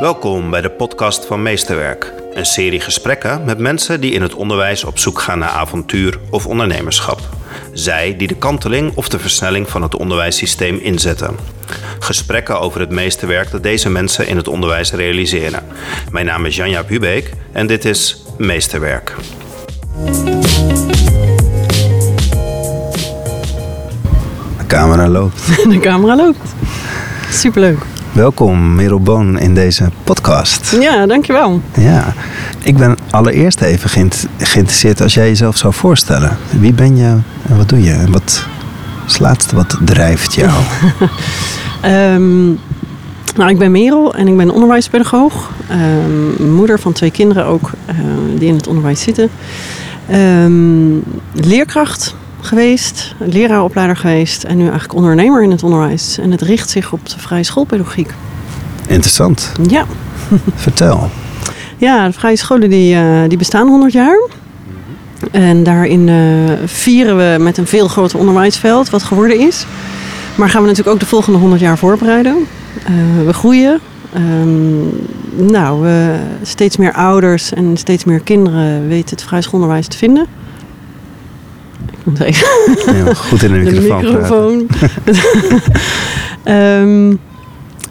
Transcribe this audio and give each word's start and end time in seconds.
Welkom 0.00 0.50
bij 0.50 0.60
de 0.60 0.70
podcast 0.70 1.24
van 1.24 1.42
Meesterwerk. 1.42 2.12
Een 2.32 2.46
serie 2.46 2.80
gesprekken 2.80 3.44
met 3.44 3.58
mensen 3.58 4.00
die 4.00 4.12
in 4.12 4.22
het 4.22 4.34
onderwijs 4.34 4.84
op 4.84 4.98
zoek 4.98 5.20
gaan 5.20 5.38
naar 5.38 5.48
avontuur 5.48 6.18
of 6.30 6.46
ondernemerschap. 6.46 7.20
Zij 7.72 8.16
die 8.16 8.28
de 8.28 8.34
kanteling 8.34 8.92
of 8.94 9.08
de 9.08 9.18
versnelling 9.18 9.68
van 9.68 9.82
het 9.82 9.96
onderwijssysteem 9.96 10.78
inzetten. 10.78 11.36
Gesprekken 11.98 12.60
over 12.60 12.80
het 12.80 12.90
meesterwerk 12.90 13.50
dat 13.50 13.62
deze 13.62 13.90
mensen 13.90 14.26
in 14.26 14.36
het 14.36 14.48
onderwijs 14.48 14.92
realiseren. 14.92 15.62
Mijn 16.10 16.26
naam 16.26 16.46
is 16.46 16.56
Janja 16.56 16.84
Hubeek 16.86 17.30
en 17.52 17.66
dit 17.66 17.84
is 17.84 18.22
Meesterwerk. 18.38 19.14
De 24.58 24.66
camera 24.66 25.08
loopt. 25.08 25.46
De 25.72 25.80
camera 25.80 26.16
loopt. 26.16 26.54
Superleuk. 27.30 27.78
Welkom 28.16 28.74
Merel 28.74 29.00
Boon 29.00 29.38
in 29.38 29.54
deze 29.54 29.90
podcast. 30.04 30.76
Ja, 30.80 31.06
dankjewel. 31.06 31.60
Ja, 31.74 32.14
ik 32.62 32.76
ben 32.76 32.96
allereerst 33.10 33.60
even 33.60 33.90
geïnt- 33.90 34.26
geïnteresseerd 34.38 35.00
als 35.00 35.14
jij 35.14 35.26
jezelf 35.28 35.56
zou 35.56 35.74
voorstellen. 35.74 36.36
Wie 36.60 36.72
ben 36.72 36.96
je 36.96 37.16
en 37.48 37.56
wat 37.56 37.68
doe 37.68 37.82
je? 37.82 37.92
En 37.92 38.12
wat 38.12 38.46
is 39.06 39.12
het 39.12 39.20
laatste 39.20 39.56
wat 39.56 39.78
drijft 39.84 40.34
jou? 40.34 40.50
Ehm, 41.80 42.46
nou, 43.36 43.48
ik 43.48 43.58
ben 43.58 43.70
Merel 43.70 44.14
en 44.14 44.28
ik 44.28 44.36
ben 44.36 44.50
onderwijspedagoog. 44.50 45.50
Ehm, 45.68 46.50
moeder 46.54 46.80
van 46.80 46.92
twee 46.92 47.10
kinderen 47.10 47.44
ook 47.44 47.70
eh, 47.86 47.96
die 48.38 48.48
in 48.48 48.54
het 48.56 48.66
onderwijs 48.66 49.02
zitten. 49.02 49.28
Ehm, 50.08 50.94
leerkracht 51.32 52.14
geweest, 52.46 53.14
leraaropleider 53.18 53.96
geweest 53.96 54.44
en 54.44 54.56
nu 54.56 54.62
eigenlijk 54.62 54.94
ondernemer 54.94 55.42
in 55.42 55.50
het 55.50 55.62
onderwijs. 55.62 56.18
En 56.18 56.30
het 56.30 56.40
richt 56.40 56.70
zich 56.70 56.92
op 56.92 57.08
de 57.08 57.18
vrije 57.18 57.42
schoolpedagogiek. 57.42 58.10
Interessant. 58.86 59.52
Ja, 59.68 59.84
Vertel. 60.54 61.10
ja 61.76 62.06
de 62.06 62.12
vrije 62.12 62.36
scholen 62.36 62.70
die, 62.70 62.94
eh, 62.94 63.28
die 63.28 63.38
bestaan 63.38 63.68
100 63.68 63.92
jaar. 63.92 64.28
En 65.30 65.62
daarin 65.62 66.08
eh, 66.08 66.16
vieren 66.64 67.16
we 67.16 67.42
met 67.42 67.58
een 67.58 67.66
veel 67.66 67.88
groter 67.88 68.18
onderwijsveld 68.18 68.90
wat 68.90 69.02
geworden 69.02 69.38
is. 69.38 69.66
Maar 70.34 70.50
gaan 70.50 70.60
we 70.62 70.66
natuurlijk 70.68 70.94
ook 70.94 71.00
de 71.00 71.08
volgende 71.08 71.38
100 71.38 71.60
jaar 71.60 71.78
voorbereiden. 71.78 72.36
Eh, 72.84 72.92
we 73.26 73.32
groeien. 73.32 73.80
Ehm, 74.12 75.50
nou, 75.50 75.86
steeds 76.42 76.76
meer 76.76 76.92
ouders 76.92 77.52
en 77.52 77.76
steeds 77.76 78.04
meer 78.04 78.20
kinderen 78.20 78.88
weten 78.88 79.10
het 79.10 79.22
vrij 79.22 79.42
schoolonderwijs 79.42 79.86
te 79.86 79.96
vinden. 79.96 80.26
Heel 82.94 83.14
goed 83.14 83.42
in 83.42 83.52
de 83.52 83.58
de 83.70 83.80
microfoon. 83.80 84.66
praten. 84.66 84.66
microfoon. 85.04 85.60
Ehm, 86.44 87.14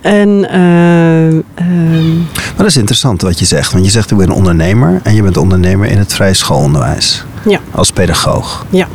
en 0.01 0.49
eh, 0.49 1.27
ehm, 1.27 2.17
Maar 2.17 2.57
dat 2.57 2.65
is 2.65 2.77
interessant 2.77 3.21
wat 3.21 3.39
je 3.39 3.45
zegt. 3.45 3.71
Want 3.71 3.85
je 3.85 3.91
zegt 3.91 4.11
ik 4.11 4.17
ben 4.17 4.29
ondernemer 4.29 4.99
en 5.03 5.15
je 5.15 5.21
bent 5.21 5.37
ondernemer 5.37 5.87
in 5.89 5.97
het 5.97 6.13
vrije 6.13 6.33
schoolonderwijs. 6.33 7.23
Ja. 7.49 7.59
Als 7.71 7.91
pedagoog. 7.91 8.65
Ja. 8.69 8.87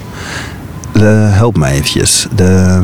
De, 1.00 1.06
help 1.06 1.56
mij 1.56 1.72
eventjes. 1.72 2.26
De, 2.36 2.80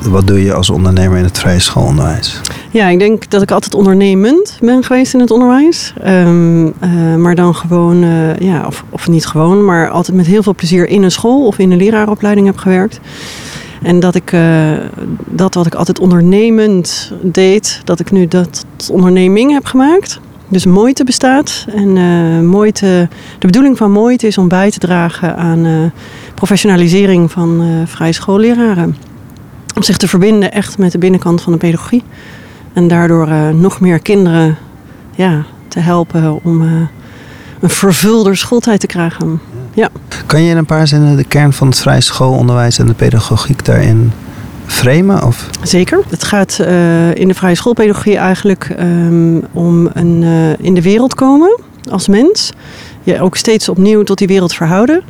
wat 0.00 0.26
doe 0.26 0.42
je 0.44 0.54
als 0.54 0.70
ondernemer 0.70 1.18
in 1.18 1.24
het 1.24 1.38
vrije 1.38 1.58
schoolonderwijs? 1.58 2.40
Ja, 2.70 2.88
ik 2.88 2.98
denk 2.98 3.30
dat 3.30 3.42
ik 3.42 3.50
altijd 3.50 3.74
ondernemend 3.74 4.58
ben 4.60 4.84
geweest 4.84 5.14
in 5.14 5.20
het 5.20 5.30
onderwijs. 5.30 5.92
Ehm, 6.02 6.66
eh, 6.80 7.14
maar 7.16 7.34
dan 7.34 7.54
gewoon, 7.54 8.02
eh, 8.02 8.38
ja, 8.38 8.66
of, 8.66 8.84
of 8.88 9.08
niet 9.08 9.26
gewoon, 9.26 9.64
maar 9.64 9.90
altijd 9.90 10.16
met 10.16 10.26
heel 10.26 10.42
veel 10.42 10.54
plezier 10.54 10.88
in 10.88 11.02
een 11.02 11.10
school 11.10 11.46
of 11.46 11.58
in 11.58 11.70
een 11.70 11.78
leraaropleiding 11.78 12.46
heb 12.46 12.56
gewerkt. 12.56 13.00
En 13.82 14.00
dat 14.00 14.14
ik 14.14 14.32
eh, 14.32 14.72
dat 15.26 15.54
wat 15.54 15.66
ik 15.66 15.74
altijd 15.74 16.00
ondernemend 16.00 17.12
deed, 17.22 17.80
dat 17.84 18.00
ik 18.00 18.10
nu 18.10 18.26
dat 18.26 18.64
onderneming 18.90 19.52
heb 19.52 19.64
gemaakt. 19.66 20.20
Dus 20.50 20.64
Mooite 20.64 21.04
bestaat. 21.04 21.66
En 21.74 21.96
eh 21.96 22.40
Mooite, 22.40 23.08
de 23.38 23.46
bedoeling 23.46 23.76
van 23.76 23.90
Mooite 23.90 24.26
is 24.26 24.38
om 24.38 24.48
bij 24.48 24.70
te 24.70 24.78
dragen 24.78 25.36
aan 25.36 25.64
eh, 25.64 25.72
professionalisering 26.34 27.30
van 27.30 27.60
eh 27.60 27.86
vrije 27.86 28.12
schoolleraren. 28.12 28.96
Om 29.74 29.82
zich 29.82 29.96
te 29.96 30.08
verbinden 30.08 30.52
echt 30.52 30.78
met 30.78 30.92
de 30.92 30.98
binnenkant 30.98 31.42
van 31.42 31.52
de 31.52 31.58
pedagogie. 31.58 32.02
En 32.72 32.88
daardoor 32.88 33.54
nog 33.54 33.80
meer 33.80 33.98
kinderen 33.98 34.56
ja, 35.14 35.44
te 35.68 35.80
helpen 35.80 36.40
om 36.42 36.60
een 37.60 37.70
vervulder 37.70 38.36
schooltijd 38.36 38.80
te 38.80 38.86
krijgen. 38.86 39.40
Kan 40.26 40.42
je 40.42 40.50
in 40.50 40.56
een 40.56 40.66
paar 40.66 40.86
zinnen 40.86 41.16
de 41.16 41.24
kern 41.24 41.52
van 41.52 41.68
het 41.68 41.78
vrije 41.78 42.00
schoolonderwijs 42.00 42.78
en 42.78 42.86
de 42.86 42.94
pedagogiek 42.94 43.64
daarin 43.64 44.12
framen? 44.70 45.24
Of? 45.24 45.50
Zeker. 45.62 46.00
Het 46.08 46.24
gaat 46.24 46.58
eh, 46.58 47.14
in 47.14 47.28
de 47.28 47.34
vrije 47.34 47.54
schoolpedagogie 47.54 48.16
eigenlijk 48.16 48.74
ehm, 48.76 49.40
om 49.52 49.90
een 49.92 50.22
eh, 50.22 50.66
in 50.66 50.74
de 50.74 50.82
wereld 50.82 51.14
komen 51.14 51.60
als 51.90 52.08
mens. 52.08 52.52
Je 53.02 53.20
ook 53.20 53.36
steeds 53.36 53.68
opnieuw 53.68 54.02
tot 54.02 54.18
die 54.18 54.26
wereld 54.26 54.54
verhouden. 54.54 55.02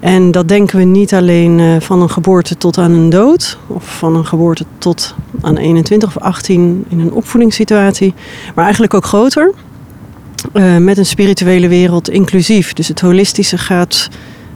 En 0.00 0.30
dat 0.30 0.48
denken 0.48 0.78
we 0.78 0.84
niet 0.84 1.14
alleen 1.14 1.60
eh, 1.60 1.80
van 1.80 2.02
een 2.02 2.10
geboorte 2.10 2.56
tot 2.56 2.78
aan 2.78 2.92
een 2.92 3.10
dood. 3.10 3.58
Of 3.66 3.96
van 3.98 4.16
een 4.16 4.26
geboorte 4.26 4.64
tot 4.78 5.14
aan 5.40 5.56
21 5.56 6.16
of 6.16 6.22
18 6.22 6.84
in 6.88 7.00
een 7.00 7.12
opvoedingssituatie. 7.12 8.14
Maar 8.54 8.64
eigenlijk 8.64 8.94
ook 8.94 9.04
groter. 9.04 9.52
Met 10.78 10.98
een 10.98 11.06
spirituele 11.06 11.68
wereld 11.68 12.10
inclusief. 12.10 12.72
Dus 12.72 12.88
het 12.88 13.00
holistische 13.00 13.58
gaat 13.58 14.08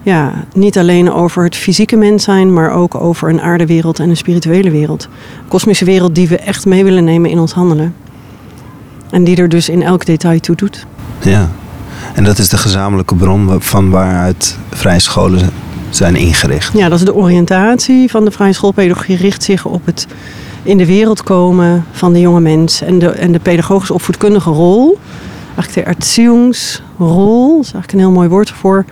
ja, 0.02 0.44
niet 0.54 0.78
alleen 0.78 1.12
over 1.12 1.44
het 1.44 1.56
fysieke 1.56 1.96
mens 1.96 2.24
zijn, 2.24 2.52
maar 2.52 2.70
ook 2.70 2.94
over 2.94 3.28
een 3.28 3.40
aardewereld 3.40 3.98
en 3.98 4.10
een 4.10 4.16
spirituele 4.16 4.70
wereld. 4.70 5.04
Een 5.42 5.48
kosmische 5.48 5.84
wereld 5.84 6.14
die 6.14 6.28
we 6.28 6.36
echt 6.36 6.66
mee 6.66 6.84
willen 6.84 7.04
nemen 7.04 7.30
in 7.30 7.38
ons 7.38 7.52
handelen. 7.52 7.94
En 9.10 9.24
die 9.24 9.36
er 9.36 9.48
dus 9.48 9.68
in 9.68 9.82
elk 9.82 10.04
detail 10.04 10.40
toe 10.40 10.56
doet. 10.56 10.86
Ja. 11.20 11.50
En 12.14 12.24
dat 12.24 12.38
is 12.38 12.48
de 12.48 12.58
gezamenlijke 12.58 13.14
bron 13.14 13.60
van 13.60 13.90
waaruit 13.90 14.58
vrije 14.70 15.00
scholen 15.00 15.50
zijn 15.90 16.16
ingericht. 16.16 16.72
Ja, 16.72 16.88
dat 16.88 16.98
is 16.98 17.04
de 17.04 17.14
oriëntatie 17.14 18.10
van 18.10 18.24
de 18.24 18.30
vrije 18.30 18.52
schoolpedagogie. 18.52 19.16
Richt 19.16 19.42
zich 19.42 19.64
op 19.64 19.86
het 19.86 20.06
in 20.62 20.76
de 20.76 20.86
wereld 20.86 21.22
komen 21.22 21.84
van 21.92 22.12
de 22.12 22.20
jonge 22.20 22.40
mens. 22.40 22.80
En 22.80 22.98
de, 22.98 23.08
en 23.08 23.32
de 23.32 23.38
pedagogisch 23.38 23.90
opvoedkundige 23.90 24.50
rol. 24.50 24.98
Eigenlijk 25.54 25.88
de 25.88 25.94
erziehungsrol. 25.94 27.56
Dat 27.56 27.64
is 27.66 27.72
eigenlijk 27.72 27.92
een 27.92 27.98
heel 27.98 28.10
mooi 28.10 28.28
woord 28.28 28.50
voor. 28.50 28.84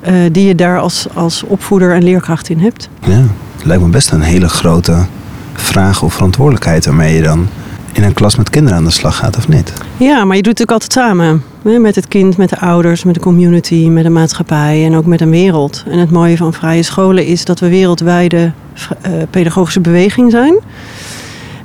Eh, 0.00 0.14
die 0.32 0.46
je 0.46 0.54
daar 0.54 0.80
als, 0.80 1.06
als 1.14 1.42
opvoeder 1.42 1.94
en 1.94 2.02
leerkracht 2.02 2.48
in 2.48 2.58
hebt. 2.58 2.88
Ja. 3.00 3.24
Het 3.56 3.64
lijkt 3.64 3.82
me 3.82 3.88
best 3.88 4.10
een 4.10 4.20
hele 4.20 4.48
grote 4.48 5.06
vraag 5.54 6.02
of 6.02 6.14
verantwoordelijkheid 6.14 6.84
waarmee 6.86 7.14
je 7.14 7.22
dan 7.22 7.48
in 7.92 8.02
een 8.02 8.12
klas 8.12 8.36
met 8.36 8.50
kinderen 8.50 8.78
aan 8.78 8.84
de 8.84 8.90
slag 8.90 9.16
gaat, 9.16 9.36
of 9.36 9.48
niet? 9.48 9.72
Ja, 9.96 10.24
maar 10.24 10.36
je 10.36 10.42
doet 10.42 10.58
het 10.58 10.68
natuurlijk 10.68 10.70
altijd 10.70 10.92
samen. 10.92 11.42
Hè, 11.62 11.78
Met 11.78 11.94
het 11.94 12.08
kind, 12.08 12.36
met 12.36 12.48
de 12.48 12.58
ouders, 12.58 13.04
met 13.04 13.14
de 13.14 13.20
community, 13.20 13.88
met 13.88 14.04
de 14.04 14.10
maatschappij 14.10 14.84
en 14.84 14.96
ook 14.96 15.06
met 15.06 15.20
een 15.20 15.30
wereld. 15.30 15.84
En 15.88 15.98
het 15.98 16.10
mooie 16.10 16.36
van 16.36 16.52
vrije 16.52 16.82
scholen 16.82 17.26
is 17.26 17.44
dat 17.44 17.60
we 17.60 17.68
wereldwijde 17.68 18.52
eh, 19.00 19.12
pedagogische 19.30 19.80
beweging 19.80 20.30
zijn. 20.30 20.54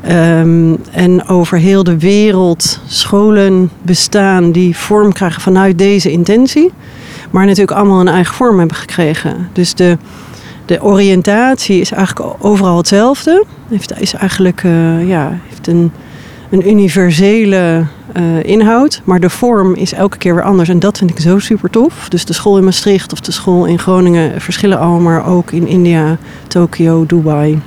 Ehm, 0.02 0.76
en 0.92 1.28
over 1.28 1.58
heel 1.58 1.84
de 1.84 1.98
wereld 1.98 2.80
scholen 2.88 3.70
bestaan 3.82 4.52
die 4.52 4.78
vorm 4.78 5.14
krijgen 5.14 5.42
vanuit 5.42 5.78
deze 5.78 6.12
intentie. 6.12 6.72
Maar 7.32 7.46
natuurlijk 7.46 7.78
allemaal 7.78 8.00
een 8.00 8.08
eigen 8.08 8.36
vorm 8.36 8.58
hebben 8.60 8.78
gekregen. 8.78 9.50
Dus 9.54 9.76
de, 9.76 9.98
de 10.66 10.84
oriëntatie 10.84 11.82
is 11.82 11.92
eigenlijk 11.92 12.36
overal 12.40 12.78
hetzelfde. 12.78 13.46
Heeft, 13.70 14.00
is 14.00 14.14
eigenlijk 14.14 14.64
eh, 14.64 15.08
ja, 15.08 15.38
heeft 15.48 15.68
een, 15.68 15.92
een 16.50 16.70
universele 16.70 17.86
eh, 18.14 18.44
inhoud. 18.44 19.02
Maar 19.04 19.20
de 19.20 19.30
vorm 19.30 19.76
is 19.76 19.94
elke 19.94 20.18
keer 20.18 20.36
weer 20.36 20.44
anders. 20.44 20.70
En 20.70 20.80
dat 20.80 20.98
vind 20.98 21.10
ik 21.10 21.20
zo 21.20 21.40
super 21.40 21.70
tof. 21.70 22.10
Dus 22.10 22.26
de 22.26 22.34
school 22.34 22.58
in 22.58 22.64
Maastricht 22.64 23.12
of 23.12 23.20
de 23.20 23.32
school 23.32 23.66
in 23.66 23.80
Groningen 23.80 24.42
verschillen 24.42 24.80
allemaal. 24.80 25.00
Maar 25.00 25.26
ook 25.26 25.52
in 25.52 25.68
India, 25.68 26.18
Tokio, 26.48 27.06
Dubai, 27.06 27.60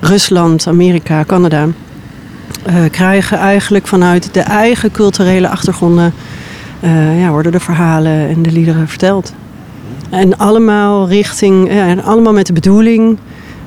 Rusland, 0.00 0.66
Amerika, 0.66 1.24
Canada. 1.24 1.68
eh, 2.62 2.74
krijgen 2.90 3.38
eigenlijk 3.38 3.86
vanuit 3.86 4.34
de 4.34 4.40
eigen 4.40 4.90
culturele 4.90 5.48
achtergronden... 5.48 6.14
eh, 6.84 7.20
ja, 7.20 7.30
worden 7.30 7.52
de 7.52 7.60
verhalen 7.60 8.28
en 8.28 8.42
de 8.42 8.52
liederen 8.52 8.88
verteld. 8.88 9.34
En 10.10 10.38
allemaal 10.38 11.08
richting, 11.08 11.72
ja, 11.72 11.86
en 11.86 12.02
allemaal 12.02 12.32
met 12.32 12.46
de 12.46 12.52
bedoeling 12.52 13.18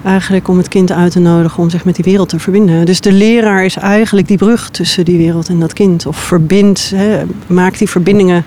eigenlijk 0.04 0.48
om 0.48 0.58
het 0.58 0.68
kind 0.68 0.92
uit 0.92 1.12
te 1.12 1.20
nodigen 1.20 1.64
om 1.64 1.70
zich 1.70 1.86
met 1.86 1.96
die 1.96 2.04
wereld 2.04 2.30
te 2.30 2.40
verbinden. 2.40 2.86
Dus 2.86 3.02
de 3.02 3.12
leraar 3.12 3.66
is 3.66 3.76
eigenlijk 3.76 4.28
die 4.28 4.38
brug 4.38 4.70
tussen 4.70 5.06
die 5.06 5.18
wereld 5.18 5.50
en 5.50 5.60
dat 5.60 5.74
kind. 5.74 6.06
Of 6.06 6.18
verbindt, 6.18 6.94
maakt 7.48 7.80
die 7.80 7.90
verbindingen, 7.90 8.44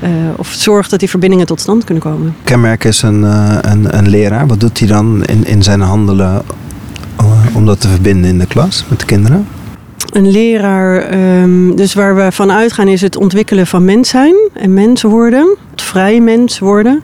eh, 0.00 0.10
of 0.36 0.48
zorgt 0.48 0.90
dat 0.90 1.00
die 1.00 1.10
verbindingen 1.10 1.46
tot 1.46 1.60
stand 1.60 1.84
kunnen 1.84 2.02
komen. 2.02 2.34
Kenmerk 2.44 2.84
is 2.84 3.02
een, 3.02 3.24
eh, 3.24 3.58
een, 3.60 3.98
een 3.98 4.08
leraar. 4.08 4.46
Wat 4.46 4.60
doet 4.60 4.78
hij 4.78 4.88
dan 4.88 5.24
in, 5.24 5.46
in 5.46 5.62
zijn 5.62 5.80
handelen 5.80 6.42
om 7.52 7.66
dat 7.66 7.80
te 7.80 7.88
verbinden 7.88 8.30
in 8.30 8.38
de 8.38 8.46
klas 8.46 8.84
met 8.88 9.00
de 9.00 9.06
kinderen? 9.06 9.46
Een 10.14 10.30
leraar, 10.30 10.96
ehm, 10.96 11.74
dus 11.74 11.94
waar 11.94 12.16
we 12.16 12.32
van 12.32 12.52
uitgaan 12.52 12.88
is 12.88 13.00
het 13.00 13.16
ontwikkelen 13.16 13.66
van 13.66 13.84
mens 13.84 14.08
zijn 14.08 14.34
en 14.52 14.74
mens 14.74 15.02
worden, 15.02 15.56
het 15.70 15.82
vrij 15.82 16.20
mens 16.20 16.58
worden. 16.58 17.02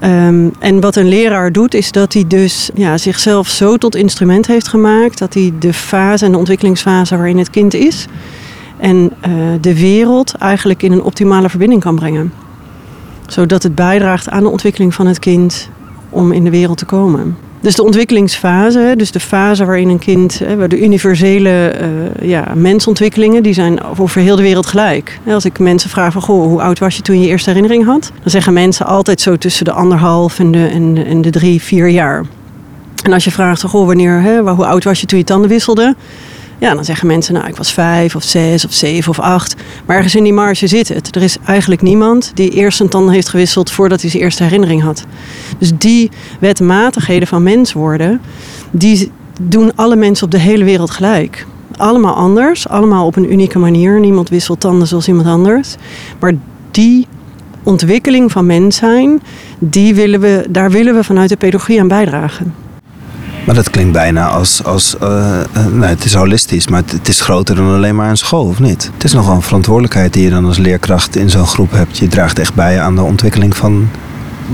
Ehm, 0.00 0.48
en 0.58 0.80
wat 0.80 0.96
een 0.96 1.08
leraar 1.08 1.52
doet, 1.52 1.74
is 1.74 1.92
dat 1.92 2.12
hij 2.12 2.24
dus 2.26 2.70
ja, 2.74 2.98
zichzelf 2.98 3.48
zo 3.48 3.76
tot 3.76 3.94
instrument 3.96 4.46
heeft 4.46 4.68
gemaakt 4.68 5.18
dat 5.18 5.34
hij 5.34 5.52
de 5.58 5.72
fase 5.72 6.24
en 6.24 6.32
de 6.32 6.38
ontwikkelingsfase 6.38 7.16
waarin 7.16 7.38
het 7.38 7.50
kind 7.50 7.74
is, 7.74 8.06
En 8.78 9.12
uh, 9.28 9.32
de 9.60 9.80
wereld 9.80 10.34
eigenlijk 10.34 10.82
in 10.82 10.92
een 10.92 11.02
optimale 11.02 11.48
verbinding 11.48 11.80
kan 11.80 11.96
brengen. 11.96 12.32
Zodat 13.26 13.62
het 13.62 13.74
bijdraagt 13.74 14.28
aan 14.28 14.42
de 14.42 14.48
ontwikkeling 14.48 14.94
van 14.94 15.06
het 15.06 15.18
kind 15.18 15.68
om 16.08 16.32
in 16.32 16.44
de 16.44 16.50
wereld 16.50 16.78
te 16.78 16.84
komen. 16.84 17.36
Dus 17.60 17.74
de 17.74 17.82
ontwikkelingsfase, 17.82 18.94
dus 18.96 19.10
de 19.10 19.20
fase 19.20 19.64
waarin 19.64 19.88
een 19.88 19.98
kind, 19.98 20.38
de 20.68 20.80
universele 20.80 21.74
uh, 22.20 22.28
ja, 22.28 22.52
mensontwikkelingen, 22.54 23.42
die 23.42 23.52
zijn 23.52 23.82
over 23.82 24.20
heel 24.20 24.36
de 24.36 24.42
wereld 24.42 24.66
gelijk. 24.66 25.18
Als 25.26 25.44
ik 25.44 25.58
mensen 25.58 25.90
vraag 25.90 26.12
van, 26.12 26.22
goh, 26.22 26.46
hoe 26.46 26.62
oud 26.62 26.78
was 26.78 26.96
je 26.96 27.02
toen 27.02 27.20
je 27.20 27.26
eerste 27.26 27.50
herinnering 27.50 27.84
had? 27.84 28.12
Dan 28.22 28.30
zeggen 28.30 28.52
mensen 28.52 28.86
altijd 28.86 29.20
zo 29.20 29.36
tussen 29.36 29.64
de 29.64 29.72
anderhalf 29.72 30.38
en 30.38 30.50
de, 30.50 30.66
en, 30.66 31.04
en 31.06 31.22
de 31.22 31.30
drie, 31.30 31.62
vier 31.62 31.88
jaar. 31.88 32.24
En 33.04 33.12
als 33.12 33.24
je 33.24 33.30
vraagt, 33.30 33.62
goh, 33.62 33.86
wanneer, 33.86 34.20
hè, 34.20 34.40
hoe 34.40 34.66
oud 34.66 34.84
was 34.84 35.00
je 35.00 35.06
toen 35.06 35.18
je 35.18 35.24
tanden 35.24 35.48
wisselde? 35.48 35.94
Ja, 36.58 36.74
dan 36.74 36.84
zeggen 36.84 37.06
mensen, 37.06 37.34
nou, 37.34 37.46
ik 37.46 37.56
was 37.56 37.72
vijf 37.72 38.14
of 38.14 38.22
zes 38.22 38.64
of 38.64 38.72
zeven 38.72 39.10
of 39.10 39.18
acht. 39.18 39.54
Maar 39.86 39.96
ergens 39.96 40.14
in 40.14 40.22
die 40.22 40.32
marge 40.32 40.66
zit 40.66 40.88
het. 40.88 41.16
Er 41.16 41.22
is 41.22 41.36
eigenlijk 41.46 41.82
niemand 41.82 42.30
die 42.34 42.50
eerst 42.50 42.76
zijn 42.76 42.88
tanden 42.88 43.14
heeft 43.14 43.28
gewisseld 43.28 43.70
voordat 43.70 44.00
hij 44.00 44.10
zijn 44.10 44.22
eerste 44.22 44.42
herinnering 44.42 44.82
had. 44.82 45.04
Dus 45.58 45.72
die 45.78 46.10
wetmatigheden 46.40 47.28
van 47.28 47.42
mens 47.42 47.72
worden, 47.72 48.20
die 48.70 49.10
doen 49.40 49.72
alle 49.74 49.96
mensen 49.96 50.24
op 50.24 50.30
de 50.30 50.38
hele 50.38 50.64
wereld 50.64 50.90
gelijk. 50.90 51.46
Allemaal 51.76 52.14
anders, 52.14 52.68
allemaal 52.68 53.06
op 53.06 53.16
een 53.16 53.32
unieke 53.32 53.58
manier. 53.58 54.00
Niemand 54.00 54.28
wisselt 54.28 54.60
tanden 54.60 54.88
zoals 54.88 55.08
iemand 55.08 55.26
anders. 55.26 55.74
Maar 56.20 56.32
die 56.70 57.06
ontwikkeling 57.62 58.32
van 58.32 58.46
mens 58.46 58.76
zijn, 58.76 59.22
die 59.58 59.94
willen 59.94 60.20
we, 60.20 60.46
daar 60.50 60.70
willen 60.70 60.94
we 60.94 61.04
vanuit 61.04 61.28
de 61.28 61.36
pedagogie 61.36 61.80
aan 61.80 61.88
bijdragen. 61.88 62.54
Maar 63.48 63.56
dat 63.56 63.70
klinkt 63.70 63.92
bijna 63.92 64.28
als, 64.28 64.64
als 64.64 64.96
uh, 65.02 65.08
nou, 65.54 65.84
het 65.84 66.04
is 66.04 66.14
holistisch, 66.14 66.68
maar 66.68 66.82
het, 66.86 67.08
is 67.08 67.20
groter 67.20 67.56
dan 67.56 67.74
alleen 67.74 67.96
maar 67.96 68.10
een 68.10 68.16
school, 68.16 68.46
of 68.46 68.60
niet? 68.60 68.90
Het 68.94 69.04
is 69.04 69.12
nogal 69.12 69.34
een 69.34 69.42
verantwoordelijkheid 69.42 70.12
die 70.12 70.22
je 70.22 70.30
dan 70.30 70.44
als 70.44 70.58
leerkracht 70.58 71.16
in 71.16 71.30
zo'n 71.30 71.46
groep 71.46 71.70
hebt. 71.70 71.98
Je 71.98 72.08
draagt 72.08 72.38
echt 72.38 72.54
bij 72.54 72.80
aan 72.80 72.94
de 72.94 73.02
ontwikkeling 73.02 73.56
van, 73.56 73.88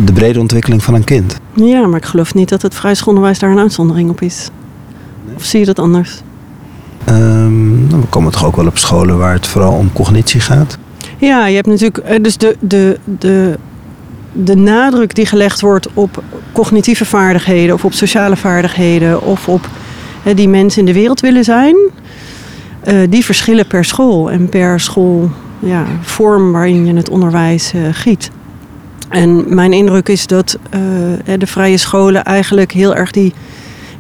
de 0.05 0.13
brede 0.13 0.41
ontwikkeling 0.41 0.83
van 0.83 0.95
een 0.95 1.05
kind. 1.05 1.41
Ja, 1.53 1.87
maar 1.87 1.99
ik 1.99 2.05
geloof 2.05 2.35
niet 2.35 2.49
dat 2.49 2.63
het 2.63 2.75
vrij 2.75 2.95
schoolonderwijs 2.95 3.39
daar 3.39 3.51
een 3.51 3.59
uitzondering 3.59 4.11
op 4.11 4.21
is. 4.21 4.49
Of 5.37 5.45
zie 5.45 5.61
je 5.61 5.67
dat 5.67 5.79
anders? 5.79 6.23
Um, 7.09 7.89
we 7.89 8.07
komen 8.09 8.33
toch 8.33 8.45
ook 8.45 8.57
wel 8.57 8.67
op 8.67 8.79
scholen 8.79 9.19
waar 9.19 9.33
het 9.33 9.47
vooral 9.47 9.73
om 9.73 9.93
cognitie 9.93 10.41
gaat? 10.41 10.79
Ja, 11.17 11.47
je 11.47 11.55
hebt 11.55 11.67
natuurlijk 11.67 11.99
eh, 11.99 12.23
dus 12.23 12.37
de, 12.37 12.57
de, 12.61 12.99
de 13.19 13.59
de 14.35 14.57
nadruk 14.57 15.15
die 15.15 15.27
gelegd 15.27 15.61
wordt 15.61 15.89
op 15.95 16.23
cognitieve 16.53 17.05
vaardigheden 17.05 17.75
of 17.75 17.85
op 17.85 17.93
sociale 17.93 18.37
vaardigheden 18.37 19.23
of 19.23 19.49
op 19.49 19.69
die 20.35 20.49
mensen 20.49 20.81
in 20.81 20.87
de 20.87 20.93
wereld 20.93 21.21
willen 21.21 21.45
zijn, 21.45 21.77
uh, 22.89 22.99
die 23.09 23.25
verschillen 23.25 23.67
per 23.67 23.85
school 23.85 24.31
en 24.31 24.49
per 24.49 24.81
school 24.81 25.31
ja, 25.59 25.85
vorm 26.01 26.53
waarin 26.53 26.87
je 26.87 26.95
het 26.95 27.09
onderwijs 27.09 27.73
uh, 27.75 27.83
giet. 27.91 28.31
En 29.09 29.55
mijn 29.55 29.73
indruk 29.73 30.09
is 30.09 30.27
dat 30.27 30.59
uh, 30.75 30.81
de 31.39 31.47
vrije 31.47 31.77
scholen 31.77 32.25
eigenlijk 32.25 32.73
heel 32.73 32.95
erg 32.95 33.11
die 33.11 33.33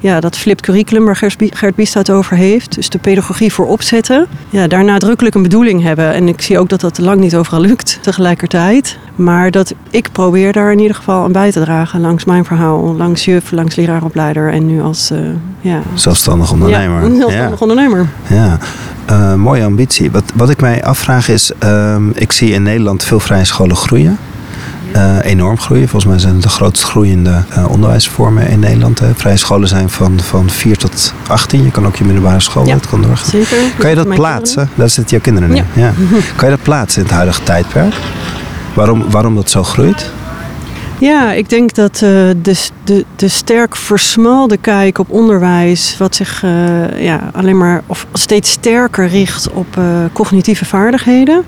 ja, 0.05 0.21
dat 0.21 0.37
flipped 0.37 0.65
curriculum 0.65 1.05
waar 1.05 1.17
Gert 1.39 1.75
Biest 1.75 1.95
het 1.95 2.11
over 2.11 2.37
heeft. 2.37 2.75
Dus 2.75 2.89
de 2.89 2.99
pedagogie 2.99 3.53
voor 3.53 3.67
opzetten. 3.67 4.27
Ja, 4.51 4.67
daar 4.67 4.85
nadrukkelijk 4.85 5.35
een 5.35 5.43
bedoeling 5.43 5.83
hebben. 5.83 6.13
En 6.13 6.29
ik 6.29 6.43
zie 6.43 6.59
ook 6.59 6.69
dat 6.69 6.81
dat 6.81 6.99
lang 6.99 7.21
niet 7.21 7.37
overal 7.37 7.61
lukt 7.61 7.99
tegelijkertijd. 8.03 8.99
Maar 9.15 9.51
dat 9.51 9.75
ik 9.91 10.09
probeer 10.13 10.53
daar 10.53 10.73
in 10.73 10.79
ieder 10.79 10.97
geval 10.97 11.25
aan 11.25 11.33
bij 11.33 11.53
te 11.53 11.61
dragen. 11.61 12.01
Langs 12.01 12.25
mijn 12.25 12.45
verhaal. 12.45 12.95
Langs 12.97 13.25
juf, 13.25 13.51
langs 13.51 13.75
leraaropleider. 13.75 14.53
En 14.53 14.67
nu 14.67 14.83
als 14.83 15.11
uh, 15.11 15.19
ja, 15.61 15.83
zelfstandig 15.95 16.53
ondernemer. 16.53 17.11
Ja, 17.11 17.17
zelfstandig 17.17 17.61
ondernemer. 17.61 18.09
Ja. 18.29 18.59
Uh, 19.11 19.35
mooie 19.35 19.65
ambitie. 19.65 20.11
Wat, 20.11 20.25
wat 20.35 20.51
ik 20.51 20.61
mij 20.61 20.85
afvraag 20.85 21.29
is, 21.29 21.53
uh, 21.65 21.97
ik 22.15 22.33
zie 22.33 22.53
in 22.53 22.63
Nederland 22.63 23.05
veel 23.05 23.21
vrije 23.21 23.45
scholen 23.45 23.77
groeien 23.77 24.19
uh, 24.97 25.17
enorm 25.23 25.59
groeien. 25.59 25.89
Volgens 25.89 26.13
mij 26.13 26.21
zijn 26.21 26.35
het 26.35 26.43
de 26.43 26.49
grootst 26.49 26.83
groeiende 26.83 27.43
uh, 27.57 27.71
onderwijsvormen 27.71 28.49
in 28.49 28.59
Nederland. 28.59 28.99
Hè. 28.99 29.15
Vrije 29.15 29.37
scholen 29.37 29.69
zijn 29.69 29.91
van, 29.91 30.21
van 30.21 30.51
4 30.51 30.77
tot 30.77 31.15
18. 31.27 31.65
Je 31.65 31.71
kan 31.71 31.87
ook 31.87 31.97
je 31.97 32.05
middelbare 32.05 32.41
school, 32.41 32.67
ja, 32.67 32.75
dat 32.75 32.89
kan 32.89 33.03
doorgaan. 33.03 33.31
Zeker. 33.31 33.59
Kan 33.79 33.91
je 33.91 33.97
dat 33.97 34.09
plaatsen? 34.09 34.71
Daar 34.75 34.91
zitten 34.91 35.11
jouw 35.11 35.21
kinderen 35.21 35.51
nu. 35.51 35.83
Ja. 35.83 35.93
Kan 36.37 36.49
je 36.49 36.55
dat 36.55 36.65
plaatsen 36.65 37.01
in 37.01 37.07
het 37.07 37.17
huidige 37.17 37.43
tijdperk? 37.43 37.95
Waarom, 38.75 39.11
waarom 39.11 39.35
dat 39.35 39.51
zo 39.51 39.63
groeit? 39.63 40.11
Ja, 40.99 41.33
ik 41.33 41.49
denk 41.49 41.75
dat 41.75 41.95
uh, 41.95 42.01
de, 42.43 42.57
de, 42.85 43.05
de 43.17 43.29
sterk 43.29 43.77
versmalde 43.77 44.57
kijk 44.57 44.99
op 44.99 45.11
onderwijs, 45.11 45.97
wat 45.99 46.15
zich 46.15 46.43
uh, 46.43 47.03
ja, 47.05 47.31
alleen 47.33 47.59
maar 47.59 47.83
of 47.87 48.07
steeds 48.13 48.51
sterker 48.51 49.09
richt 49.09 49.51
op 49.51 49.77
uh, 49.79 49.85
cognitieve 50.13 50.65
vaardigheden. 50.65 51.45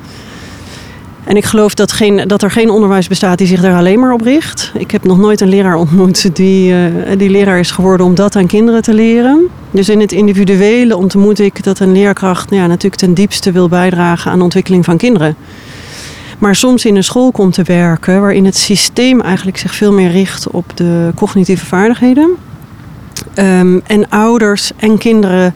En 1.26 1.37
ik 1.37 1.44
geloof 1.44 1.75
dat, 1.75 1.93
geen, 1.93 2.28
dat 2.28 2.43
er 2.43 2.50
geen 2.50 2.70
onderwijs 2.70 3.08
bestaat 3.08 3.38
die 3.38 3.46
zich 3.46 3.61
daar 3.61 3.76
alleen 3.76 4.00
maar 4.00 4.12
op 4.12 4.20
richt. 4.20 4.73
Ik 4.75 4.90
heb 4.90 5.05
nog 5.05 5.19
nooit 5.19 5.40
een 5.40 5.49
leraar 5.49 5.75
ontmoet 5.75 6.37
die, 6.37 6.73
uh, 6.73 7.19
die 7.19 7.31
leraar 7.31 7.58
is 7.58 7.70
geworden 7.70 8.06
om 8.06 8.14
dat 8.14 8.37
aan 8.37 8.46
kinderen 8.46 8.82
te 8.82 8.94
leren. 8.94 9.46
Dus 9.70 9.88
in 9.88 10.00
het 10.00 10.12
individuele 10.12 10.96
ontmoet 10.96 11.38
ik 11.38 11.62
dat 11.62 11.78
een 11.78 11.93
leerkracht 11.93 12.50
ja, 12.50 12.67
natuurlijk 12.67 13.02
ten 13.02 13.14
diepste 13.14 13.52
wil 13.52 13.69
bijdragen 13.69 14.31
aan 14.31 14.38
de 14.38 14.44
ontwikkeling 14.44 14.84
van 14.84 14.96
kinderen. 14.96 15.37
Maar 16.38 16.56
soms 16.56 16.84
in 16.84 16.96
een 16.96 17.05
school 17.05 17.32
komt 17.32 17.55
te 17.55 17.62
werken 17.62 18.20
waarin 18.20 18.44
het 18.44 18.56
systeem 18.56 19.20
eigenlijk 19.20 19.58
zich 19.58 19.75
veel 19.75 19.93
meer 19.93 20.11
richt 20.11 20.50
op 20.50 20.76
de 20.76 21.11
cognitieve 21.14 21.67
vaardigheden. 21.67 22.31
Um, 23.34 23.82
en 23.87 24.08
ouders 24.08 24.73
en 24.76 24.99
kinderen 24.99 25.55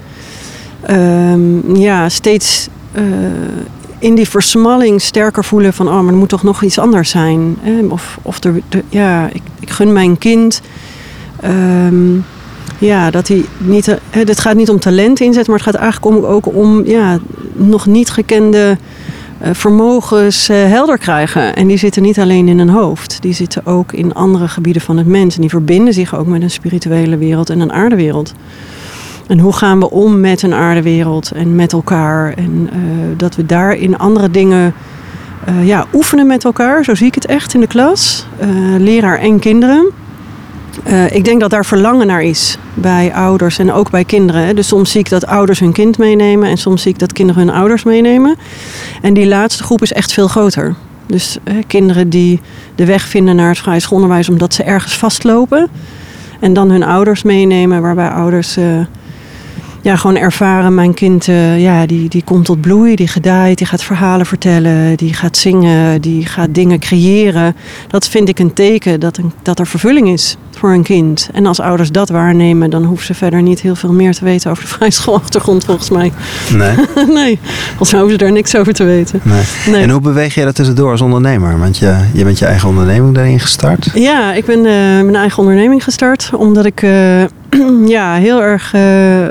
um, 0.91 1.77
ja, 1.77 2.09
steeds 2.09 2.69
uh, 2.97 3.03
in 4.01 4.15
die 4.15 4.29
versmalling 4.29 5.01
sterker 5.01 5.45
voelen 5.45 5.73
van... 5.73 5.89
oh, 5.89 6.01
maar 6.01 6.13
er 6.13 6.19
moet 6.19 6.29
toch 6.29 6.43
nog 6.43 6.63
iets 6.63 6.79
anders 6.79 7.11
zijn. 7.11 7.57
Hè? 7.61 7.87
Of, 7.89 8.19
of 8.23 8.45
er, 8.45 8.61
de, 8.69 8.83
ja, 8.89 9.29
ik, 9.33 9.43
ik 9.61 9.71
gun 9.71 9.93
mijn 9.93 10.19
kind... 10.19 10.61
Um, 11.45 12.25
ja, 12.79 13.11
dat 13.11 13.29
hij 13.29 13.45
niet... 13.59 13.87
Hè, 13.87 14.21
het 14.21 14.41
gaat 14.41 14.57
niet 14.57 14.71
om 14.71 14.79
talent 14.79 15.21
inzetten, 15.21 15.53
maar 15.53 15.61
het 15.65 15.71
gaat 15.71 15.83
eigenlijk 15.83 16.27
ook 16.27 16.55
om 16.55 16.85
ja, 16.85 17.19
nog 17.53 17.87
niet 17.87 18.11
gekende 18.11 18.79
uh, 19.43 19.49
vermogens 19.53 20.51
uh, 20.51 20.57
helder 20.57 20.99
krijgen. 20.99 21.57
En 21.57 21.67
die 21.67 21.77
zitten 21.77 22.03
niet 22.03 22.19
alleen 22.19 22.49
in 22.49 22.59
een 22.59 22.69
hoofd. 22.69 23.23
Die 23.23 23.33
zitten 23.33 23.67
ook 23.67 23.93
in 23.93 24.15
andere 24.15 24.49
gebieden 24.49 24.83
van 24.83 24.97
het 24.97 25.07
mens. 25.07 25.35
En 25.35 25.41
die 25.41 25.51
verbinden 25.51 25.95
zich 25.95 26.17
ook 26.17 26.27
met 26.27 26.43
een 26.43 26.51
spirituele 26.51 27.17
wereld 27.17 27.51
en 27.51 27.61
een 27.61 27.73
aardewereld. 27.73 28.33
En 29.31 29.39
hoe 29.39 29.53
gaan 29.53 29.79
we 29.79 29.91
om 29.91 30.21
met 30.21 30.43
een 30.43 30.55
aardewereld 30.55 31.31
en 31.31 31.55
met 31.55 31.73
elkaar? 31.73 32.35
En 32.35 32.71
uh, 32.73 32.79
dat 33.17 33.37
we 33.37 33.47
daarin 33.47 33.99
andere 33.99 34.31
dingen 34.31 34.75
uh, 35.49 35.67
ja, 35.67 35.87
oefenen 35.93 36.27
met 36.27 36.45
elkaar. 36.45 36.85
Zo 36.85 36.95
zie 36.95 37.07
ik 37.07 37.15
het 37.15 37.27
echt 37.27 37.55
in 37.55 37.61
de 37.61 37.67
klas. 37.67 38.27
Uh, 38.43 38.49
leraar 38.79 39.19
en 39.19 39.39
kinderen. 39.39 39.91
ik 41.11 41.25
denk 41.25 41.41
dat 41.41 41.51
daar 41.51 41.65
verlangen 41.65 42.07
naar 42.07 42.23
is 42.23 42.59
bij 42.75 43.15
ouders 43.15 43.59
en 43.59 43.73
ook 43.73 43.91
bij 43.91 44.05
kinderen. 44.05 44.57
Dus 44.57 44.69
soms 44.69 44.91
zie 44.91 45.01
ik 45.01 45.09
dat 45.09 45.27
ouders 45.27 45.61
hun 45.61 45.73
kind 45.73 45.99
meenemen 45.99 46.49
en 46.49 46.59
soms 46.59 46.83
zie 46.83 46.93
ik 46.93 46.99
dat 46.99 47.13
kinderen 47.13 47.43
hun 47.43 47.55
ouders 47.55 47.83
meenemen. 47.83 48.37
En 49.03 49.15
die 49.15 49.27
laatste 49.27 49.63
groep 49.63 49.83
is 49.83 49.93
echt 49.93 50.13
veel 50.13 50.29
groter. 50.29 50.75
Dus 51.07 51.39
kinderen 51.67 52.11
die 52.11 52.41
de 52.75 52.85
weg 52.85 53.03
vinden 53.03 53.37
naar 53.37 53.49
het 53.49 53.59
vrije 53.59 53.81
schoolonderwijs 53.81 54.29
omdat 54.29 54.55
ze 54.55 54.63
ergens 54.63 54.99
vastlopen. 54.99 55.69
En 56.41 56.53
dan 56.53 56.71
hun 56.71 56.83
ouders 56.83 57.23
meenemen, 57.23 57.83
waarbij 57.83 58.09
ouders 58.09 58.57
ja, 59.83 59.97
gewoon 59.97 60.17
ervaren, 60.17 60.75
mijn 60.75 60.95
kind 60.95 61.27
uh, 61.27 61.61
ja, 61.61 61.87
die, 61.87 62.09
die 62.09 62.23
komt 62.25 62.45
tot 62.45 62.61
bloei, 62.61 62.97
die 62.97 63.09
gedijen, 63.09 63.57
die 63.57 63.67
gaat 63.67 63.83
verhalen 63.83 64.27
vertellen, 64.27 64.97
die 64.97 65.15
gaat 65.15 65.37
zingen, 65.37 66.01
die 66.01 66.27
gaat 66.27 66.55
dingen 66.55 66.79
creëren. 66.79 67.57
Dat 67.89 68.09
vind 68.09 68.29
ik 68.29 68.39
een 68.39 68.53
teken 68.53 69.01
dat, 69.01 69.17
een, 69.17 69.33
dat 69.43 69.59
er 69.59 69.67
vervulling 69.67 70.09
is 70.09 70.37
voor 70.51 70.73
een 70.73 70.83
kind. 70.83 71.29
En 71.33 71.47
als 71.47 71.61
ouders 71.61 71.91
dat 71.91 72.09
waarnemen, 72.09 72.71
dan 72.71 72.85
hoeven 72.85 73.07
ze 73.07 73.15
verder 73.15 73.43
niet 73.43 73.61
heel 73.61 73.75
veel 73.75 73.93
meer 73.93 74.15
te 74.15 74.25
weten 74.25 74.51
over 74.51 74.63
de 74.63 74.71
vrije 74.77 74.91
schoolachtergrond, 74.91 75.65
volgens 75.65 75.91
mij. 75.91 76.13
Nee. 76.53 76.75
nee, 77.21 77.39
als 77.79 77.91
hoeven 77.93 78.11
ze 78.11 78.17
daar 78.17 78.33
niks 78.33 78.57
over 78.57 78.73
te 78.73 78.85
weten. 78.85 79.21
Nee. 79.23 79.43
nee. 79.67 79.83
En 79.83 79.91
hoe 79.91 80.01
beweeg 80.01 80.35
je 80.35 80.45
dat 80.45 80.55
tussendoor 80.55 80.91
als 80.91 81.01
ondernemer? 81.01 81.59
Want 81.59 81.79
je, 81.79 81.97
je 82.13 82.25
bent 82.25 82.39
je 82.39 82.47
eigen 82.47 82.69
onderneming 82.69 83.15
daarin 83.15 83.41
gestart? 83.41 83.91
Ja, 83.95 84.35
ik 84.35 84.45
ben 84.45 84.59
uh, 84.59 84.65
mijn 84.65 85.17
eigen 85.17 85.39
onderneming 85.39 85.85
gestart, 85.85 86.31
omdat 86.37 86.65
ik. 86.65 86.83
Uh, 86.83 87.23
ja, 87.97 88.15
heel 88.15 88.43
erg, 88.43 88.75
uh, 88.75 89.27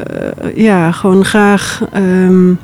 ja, 0.56 0.92
gewoon 0.92 1.26
graag 1.26 1.82
um, 1.96 2.60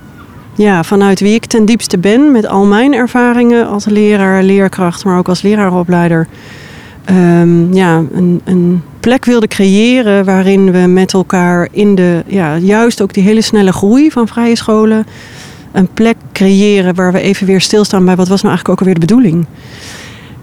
ja, 0.55 0.83
vanuit 0.83 1.19
wie 1.19 1.33
ik 1.33 1.45
ten 1.45 1.65
diepste 1.65 1.97
ben, 1.97 2.31
met 2.31 2.47
al 2.47 2.65
mijn 2.65 2.93
ervaringen 2.93 3.67
als 3.67 3.85
leraar, 3.85 4.43
leerkracht, 4.43 5.05
maar 5.05 5.17
ook 5.17 5.27
als 5.27 5.41
leraaropleider, 5.41 6.27
um, 7.09 7.73
ja, 7.73 8.03
een, 8.13 8.41
een, 8.43 8.83
plek 8.99 9.25
wilde 9.25 9.47
creëren 9.47 10.25
waarin 10.25 10.71
we 10.71 10.77
met 10.77 11.13
elkaar 11.13 11.67
in 11.71 11.95
de, 11.95 12.23
ja, 12.27 12.57
juist 12.57 13.01
ook 13.01 13.13
die 13.13 13.23
hele 13.23 13.41
snelle 13.41 13.71
groei 13.73 14.11
van 14.11 14.27
vrije 14.27 14.55
scholen, 14.55 15.05
een 15.71 15.87
plek 15.93 16.15
creëren 16.31 16.95
waar 16.95 17.11
we 17.11 17.19
even 17.19 17.47
weer 17.47 17.61
stilstaan 17.61 18.05
bij 18.05 18.15
wat 18.15 18.27
was 18.27 18.41
nou 18.41 18.55
eigenlijk 18.55 18.69
ook 18.69 18.79
alweer 18.79 18.99
de 18.99 19.13
bedoeling. 19.13 19.45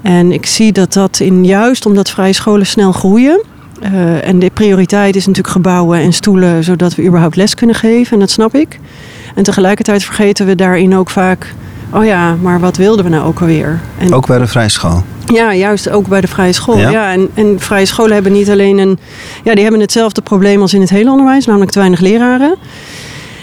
En 0.02 0.33
ik 0.33 0.47
zie 0.47 0.73
dat 0.73 0.92
dat 0.92 1.21
in 1.21 1.45
juist 1.45 1.87
omdat 1.87 2.11
vrije 2.11 2.33
scholen 2.33 2.66
snel 2.66 2.92
groeien, 2.92 3.42
uh, 3.85 4.29
en 4.29 4.39
de 4.39 4.51
prioriteit 4.55 5.17
is 5.17 5.27
natuurlijk 5.27 5.55
gebouwen 5.55 5.99
en 5.99 6.12
stoelen, 6.12 6.65
zodat 6.65 6.95
we 6.95 7.05
überhaupt 7.05 7.37
les 7.37 7.55
kunnen 7.55 7.77
geven. 7.77 8.12
En 8.12 8.19
dat 8.19 8.31
snap 8.31 8.55
ik. 8.55 8.79
En 9.35 9.43
tegelijkertijd 9.43 10.05
vergeten 10.05 10.47
we 10.47 10.55
daarin 10.55 10.97
ook 10.97 11.11
vaak... 11.11 11.55
oh 11.93 12.05
ja, 12.05 12.37
maar 12.41 12.61
wat 12.61 12.77
wilden 12.77 13.05
we 13.05 13.11
nou 13.11 13.25
ook 13.27 13.41
alweer? 13.41 13.81
En, 13.99 14.15
Ook 14.15 14.27
bij 14.27 14.39
de 14.39 14.47
vrije 14.47 14.69
school. 14.69 15.03
ja, 15.27 15.55
juist 15.55 15.91
ook 15.91 16.09
bij 16.09 16.21
de 16.21 16.29
vrije 16.29 16.53
school. 16.53 16.79
Ja? 16.79 16.91
Ja? 16.91 17.12
en, 17.12 17.29
en 17.35 17.61
vrije 17.61 17.87
scholen 17.87 18.15
hebben 18.15 18.33
niet 18.33 18.51
alleen 18.51 18.79
een... 18.79 18.99
Ja, 19.45 19.55
die 19.55 19.62
hebben 19.62 19.81
hetzelfde 19.81 20.21
probleem 20.21 20.61
als 20.61 20.75
in 20.75 20.81
het 20.81 20.91
hele 20.91 21.11
onderwijs, 21.11 21.47
namelijk 21.47 21.71
te 21.71 21.79
weinig 21.79 22.01
leraren. 22.01 22.57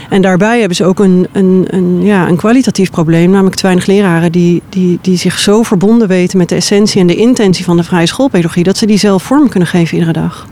En 0.09 0.21
daarbij 0.21 0.59
hebben 0.59 0.75
ze 0.77 0.85
ook 0.85 0.99
een, 0.99 1.27
een, 1.31 1.65
een, 1.67 2.01
ja, 2.01 2.27
een 2.27 2.35
kwalitatief 2.35 2.91
probleem, 2.91 3.29
namelijk 3.29 3.55
te 3.55 3.61
weinig 3.61 3.85
leraren 3.85 4.31
die, 4.31 4.61
die, 4.69 4.99
die 5.01 5.17
zich 5.17 5.39
zo 5.39 5.63
verbonden 5.63 6.07
weten 6.07 6.37
met 6.37 6.49
de 6.49 6.55
essentie 6.55 7.01
en 7.01 7.07
de 7.07 7.15
intentie 7.15 7.65
van 7.65 7.77
de 7.77 7.83
vrije 7.83 8.05
schoolpedagogie, 8.05 8.63
dat 8.63 8.77
ze 8.77 8.85
die 8.85 8.97
zelf 8.97 9.23
vorm 9.23 9.49
kunnen 9.49 9.69
geven 9.69 9.97
iedere 9.97 10.13
dag. 10.13 10.47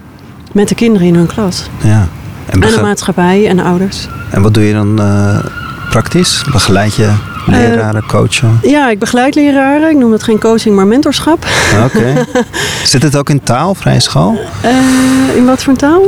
Met 0.51 0.67
de 0.67 0.75
kinderen 0.75 1.07
in 1.07 1.15
hun 1.15 1.25
klas. 1.27 1.69
Ja. 1.83 2.07
En, 2.45 2.61
En 2.63 2.71
de 2.71 2.81
maatschappij 2.81 3.47
en 3.47 3.55
de 3.55 3.63
ouders. 3.63 4.07
en 4.29 4.41
wat 4.41 4.53
doe 4.53 4.63
je 4.63 4.73
dan 4.73 4.99
eh, 5.01 5.37
praktisch? 5.89 6.43
Begeleid 6.51 6.95
je 6.95 7.11
leraren, 7.45 8.05
coachen? 8.07 8.59
Ja, 8.61 8.89
ik 8.89 8.99
begeleid 8.99 9.35
leraren. 9.35 9.89
Ik 9.89 9.97
noem 9.97 10.11
dat 10.11 10.23
geen 10.23 10.39
coaching, 10.39 10.75
maar 10.75 10.87
mentorschap. 10.87 11.47
Oké. 11.85 12.25
Zit 12.83 13.03
het 13.03 13.17
ook 13.17 13.29
in 13.29 13.41
taal, 13.43 13.75
vrije 13.75 13.99
school? 13.99 14.39
Eh, 14.61 15.35
in 15.35 15.45
wat 15.45 15.63
voor 15.63 15.75
taal? 15.75 16.01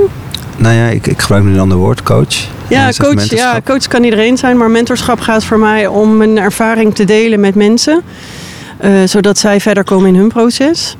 Nou 0.59 0.75
ja, 0.75 0.87
ik, 0.87 1.07
ik 1.07 1.19
gebruik 1.21 1.43
nu 1.43 1.53
een 1.53 1.59
ander 1.59 1.77
woord, 1.77 2.03
coach. 2.03 2.47
Ja, 2.67 2.91
coach, 2.97 3.23
ja, 3.23 3.61
coach 3.65 3.87
kan 3.87 4.03
iedereen 4.03 4.37
zijn, 4.37 4.57
maar 4.57 4.71
mentorschap 4.71 5.19
gaat 5.19 5.43
voor 5.43 5.59
mij 5.59 5.87
om 5.87 6.17
mijn 6.17 6.37
ervaring 6.37 6.95
te 6.95 7.03
delen 7.03 7.39
met 7.39 7.55
mensen, 7.55 8.01
eh, 8.77 8.91
zodat 9.05 9.37
zij 9.37 9.59
verder 9.59 9.83
komen 9.83 10.07
in 10.07 10.15
hun 10.15 10.27
proces. 10.27 10.97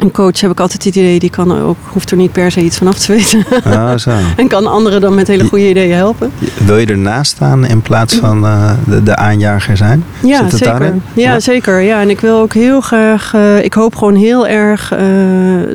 Een 0.00 0.10
coach 0.10 0.40
heb 0.40 0.50
ik 0.50 0.60
altijd 0.60 0.84
het 0.84 0.94
idee, 0.96 1.18
die 1.18 1.30
kan 1.30 1.60
ook, 1.62 1.76
hoeft 1.84 2.10
er 2.10 2.16
niet 2.16 2.32
per 2.32 2.50
se 2.50 2.60
iets 2.60 2.76
vanaf 2.78 2.98
te 2.98 3.12
weten. 3.12 3.44
Ah, 3.64 3.96
zo. 3.98 4.10
en 4.36 4.48
kan 4.48 4.66
anderen 4.66 5.00
dan 5.00 5.14
met 5.14 5.26
hele 5.28 5.44
goede 5.44 5.68
ideeën 5.68 5.94
helpen. 5.96 6.30
Wil 6.64 6.76
je 6.78 6.86
ernaast 6.86 7.30
staan 7.32 7.64
in 7.66 7.80
plaats 7.82 8.14
van 8.14 8.44
eh, 8.44 8.70
de, 8.86 9.02
de 9.02 9.16
aanjager 9.16 9.76
zijn? 9.76 10.04
Ja, 10.22 10.36
Zit 10.36 10.50
het 10.50 10.60
zeker. 10.60 10.78
daarin? 10.78 11.02
Ja, 11.12 11.32
Ja. 11.32 11.40
zeker. 11.40 11.80
Ja, 11.80 12.00
en 12.00 12.10
ik 12.10 12.20
wil 12.20 12.38
ook 12.38 12.52
heel 12.54 12.80
graag. 12.80 13.34
eh, 13.34 13.64
ik 13.64 13.72
hoop 13.74 13.96
gewoon 13.96 14.14
heel 14.14 14.46
erg 14.46 14.92
eh, 14.92 14.98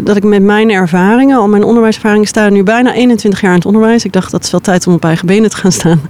dat 0.03 0.15
ik 0.15 0.24
met 0.24 0.44
mijn 0.44 0.72
ervaringen, 0.72 1.38
al 1.38 1.48
mijn 1.48 1.63
onderwijservaringen, 1.63 2.27
sta 2.27 2.50
nu 2.50 2.63
bijna 2.63 2.94
21 2.94 3.41
jaar 3.41 3.51
in 3.51 3.58
het 3.58 3.65
onderwijs. 3.65 4.05
Ik 4.05 4.13
dacht 4.13 4.32
dat 4.32 4.44
is 4.44 4.51
wel 4.51 4.62
tijd 4.62 4.88
om 4.88 4.94
op 4.94 5.03
eigen 5.05 5.25
benen 5.27 5.50
te 5.50 5.58
gaan 5.58 5.72
staan. 5.72 6.01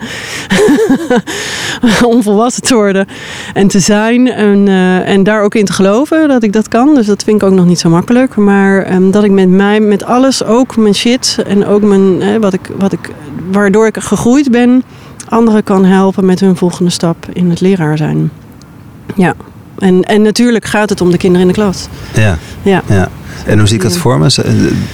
om 2.11 2.23
volwassen 2.23 2.61
te 2.63 2.73
worden 2.75 3.07
en 3.53 3.67
te 3.67 3.79
zijn. 3.79 4.31
En, 4.31 4.67
en 5.05 5.23
daar 5.23 5.41
ook 5.43 5.55
in 5.55 5.65
te 5.65 5.73
geloven 5.73 6.27
dat 6.27 6.43
ik 6.43 6.53
dat 6.53 6.67
kan. 6.67 6.95
Dus 6.95 7.05
dat 7.05 7.23
vind 7.23 7.41
ik 7.41 7.47
ook 7.47 7.53
nog 7.53 7.65
niet 7.65 7.79
zo 7.79 7.89
makkelijk. 7.89 8.03
Maar 8.35 8.83
ehm, 8.83 9.11
dat 9.11 9.23
ik 9.23 9.31
met 9.31 9.49
mij, 9.49 9.79
met 9.79 10.03
alles, 10.03 10.43
ook 10.43 10.77
mijn 10.77 10.95
shit 10.95 11.37
en 11.47 11.65
ook 11.65 11.81
mijn, 11.81 12.21
eh, 12.21 12.35
wat 12.39 12.53
ik, 12.53 12.69
wat 12.77 12.91
ik, 12.91 13.11
waardoor 13.51 13.87
ik 13.87 13.97
gegroeid 13.99 14.51
ben, 14.51 14.83
anderen 15.29 15.63
kan 15.63 15.85
helpen 15.85 16.25
met 16.25 16.39
hun 16.39 16.55
volgende 16.55 16.91
stap 16.91 17.25
in 17.33 17.49
het 17.49 17.61
leraar 17.61 17.97
zijn. 17.97 18.31
Ja. 19.15 19.33
En, 19.79 20.03
en 20.03 20.21
natuurlijk 20.21 20.65
gaat 20.65 20.89
het 20.89 21.01
om 21.01 21.11
de 21.11 21.17
kinderen 21.17 21.47
in 21.47 21.53
de 21.53 21.59
klas. 21.59 21.87
Ja. 22.13 22.37
Ja. 22.61 22.81
ja. 22.85 23.09
En 23.45 23.57
hoe 23.57 23.67
zie 23.67 23.75
ik 23.77 23.83
dat 23.83 23.97
voor 23.97 24.19
me? 24.19 24.29
Z- 24.29 24.39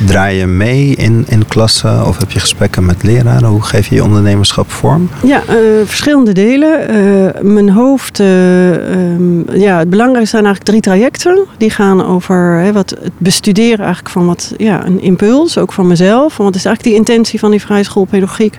Draai 0.05 0.37
je 0.37 0.45
mee 0.45 0.95
in, 0.95 1.25
in 1.27 1.47
klassen 1.47 2.07
of 2.07 2.17
heb 2.17 2.31
je 2.31 2.39
gesprekken 2.39 2.85
met 2.85 3.03
leraren? 3.03 3.49
Hoe 3.49 3.61
geef 3.61 3.87
je 3.87 3.95
je 3.95 4.03
ondernemerschap 4.03 4.71
vorm? 4.71 5.09
Ja, 5.23 5.41
eh, 5.47 5.55
verschillende 5.85 6.31
delen. 6.33 6.87
Eh, 6.89 7.41
mijn 7.41 7.69
hoofd, 7.69 8.19
eh, 8.19 8.93
ehm, 8.93 9.59
ja, 9.59 9.77
het 9.77 9.89
belangrijkste 9.89 10.37
zijn 10.37 10.45
eigenlijk 10.45 10.63
drie 10.63 10.81
trajecten. 10.81 11.45
Die 11.57 11.69
gaan 11.69 12.05
over 12.05 12.73
wat, 12.73 12.89
het 12.89 13.11
bestuderen 13.17 13.79
eigenlijk 13.79 14.09
van 14.09 14.25
wat, 14.25 14.53
ja, 14.57 14.85
een 14.85 15.01
impuls, 15.01 15.57
ook 15.57 15.73
van 15.73 15.87
mezelf. 15.87 16.33
Van 16.33 16.45
wat 16.45 16.55
is 16.55 16.65
eigenlijk 16.65 16.95
die 16.95 17.05
intentie 17.07 17.39
van 17.39 17.51
die 17.51 17.61
vrije 17.61 17.83
schoolpedagogiek? 17.83 18.57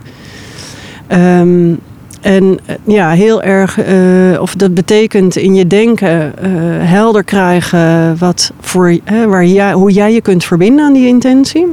Ehm, 1.07 1.75
en 2.23 2.59
eh, 2.67 2.77
ja, 2.85 3.11
heel 3.11 3.43
erg, 3.43 3.79
eh, 3.79 4.41
of 4.41 4.55
dat 4.55 4.75
betekent 4.75 5.37
in 5.37 5.55
je 5.55 5.67
denken 5.67 6.39
eh, 6.39 6.51
helder 6.89 7.25
krijgen 7.25 8.19
wat 8.19 8.53
voor, 8.61 8.97
waar 9.29 9.45
jij, 9.45 9.73
hoe 9.73 9.93
jij 9.93 10.13
je 10.13 10.21
kunt 10.21 10.45
verbinden 10.45 10.85
aan 10.85 10.93
die 10.93 11.07
intentie. 11.07 11.67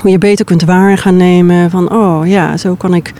Hoe 0.00 0.10
je 0.10 0.18
beter 0.18 0.44
kunt 0.44 0.64
waar 0.64 0.98
gaan 0.98 1.16
nemen 1.16 1.70
van, 1.70 1.92
oh 1.92 2.26
ja, 2.26 2.56
zo 2.56 2.74
kan 2.74 2.94
ik 2.94 3.12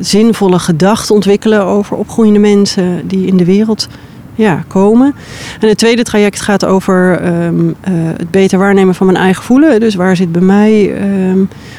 zinvolle 0.00 0.58
gedachten 0.58 1.14
ontwikkelen 1.14 1.62
over 1.62 1.96
opgroeiende 1.96 2.38
mensen 2.38 3.08
die 3.08 3.26
in 3.26 3.36
de 3.36 3.44
wereld 3.44 3.88
ja, 4.36 4.64
komen. 4.66 5.14
En 5.60 5.68
het 5.68 5.78
tweede 5.78 6.02
traject 6.02 6.40
gaat 6.40 6.64
over 6.64 7.20
ehm, 7.20 7.68
eh, 7.80 7.92
het 8.16 8.30
beter 8.30 8.58
waarnemen 8.58 8.94
van 8.94 9.06
mijn 9.06 9.18
eigen 9.18 9.44
voelen. 9.44 9.80
Dus 9.80 9.94
waar 9.94 10.16
zit 10.16 10.32
bij 10.32 10.42
mij, 10.42 10.94
ehm, 10.94 11.38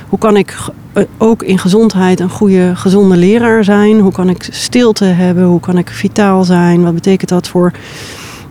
hoe 0.09 0.19
kan 0.19 0.37
ik 0.37 0.57
eh, 0.93 1.03
ook 1.17 1.43
in 1.43 1.59
gezondheid 1.59 2.19
een 2.19 2.29
goede, 2.29 2.75
gezonde 2.75 3.17
leraar 3.17 3.63
zijn? 3.63 3.99
Hoe 3.99 4.11
kan 4.11 4.29
ik 4.29 4.47
stilte 4.51 5.05
hebben? 5.05 5.43
Hoe 5.43 5.59
kan 5.59 5.77
ik 5.77 5.89
vitaal 5.89 6.43
zijn? 6.43 6.83
Wat 6.83 6.93
betekent 6.93 7.29
dat 7.29 7.47
voor 7.47 7.71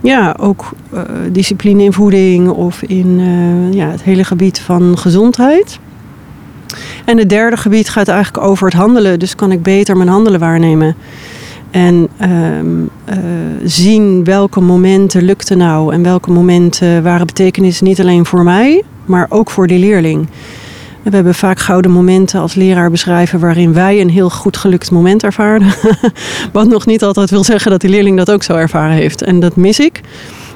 ja, 0.01 0.35
ook 0.39 0.71
eh, 0.93 1.01
discipline 1.31 1.83
in 1.83 1.93
voeding 1.93 2.49
of 2.49 2.81
in 2.81 3.19
ja, 3.73 3.89
het 3.89 4.03
hele 4.03 4.23
gebied 4.23 4.59
van 4.59 4.97
gezondheid? 4.97 5.79
En 7.05 7.17
het 7.17 7.29
derde 7.29 7.57
gebied 7.57 7.89
gaat 7.89 8.07
eigenlijk 8.07 8.45
over 8.45 8.65
het 8.65 8.75
handelen. 8.75 9.19
Dus 9.19 9.35
kan 9.35 9.51
ik 9.51 9.63
beter 9.63 9.97
mijn 9.97 10.09
handelen 10.09 10.39
waarnemen. 10.39 10.95
En 11.71 12.07
ehm, 12.17 12.67
eh, 13.05 13.17
zien 13.63 14.23
welke 14.23 14.61
momenten 14.61 15.23
lukte 15.23 15.55
nou 15.55 15.93
en 15.93 16.03
welke 16.03 16.31
momenten 16.31 17.03
waren 17.03 17.25
betekenis 17.25 17.81
niet 17.81 17.99
alleen 17.99 18.25
voor 18.25 18.43
mij, 18.43 18.83
maar 19.05 19.25
ook 19.29 19.49
voor 19.49 19.67
die 19.67 19.79
leerling. 19.79 20.27
We 21.03 21.15
hebben 21.15 21.35
vaak 21.35 21.59
gouden 21.59 21.91
momenten 21.91 22.39
als 22.39 22.55
leraar 22.55 22.91
beschrijven 22.91 23.39
waarin 23.39 23.73
wij 23.73 24.01
een 24.01 24.09
heel 24.09 24.29
goed 24.29 24.57
gelukt 24.57 24.91
moment 24.91 25.23
ervaren. 25.23 25.67
Wat 26.53 26.67
nog 26.67 26.85
niet 26.85 27.03
altijd 27.03 27.29
wil 27.29 27.43
zeggen 27.43 27.71
dat 27.71 27.81
die 27.81 27.89
leerling 27.89 28.17
dat 28.17 28.31
ook 28.31 28.43
zo 28.43 28.55
ervaren 28.55 28.95
heeft. 28.95 29.21
En 29.21 29.39
dat 29.39 29.55
mis 29.55 29.79
ik. 29.79 30.01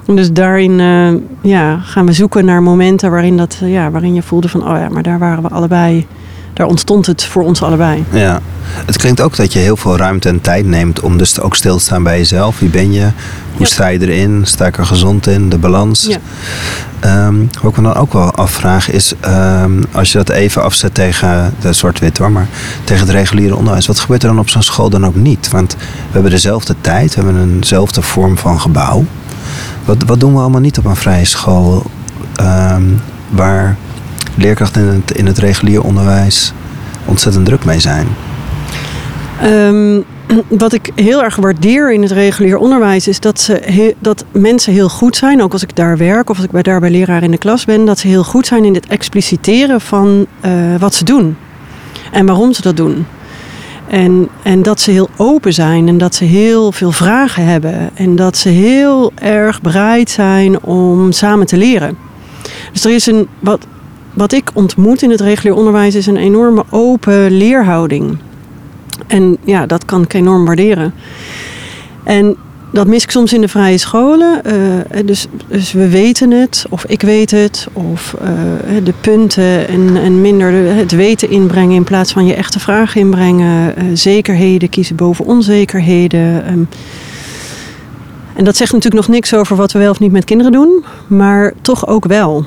Dus 0.06 0.32
daarin 0.32 0.80
eh, 0.80 1.14
ja, 1.52 1.78
gaan 1.78 2.06
we 2.06 2.14
zoeken 2.14 2.46
naar 2.46 2.64
momenten 2.64 3.12
waarin, 3.12 3.38
dat, 3.38 3.62
ja, 3.64 3.92
waarin 3.92 4.14
je 4.14 4.22
voelde 4.22 4.50
van, 4.50 4.62
oh 4.62 4.78
ja, 4.78 4.90
maar 4.90 5.04
daar 5.04 5.20
waren 5.20 5.44
we 5.44 5.50
allebei. 5.50 6.08
Daar 6.54 6.68
ontstond 6.68 7.06
het 7.06 7.24
voor 7.24 7.44
ons 7.44 7.64
allebei. 7.64 8.04
Ja. 8.12 8.40
Het 8.86 8.98
klinkt 8.98 9.22
ook 9.22 9.36
dat 9.36 9.54
je 9.54 9.60
heel 9.60 9.78
veel 9.78 9.98
ruimte 9.98 10.30
en 10.30 10.42
tijd 10.42 10.66
neemt 10.66 11.00
om 11.00 11.18
dus 11.18 11.40
ook 11.40 11.56
stil 11.56 11.78
te 11.78 11.84
staan 11.84 12.04
bij 12.04 12.18
jezelf. 12.18 12.60
Wie 12.60 12.70
ben 12.70 12.92
je? 12.92 13.02
Hoe 13.52 13.60
Ja. 13.60 13.66
sta 13.66 13.88
je 13.88 14.00
erin? 14.02 14.42
Sta 14.46 14.66
ik 14.66 14.78
er 14.78 14.86
gezond 14.86 15.28
in? 15.28 15.50
De 15.50 15.58
balans? 15.58 16.06
Ja. 16.06 16.18
Ehm, 17.00 17.36
wat 17.62 17.72
ik 17.72 17.78
me 17.78 17.84
dan 17.84 17.96
ook 17.96 18.14
wel 18.14 18.32
afvraag 18.32 18.90
is, 18.92 19.14
ehm, 19.20 19.72
als 19.92 20.12
je 20.12 20.18
dat 20.18 20.30
even 20.30 20.64
afzet 20.64 20.94
tegen 20.94 21.54
de 21.60 21.74
zwart-wit 21.74 22.18
hoor, 22.18 22.32
maar 22.32 22.48
tegen 22.84 23.02
het 23.08 23.16
reguliere 23.16 23.56
onderwijs, 23.56 23.88
wat 23.88 24.00
gebeurt 24.00 24.22
er 24.24 24.30
dan 24.30 24.40
op 24.40 24.50
zo'n 24.50 24.62
school 24.64 24.90
dan 24.90 25.06
ook 25.06 25.16
niet? 25.16 25.50
Want 25.50 25.74
we 25.80 26.12
hebben 26.12 26.32
dezelfde 26.32 26.76
tijd, 26.82 27.16
we 27.16 27.22
hebben 27.24 27.52
eenzelfde 27.56 28.02
vorm 28.02 28.38
van 28.38 28.60
gebouw. 28.60 29.06
Wat, 29.86 30.04
wat 30.06 30.20
doen 30.20 30.34
we 30.34 30.40
allemaal 30.40 30.62
niet 30.62 30.78
op 30.78 30.86
een 30.86 30.96
vrije 30.96 31.26
school 31.26 31.86
ehm, 32.36 32.84
waar 33.30 33.76
leerkrachten 34.36 34.82
in 34.82 34.88
het, 34.88 35.12
in 35.12 35.26
het 35.26 35.38
regulier 35.38 35.82
onderwijs 35.82 36.54
ontzettend 37.06 37.46
druk 37.46 37.66
mee 37.66 37.80
zijn? 37.80 38.08
Ehm, 39.42 40.02
wat 40.48 40.74
ik 40.74 40.92
heel 40.96 41.24
erg 41.24 41.36
waardeer 41.36 41.94
in 41.94 42.02
het 42.02 42.12
regulier 42.12 42.58
onderwijs 42.58 43.08
is 43.08 43.20
dat, 43.20 43.40
ze 43.40 43.96
dat 44.00 44.26
mensen 44.32 44.74
heel 44.74 44.90
goed 44.90 45.16
zijn, 45.16 45.44
ook 45.44 45.54
als 45.54 45.64
ik 45.64 45.76
daar 45.76 45.98
werk 45.98 46.30
of 46.30 46.36
als 46.36 46.46
ik 46.46 46.52
bij, 46.52 46.62
daar 46.62 46.80
bij 46.80 46.90
leraar 46.90 47.24
in 47.24 47.32
de 47.32 47.38
klas 47.38 47.66
ben, 47.66 47.86
dat 47.86 48.00
ze 48.00 48.08
heel 48.08 48.24
goed 48.24 48.48
zijn 48.48 48.66
in 48.66 48.74
het 48.74 48.88
expliciteren 48.88 49.82
van 49.82 50.26
eh, 50.40 50.52
wat 50.80 50.94
ze 50.94 51.04
doen 51.04 51.38
en 52.12 52.26
waarom 52.26 52.54
ze 52.54 52.62
dat 52.62 52.78
doen. 52.78 53.06
En, 53.88 54.30
en 54.44 54.64
dat 54.64 54.80
ze 54.80 54.92
heel 54.92 55.10
open 55.18 55.54
zijn 55.54 55.88
en 55.88 55.98
dat 55.98 56.16
ze 56.16 56.24
heel 56.24 56.72
veel 56.72 56.92
vragen 56.92 57.46
hebben 57.46 57.90
en 57.94 58.16
dat 58.16 58.38
ze 58.38 58.50
heel 58.50 59.12
erg 59.16 59.62
bereid 59.62 60.10
zijn 60.10 60.62
om 60.62 61.12
samen 61.12 61.46
te 61.48 61.58
leren. 61.58 61.98
Dus 62.72 62.86
er 62.86 62.92
is 62.92 63.06
een, 63.06 63.28
wat, 63.40 63.66
wat 64.14 64.32
ik 64.34 64.50
ontmoet 64.54 65.02
in 65.02 65.10
het 65.10 65.22
regulier 65.22 65.56
onderwijs 65.56 65.96
is 65.96 66.06
een 66.08 66.18
enorme 66.18 66.64
open 66.70 67.32
leerhouding. 67.32 68.18
En 69.08 69.38
ja, 69.44 69.66
dat 69.66 69.86
kan 69.86 70.02
ik 70.02 70.14
enorm 70.14 70.46
waarderen. 70.46 70.94
En 72.04 72.36
dat 72.72 72.88
mis 72.88 73.04
ik 73.04 73.12
soms 73.12 73.34
in 73.34 73.42
de 73.42 73.48
vrije 73.48 73.78
scholen. 73.78 74.44
Eh, 74.44 75.06
dus, 75.06 75.28
dus 75.48 75.72
we 75.72 75.90
weten 75.90 76.32
het, 76.32 76.66
of 76.70 76.86
ik 76.86 77.02
weet 77.02 77.32
het, 77.32 77.68
of 77.74 78.16
eh, 78.22 78.30
de 78.84 78.94
punten 79.02 79.68
en, 79.68 79.98
en 79.98 80.22
minder 80.22 80.52
de- 80.52 80.58
het 80.58 80.92
weten 80.92 81.30
inbrengen 81.30 81.76
in 81.76 81.84
plaats 81.84 82.12
van 82.12 82.26
je 82.26 82.34
echte 82.34 82.60
vragen 82.60 83.02
inbrengen. 83.02 83.76
Eh, 83.76 83.84
zekerheden 83.94 84.70
kiezen 84.70 84.96
boven 84.96 85.26
onzekerheden. 85.26 86.46
Ehm. 86.46 86.64
en 88.36 88.44
dat 88.44 88.56
zegt 88.58 88.72
natuurlijk 88.74 89.08
nog 89.08 89.16
niks 89.16 89.34
over 89.34 89.56
wat 89.56 89.72
we 89.72 89.80
wel 89.80 89.92
of 89.92 90.00
niet 90.00 90.12
met 90.12 90.26
kinderen 90.26 90.52
doen, 90.52 90.84
maar 91.08 91.54
toch 91.62 91.88
ook 91.88 92.06
wel. 92.06 92.46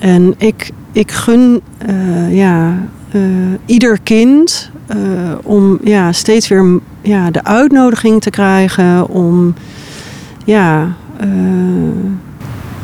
En 0.00 0.34
ik, 0.38 0.70
ik 0.94 1.12
gun 1.12 1.60
eh, 1.78 2.36
ja, 2.36 2.74
eh, 3.10 3.20
ieder 3.66 3.98
kind 4.02 4.70
eh, 4.86 4.96
om 5.42 5.78
ja, 5.84 6.12
steeds 6.12 6.48
weer 6.48 6.80
ja, 7.02 7.30
de 7.30 7.44
uitnodiging 7.44 8.20
te 8.22 8.30
krijgen 8.30 9.08
om 9.08 9.54
ja, 10.44 10.88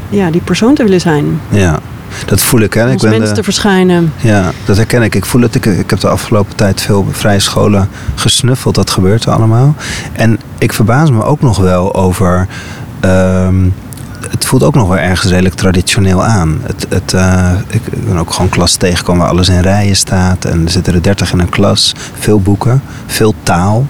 ja, 0.09 0.31
die 0.31 0.41
persoon 0.41 0.75
te 0.75 0.83
willen 0.83 1.01
zijn. 1.01 1.41
Ja, 1.49 1.79
Dat 2.27 2.41
voel 2.41 2.61
ik. 2.61 2.75
Hè. 2.75 2.83
Als 2.83 2.93
ik 2.93 3.01
ben 3.01 3.11
mens 3.11 3.29
de- 3.29 3.35
te 3.35 3.43
verschijnen. 3.43 4.13
Ja, 4.17 4.51
dat 4.65 4.77
herken 4.77 5.03
ik. 5.03 5.15
Ik 5.15 5.25
voel 5.27 5.43
het. 5.43 5.55
Ik, 5.55 5.67
ik 5.67 5.91
heb 5.91 6.01
de 6.01 6.09
afgelopen 6.09 6.57
tijd 6.57 6.81
veel 6.81 7.07
vrije 7.11 7.39
scholen 7.39 7.89
gesnuffeld. 8.15 8.75
Dat 8.75 8.91
gebeurt 8.91 9.25
er 9.25 9.33
allemaal. 9.33 9.75
En 10.13 10.39
ik 10.59 10.73
verbaas 10.73 11.11
me 11.11 11.23
ook 11.23 11.41
nog 11.41 11.59
wel 11.59 11.95
over. 11.95 12.47
ehm, 13.01 13.69
het 14.31 14.45
voelt 14.45 14.63
ook 14.63 14.75
nog 14.75 14.89
wel 14.89 14.99
ergens 14.99 15.31
redelijk 15.31 15.55
traditioneel 15.55 16.25
aan. 16.25 16.61
Het, 16.63 16.87
het, 16.89 17.15
eh, 17.15 17.53
ik 17.69 17.83
ben 18.07 18.17
ook 18.17 18.33
gewoon 18.33 18.49
klas 18.49 18.75
tegengekomen 18.75 19.23
waar 19.23 19.31
alles 19.31 19.49
in 19.49 19.61
rijen 19.61 19.97
staat. 19.97 20.45
En 20.45 20.65
er 20.65 20.71
zitten 20.71 20.95
er 20.95 21.03
dertig 21.03 21.33
in 21.33 21.39
een 21.39 21.49
klas. 21.49 21.95
Veel 22.19 22.41
boeken, 22.41 22.83
veel 23.07 23.35
taal. 23.43 23.87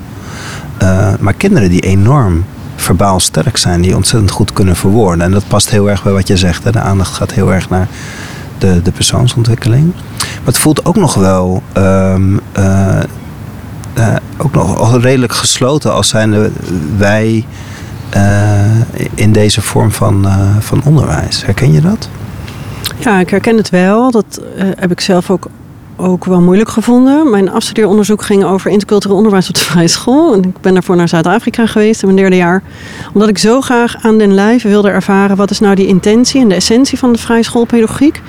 Eh, 0.78 1.12
maar 1.20 1.32
kinderen 1.32 1.70
die 1.70 1.80
enorm 1.80 2.44
verbaal 2.76 3.20
sterk 3.20 3.56
zijn, 3.56 3.80
die 3.80 3.96
ontzettend 3.96 4.30
goed 4.30 4.52
kunnen 4.52 4.76
verwoorden. 4.76 5.24
En 5.24 5.30
dat 5.30 5.48
past 5.48 5.70
heel 5.70 5.90
erg 5.90 6.02
bij 6.02 6.12
wat 6.12 6.28
je 6.28 6.36
zegt. 6.36 6.64
Hè? 6.64 6.72
De 6.72 6.80
aandacht 6.80 7.14
gaat 7.14 7.32
heel 7.32 7.52
erg 7.52 7.68
naar 7.68 7.88
de, 8.58 8.82
de 8.82 8.90
persoonsontwikkeling. 8.92 9.92
Maar 10.18 10.44
het 10.44 10.58
voelt 10.58 10.84
ook 10.84 10.96
nog 10.96 11.14
wel 11.14 11.62
ehm, 11.72 12.36
eh, 12.52 12.98
ook 14.36 14.52
nog 14.52 15.02
redelijk 15.02 15.32
gesloten 15.32 15.92
als 15.92 16.08
zijn 16.08 16.52
wij 16.96 17.44
in 19.14 19.32
deze 19.32 19.62
vorm 19.62 19.90
van, 19.90 20.26
eh, 20.26 20.56
van 20.58 20.82
onderwijs. 20.84 21.44
Herken 21.44 21.72
je 21.72 21.80
dat? 21.80 22.08
Ja, 22.98 23.20
ik 23.20 23.30
herken 23.30 23.56
het 23.56 23.70
wel. 23.70 24.10
Dat 24.10 24.40
eh, 24.56 24.66
heb 24.76 24.90
ik 24.90 25.00
zelf 25.00 25.30
ook, 25.30 25.46
ook 26.00 26.24
wel 26.24 26.40
moeilijk 26.40 26.68
gevonden. 26.68 27.30
Mijn 27.30 27.50
afstudeeronderzoek 27.50 28.22
ging 28.22 28.44
over 28.44 28.70
intercultureel 28.70 29.16
onderwijs 29.16 29.48
op 29.48 29.54
de 29.54 29.60
vrije 29.70 29.88
school. 29.88 30.34
En 30.34 30.42
ik 30.42 30.60
ben 30.60 30.72
daarvoor 30.72 30.96
naar 30.96 31.08
Zuid-Afrika 31.08 31.66
geweest 31.66 32.00
in 32.02 32.06
mijn 32.06 32.20
derde 32.20 32.36
jaar. 32.36 32.62
Omdat 33.12 33.28
ik 33.28 33.38
zo 33.38 33.60
graag 33.60 33.96
aan 34.02 34.18
den 34.18 34.34
lijve 34.34 34.68
wilde 34.68 34.90
ervaren... 34.90 35.36
wat 35.36 35.50
is 35.50 35.60
nou 35.60 35.74
die 35.74 35.86
intentie 35.86 36.40
en 36.40 36.48
de 36.48 36.54
essentie 36.54 36.98
van 36.98 37.12
de 37.12 37.18
vrije 37.18 37.42
schoolpedagogiek. 37.42 38.20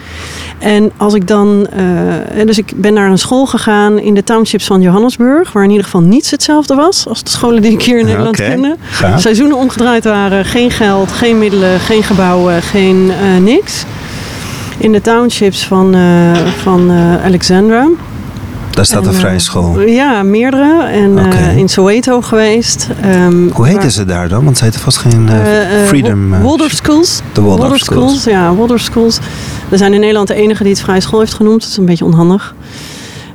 En 0.60 0.92
als 0.98 1.13
ik 1.13 1.28
dan... 1.28 1.68
eh, 1.68 2.46
dus 2.46 2.58
ik 2.58 2.74
ben 2.75 2.94
naar 2.94 3.10
een 3.10 3.18
school 3.18 3.46
gegaan 3.46 4.00
in 4.00 4.13
de 4.13 4.24
townships 4.24 4.66
van 4.66 4.82
Johannesburg... 4.82 5.51
waar 5.51 5.63
in 5.63 5.70
ieder 5.70 5.86
geval 5.86 6.01
niets 6.01 6.32
hetzelfde 6.32 6.75
was 6.75 7.08
als 7.08 7.24
de 7.24 7.30
scholen 7.30 7.62
die 7.62 7.72
ik 7.72 7.82
hier 7.82 8.00
in 8.00 8.06
Nederland 8.06 8.36
kende. 8.36 8.75
Seizoenen 9.18 9.58
omgedraaid 9.58 10.04
waren, 10.04 10.46
geen 10.46 10.72
geld, 10.72 11.12
geen 11.12 11.40
middelen, 11.40 11.80
geen 11.80 12.04
gebouwen, 12.04 12.62
geen 12.62 13.12
eh, 13.12 13.42
niks. 13.44 13.86
In 14.81 14.91
de 14.91 15.01
townships 15.01 15.65
van, 15.65 15.95
eh, 15.95 16.33
van 16.61 16.89
eh, 16.89 17.23
Alexandra. 17.23 17.88
Daar 18.71 18.85
staat 18.85 19.01
En, 19.01 19.07
een 19.07 19.13
eh, 19.13 19.19
vrije 19.19 19.39
school. 19.39 19.81
Ja, 19.81 20.23
meerdere. 20.23 20.83
En 20.83 21.25
Oké. 21.25 21.53
in 21.55 21.69
Soweto 21.69 22.21
geweest. 22.21 22.88
Ehm, 23.01 23.50
Hoe 23.53 23.67
heten 23.67 23.91
ze 23.91 24.05
daar 24.05 24.29
dan? 24.29 24.43
Want 24.43 24.57
ze 24.57 24.63
heten 24.63 24.79
vast 24.79 24.97
geen 24.97 25.29
Freedom... 25.85 26.41
Waldorf 26.41 26.73
Schools. 26.73 27.21
De 27.33 27.41
Waldorf 27.41 27.79
Schools. 27.79 28.23
Ja, 28.23 28.55
Waldorf 28.55 28.81
Schools. 28.81 29.19
We 29.69 29.77
zijn 29.77 29.93
in 29.93 30.00
Nederland 30.00 30.27
de 30.27 30.33
enige 30.33 30.63
die 30.63 30.71
het 30.71 30.81
vrije 30.81 31.01
school 31.01 31.19
heeft 31.19 31.33
genoemd. 31.33 31.61
Dat 31.61 31.69
is 31.69 31.77
een 31.77 31.85
beetje 31.85 32.05
onhandig. 32.05 32.55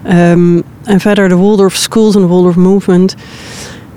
Ehm, 0.03 0.61
en 0.85 1.01
verder 1.01 1.29
de 1.29 1.37
Waldorf 1.37 1.77
Schools 1.77 2.15
en 2.15 2.21
de 2.21 2.27
Waldorf 2.27 2.57
Movement. 2.57 3.15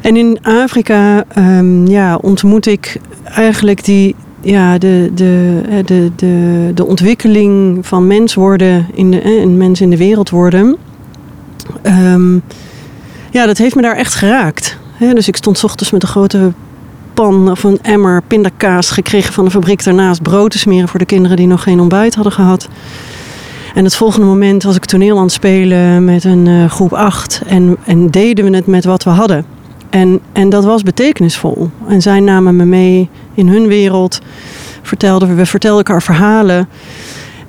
En 0.02 0.18
in 0.18 0.40
Afrika 0.42 1.24
ehm, 1.28 1.86
ja, 1.88 2.16
ontmoet 2.16 2.66
ik 2.66 3.00
eigenlijk 3.24 3.86
die, 3.86 4.16
ja, 4.42 4.78
de, 4.78 5.12
de, 5.14 5.62
de, 5.86 6.12
de, 6.16 6.72
de 6.74 6.86
ontwikkeling 6.86 7.86
van 7.88 8.08
mens 8.08 8.34
worden, 8.34 8.88
in 8.94 9.12
de, 9.12 9.22
en 9.22 9.58
mens 9.58 9.82
in 9.82 9.90
de 9.90 9.98
wereld 9.98 10.30
worden. 10.30 10.78
Ehm, 11.82 12.34
ja, 13.32 13.46
dat 13.46 13.58
heeft 13.58 13.76
me 13.76 13.82
daar 13.82 13.96
echt 13.96 14.14
geraakt. 14.14 14.78
Dus 15.00 15.28
ik 15.28 15.36
stond 15.36 15.64
ochtends 15.64 15.92
met 15.92 16.04
een 16.04 16.10
grote 16.10 16.52
pan 17.14 17.52
of 17.52 17.64
een 17.64 17.80
emmer 17.82 18.22
pindakaas 18.28 18.92
gekregen 18.92 19.34
van 19.34 19.46
de 19.46 19.52
fabriek 19.52 19.84
daarnaast 19.84 20.22
brood 20.22 20.52
te 20.52 20.60
smeren 20.60 20.88
voor 20.88 21.00
de 21.00 21.06
kinderen 21.06 21.38
die 21.38 21.48
nog 21.48 21.64
geen 21.64 21.80
ontbijt 21.80 22.16
hadden 22.16 22.34
gehad. 22.34 22.68
En 23.74 23.84
het 23.84 23.96
volgende 23.96 24.26
moment 24.26 24.64
was 24.64 24.76
ik 24.76 24.86
toneel 24.86 25.18
aan 25.18 25.24
het 25.24 25.32
spelen 25.32 26.04
met 26.04 26.24
een 26.24 26.48
eh, 26.48 26.70
groep 26.70 26.94
8 26.94 27.42
en, 27.48 27.78
en 27.86 28.10
deden 28.10 28.46
we 28.46 28.56
het 28.56 28.68
met 28.68 28.86
wat 28.86 29.04
we 29.04 29.10
hadden. 29.10 29.46
En, 29.90 30.20
en 30.32 30.50
dat 30.50 30.64
was 30.64 30.84
betekenisvol. 30.84 31.70
En 31.88 32.02
zij 32.02 32.20
namen 32.20 32.56
me 32.56 32.66
mee 32.66 33.10
in 33.40 33.48
hun 33.48 33.68
wereld. 33.68 34.20
Vertelden, 34.82 35.36
we 35.36 35.46
vertelden 35.46 35.86
elkaar 35.86 36.02
verhalen. 36.02 36.70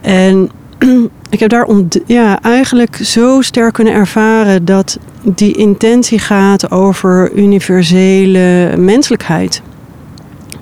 En 0.01 0.51
ik 1.31 1.41
heb 1.41 1.51
daar 1.51 1.69
ja, 2.07 2.43
eigenlijk 2.43 2.97
zo 2.97 3.41
sterk 3.41 3.73
kunnen 3.73 3.93
ervaren 3.93 4.65
dat 4.65 4.99
die 5.23 5.53
intentie 5.53 6.19
gaat 6.19 6.71
over 6.71 7.33
universele 7.35 8.75
menselijkheid. 8.77 9.63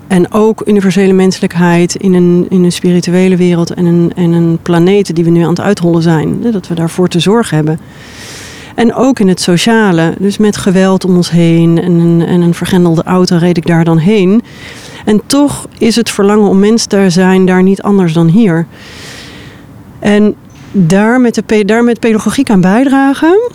En 0.07 0.33
ook 0.33 0.61
universele 0.65 1.13
menselijkheid 1.13 1.95
in 1.95 2.13
een, 2.13 2.45
in 2.49 2.63
een 2.63 2.71
spirituele 2.71 3.35
wereld 3.35 3.73
en 3.73 3.85
een, 3.85 4.11
en 4.15 4.31
een 4.31 4.59
planeet 4.61 5.15
die 5.15 5.23
we 5.23 5.29
nu 5.29 5.41
aan 5.41 5.49
het 5.49 5.59
uithollen 5.59 6.01
zijn. 6.01 6.51
Dat 6.51 6.67
we 6.67 6.75
daarvoor 6.75 7.07
te 7.07 7.19
zorgen 7.19 7.55
hebben. 7.55 7.79
En 8.75 8.93
ook 8.93 9.19
in 9.19 9.27
het 9.27 9.41
sociale. 9.41 10.13
Dus 10.19 10.37
met 10.37 10.57
geweld 10.57 11.05
om 11.05 11.15
ons 11.15 11.29
heen 11.29 11.81
en 11.81 11.91
een, 11.91 12.25
en 12.25 12.41
een 12.41 12.53
vergrendelde 12.53 13.03
auto 13.03 13.37
reed 13.37 13.57
ik 13.57 13.67
daar 13.67 13.83
dan 13.83 13.97
heen. 13.97 14.41
En 15.09 15.21
toch 15.25 15.67
is 15.77 15.95
het 15.95 16.09
verlangen 16.09 16.49
om 16.49 16.59
mens 16.59 16.85
te 16.85 17.09
zijn 17.09 17.45
daar 17.45 17.63
niet 17.63 17.81
anders 17.81 18.13
dan 18.13 18.27
hier. 18.27 18.65
En 19.99 20.35
daar 20.71 21.21
met, 21.21 21.41
de, 21.45 21.65
daar 21.65 21.83
met 21.83 21.99
pedagogiek 21.99 22.49
aan 22.49 22.61
bijdragen. 22.61 23.51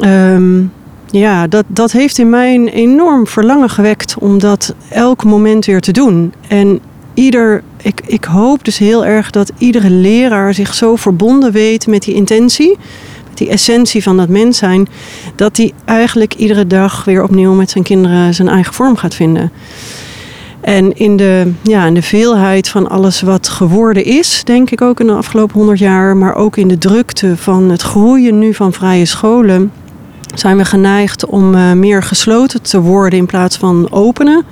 ehm, 0.00 0.62
ja, 1.06 1.46
dat, 1.46 1.64
dat 1.66 1.92
heeft 1.92 2.18
in 2.18 2.30
mij 2.30 2.54
een 2.54 2.68
enorm 2.68 3.26
verlangen 3.26 3.70
gewekt 3.70 4.14
om 4.18 4.38
dat 4.38 4.74
elk 4.88 5.24
moment 5.24 5.64
weer 5.64 5.80
te 5.80 5.92
doen. 5.92 6.32
En 6.48 6.80
ieder, 7.14 7.62
ik, 7.82 8.00
ik 8.06 8.24
hoop 8.24 8.64
dus 8.64 8.78
heel 8.78 9.04
erg 9.04 9.30
dat 9.30 9.52
iedere 9.58 9.90
leraar 9.90 10.54
zich 10.54 10.74
zo 10.74 10.96
verbonden 10.96 11.52
weet 11.52 11.86
met 11.86 12.02
die 12.02 12.14
intentie, 12.14 12.76
met 13.28 13.38
die 13.38 13.48
essentie 13.48 14.02
van 14.02 14.16
dat 14.16 14.28
mens 14.28 14.58
zijn, 14.58 14.88
dat 15.36 15.56
hij 15.56 15.72
eigenlijk 15.84 16.34
iedere 16.34 16.66
dag 16.66 17.04
weer 17.04 17.22
opnieuw 17.22 17.52
met 17.52 17.70
zijn 17.70 17.84
kinderen 17.84 18.34
zijn 18.34 18.48
eigen 18.48 18.74
vorm 18.74 18.96
gaat 18.96 19.14
vinden. 19.14 19.52
En 20.64 20.96
in 20.96 21.16
de, 21.16 21.52
ja, 21.62 21.86
in 21.86 21.94
de 21.94 22.02
veelheid 22.02 22.68
van 22.68 22.88
alles 22.88 23.20
wat 23.20 23.48
geworden 23.48 24.04
is, 24.04 24.42
denk 24.44 24.70
ik 24.70 24.82
ook 24.82 25.00
in 25.00 25.06
de 25.06 25.12
afgelopen 25.12 25.56
honderd 25.56 25.78
jaar, 25.78 26.16
maar 26.16 26.34
ook 26.34 26.56
in 26.56 26.68
de 26.68 26.78
drukte 26.78 27.36
van 27.36 27.70
het 27.70 27.82
groeien 27.82 28.38
nu 28.38 28.54
van 28.54 28.72
vrije 28.72 29.04
scholen, 29.04 29.72
zijn 30.34 30.56
we 30.56 30.64
geneigd 30.64 31.26
om 31.26 31.54
eh, 31.54 31.72
meer 31.72 32.02
gesloten 32.02 32.62
te 32.62 32.80
worden 32.80 33.18
in 33.18 33.26
plaats 33.26 33.56
van 33.56 33.90
openen. 33.90 34.44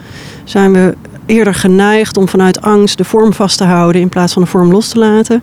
Zijn 0.45 0.73
we 0.73 0.95
eerder 1.27 1.55
geneigd 1.55 2.17
om 2.17 2.29
vanuit 2.29 2.61
angst 2.61 2.99
de 2.99 3.05
vorm 3.05 3.33
vast 3.33 3.59
te 3.59 3.65
houden 3.65 4.01
in 4.01 4.09
plaats 4.09 4.33
van 4.33 4.43
de 4.43 4.49
vorm 4.49 4.71
los 4.71 4.89
te 4.89 4.99
laten. 4.99 5.43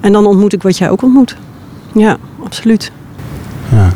En 0.00 0.12
dan 0.12 0.26
ontmoet 0.26 0.52
ik 0.52 0.62
wat 0.62 0.78
jij 0.78 0.90
ook 0.90 1.02
ontmoet. 1.02 1.36
Ja, 1.92 2.16
absoluut. 2.44 2.92
Ja. 3.70 3.92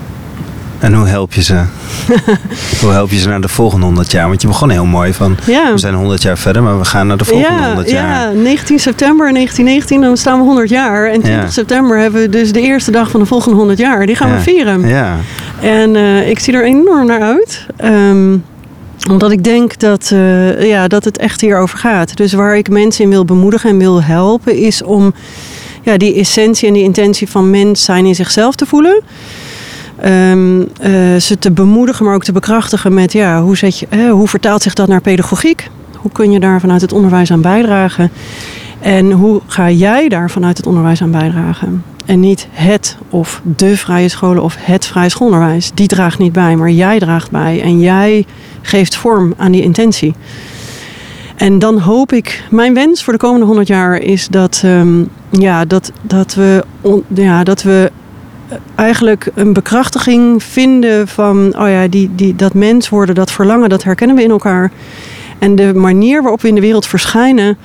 En 0.87 0.95
hoe 0.95 1.07
help 1.07 1.33
je 1.33 1.43
ze? 1.43 1.55
hoe 2.81 2.91
help 2.91 3.11
je 3.11 3.19
ze 3.19 3.29
naar 3.29 3.41
de 3.41 3.49
volgende 3.49 3.87
100 3.87 4.11
jaar? 4.13 4.29
Want 4.29 4.41
je 4.43 4.47
begon 4.49 4.71
heel 4.71 4.85
mooi 4.85 5.13
van, 5.13 5.37
Ja. 5.47 5.73
we 5.73 5.79
zijn 5.79 5.95
100 5.95 6.23
jaar 6.23 6.39
verder, 6.39 6.63
maar 6.63 6.79
we 6.79 6.85
gaan 6.85 7.07
naar 7.07 7.17
de 7.17 7.25
volgende 7.25 7.59
ja, 7.59 7.67
100 7.67 7.91
jaar. 7.91 8.35
ja, 8.35 8.41
19 8.41 8.79
september 8.79 9.33
1919, 9.33 10.01
dan 10.01 10.17
staan 10.17 10.39
we 10.39 10.45
100 10.45 10.69
jaar. 10.69 11.07
En 11.11 11.21
20 11.21 11.45
Ja. 11.45 11.51
september 11.51 11.99
hebben 11.99 12.21
we 12.21 12.29
dus 12.29 12.53
de 12.53 12.61
eerste 12.61 12.91
dag 12.91 13.11
van 13.11 13.21
de 13.21 13.27
volgende 13.27 13.57
100 13.57 13.79
jaar. 13.79 14.07
Die 14.07 14.15
gaan 14.17 14.33
we 14.35 14.41
vieren. 14.41 14.89
Ja, 14.89 15.17
En 15.61 15.97
eh, 15.97 16.29
ik 16.29 16.39
zie 16.39 16.55
er 16.55 16.65
enorm 16.65 17.07
naar 17.07 17.21
uit. 17.23 17.67
Ehm, 17.77 18.37
omdat 19.11 19.31
ik 19.31 19.45
denk 19.45 19.79
dat, 19.79 20.11
eh, 20.13 20.69
ja, 20.69 20.89
dat 20.89 21.05
het 21.05 21.19
echt 21.19 21.41
hierover 21.41 21.79
gaat. 21.79 22.17
Dus 22.17 22.33
waar 22.33 22.57
ik 22.57 22.69
mensen 22.71 23.05
in 23.05 23.11
wil 23.11 23.25
bemoedigen 23.25 23.71
en 23.71 23.79
wil 23.79 24.03
helpen, 24.03 24.57
is 24.57 24.83
om 24.83 25.15
ja, 25.83 25.97
die 25.97 26.15
essentie 26.15 26.69
en 26.69 26.75
die 26.75 26.83
intentie 26.83 27.29
van 27.29 27.51
mens 27.51 27.85
zijn 27.85 28.07
in 28.07 28.15
zichzelf 28.15 28.55
te 28.55 28.67
voelen. 28.67 29.03
Ehm, 30.01 30.61
eh, 30.81 31.17
ze 31.17 31.39
te 31.39 31.51
bemoedigen, 31.51 32.05
maar 32.05 32.15
ook 32.15 32.25
te 32.25 32.33
bekrachtigen 32.33 32.95
met 32.95 33.13
ja, 33.13 33.43
hoe, 33.43 33.57
zet 33.57 33.79
je, 33.79 34.09
hoe 34.11 34.29
vertaalt 34.29 34.63
zich 34.63 34.75
dat 34.75 34.89
naar 34.89 35.01
pedagogiek? 35.01 35.71
Hoe 35.97 36.11
kun 36.13 36.31
je 36.31 36.41
daar 36.41 36.61
vanuit 36.61 36.81
het 36.81 36.93
onderwijs 36.93 37.31
aan 37.31 37.41
bijdragen? 37.41 38.11
En 38.81 39.13
hoe 39.13 39.41
ga 39.47 39.71
jij 39.71 40.09
daar 40.09 40.31
vanuit 40.31 40.57
het 40.57 40.67
onderwijs 40.67 41.03
aan 41.03 41.11
bijdragen? 41.11 41.83
En 42.07 42.21
niet 42.21 42.49
het 42.51 42.97
of 43.11 43.43
de 43.57 43.77
vrije 43.77 44.09
scholen 44.09 44.43
of 44.43 44.57
het 44.61 44.87
vrije 44.87 45.09
schoolonderwijs. 45.09 45.71
Die 45.75 45.87
draagt 45.87 46.19
niet 46.19 46.33
bij, 46.33 46.57
maar 46.57 46.71
jij 46.71 46.99
draagt 46.99 47.31
bij. 47.31 47.63
En 47.63 47.81
jij 47.81 48.27
geeft 48.63 48.97
vorm 48.97 49.35
aan 49.37 49.53
die 49.53 49.63
intentie. 49.63 50.15
En 51.37 51.59
dan 51.59 51.79
hoop 51.79 52.13
ik, 52.13 52.45
mijn 52.51 52.75
wens 52.75 53.05
voor 53.05 53.13
de 53.13 53.19
komende 53.19 53.47
100 53.47 53.69
jaar 53.69 53.99
is 53.99 54.29
dat, 54.29 54.61
ehm, 54.65 55.05
ja, 55.31 55.65
dat, 55.65 55.93
dat, 56.03 56.35
we, 56.35 56.65
ja, 57.15 57.45
dat 57.45 57.63
we 57.63 57.91
eigenlijk 58.75 59.31
een 59.35 59.53
bekrachtiging 59.53 60.43
vinden 60.43 61.09
van 61.09 61.55
oh 61.59 61.69
ja, 61.69 61.89
die, 61.89 62.11
die, 62.15 62.37
dat 62.37 62.55
mens 62.55 62.89
worden, 62.89 63.15
dat 63.15 63.33
verlangen, 63.33 63.69
dat 63.69 63.83
herkennen 63.83 64.17
we 64.17 64.23
in 64.23 64.31
elkaar. 64.31 64.71
En 65.39 65.57
de 65.57 65.75
manier 65.75 66.23
waarop 66.23 66.41
we 66.41 66.49
in 66.49 66.55
de 66.55 66.61
wereld 66.61 66.87
verschijnen, 66.87 67.59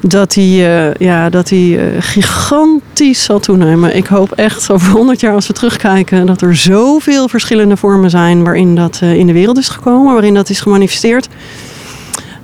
dat 0.00 0.32
die, 0.32 0.66
eh, 0.66 0.94
ja, 0.94 1.30
dat 1.30 1.48
die 1.48 1.78
eh, 1.78 1.84
gigantisch 1.98 3.24
zal 3.24 3.40
toenemen. 3.40 3.96
Ik 3.96 4.06
hoop 4.06 4.32
echt 4.32 4.70
over 4.70 4.92
100 4.92 5.20
jaar 5.20 5.34
als 5.34 5.46
we 5.46 5.52
terugkijken 5.52 6.26
dat 6.26 6.40
er 6.40 6.56
zoveel 6.56 7.28
verschillende 7.28 7.76
vormen 7.76 8.10
zijn 8.10 8.44
waarin 8.44 8.74
dat 8.74 8.98
eh, 9.02 9.14
in 9.14 9.26
de 9.26 9.32
wereld 9.32 9.58
is 9.58 9.68
gekomen, 9.68 10.12
waarin 10.12 10.34
dat 10.34 10.50
is 10.50 10.60
gemanifesteerd. 10.60 11.28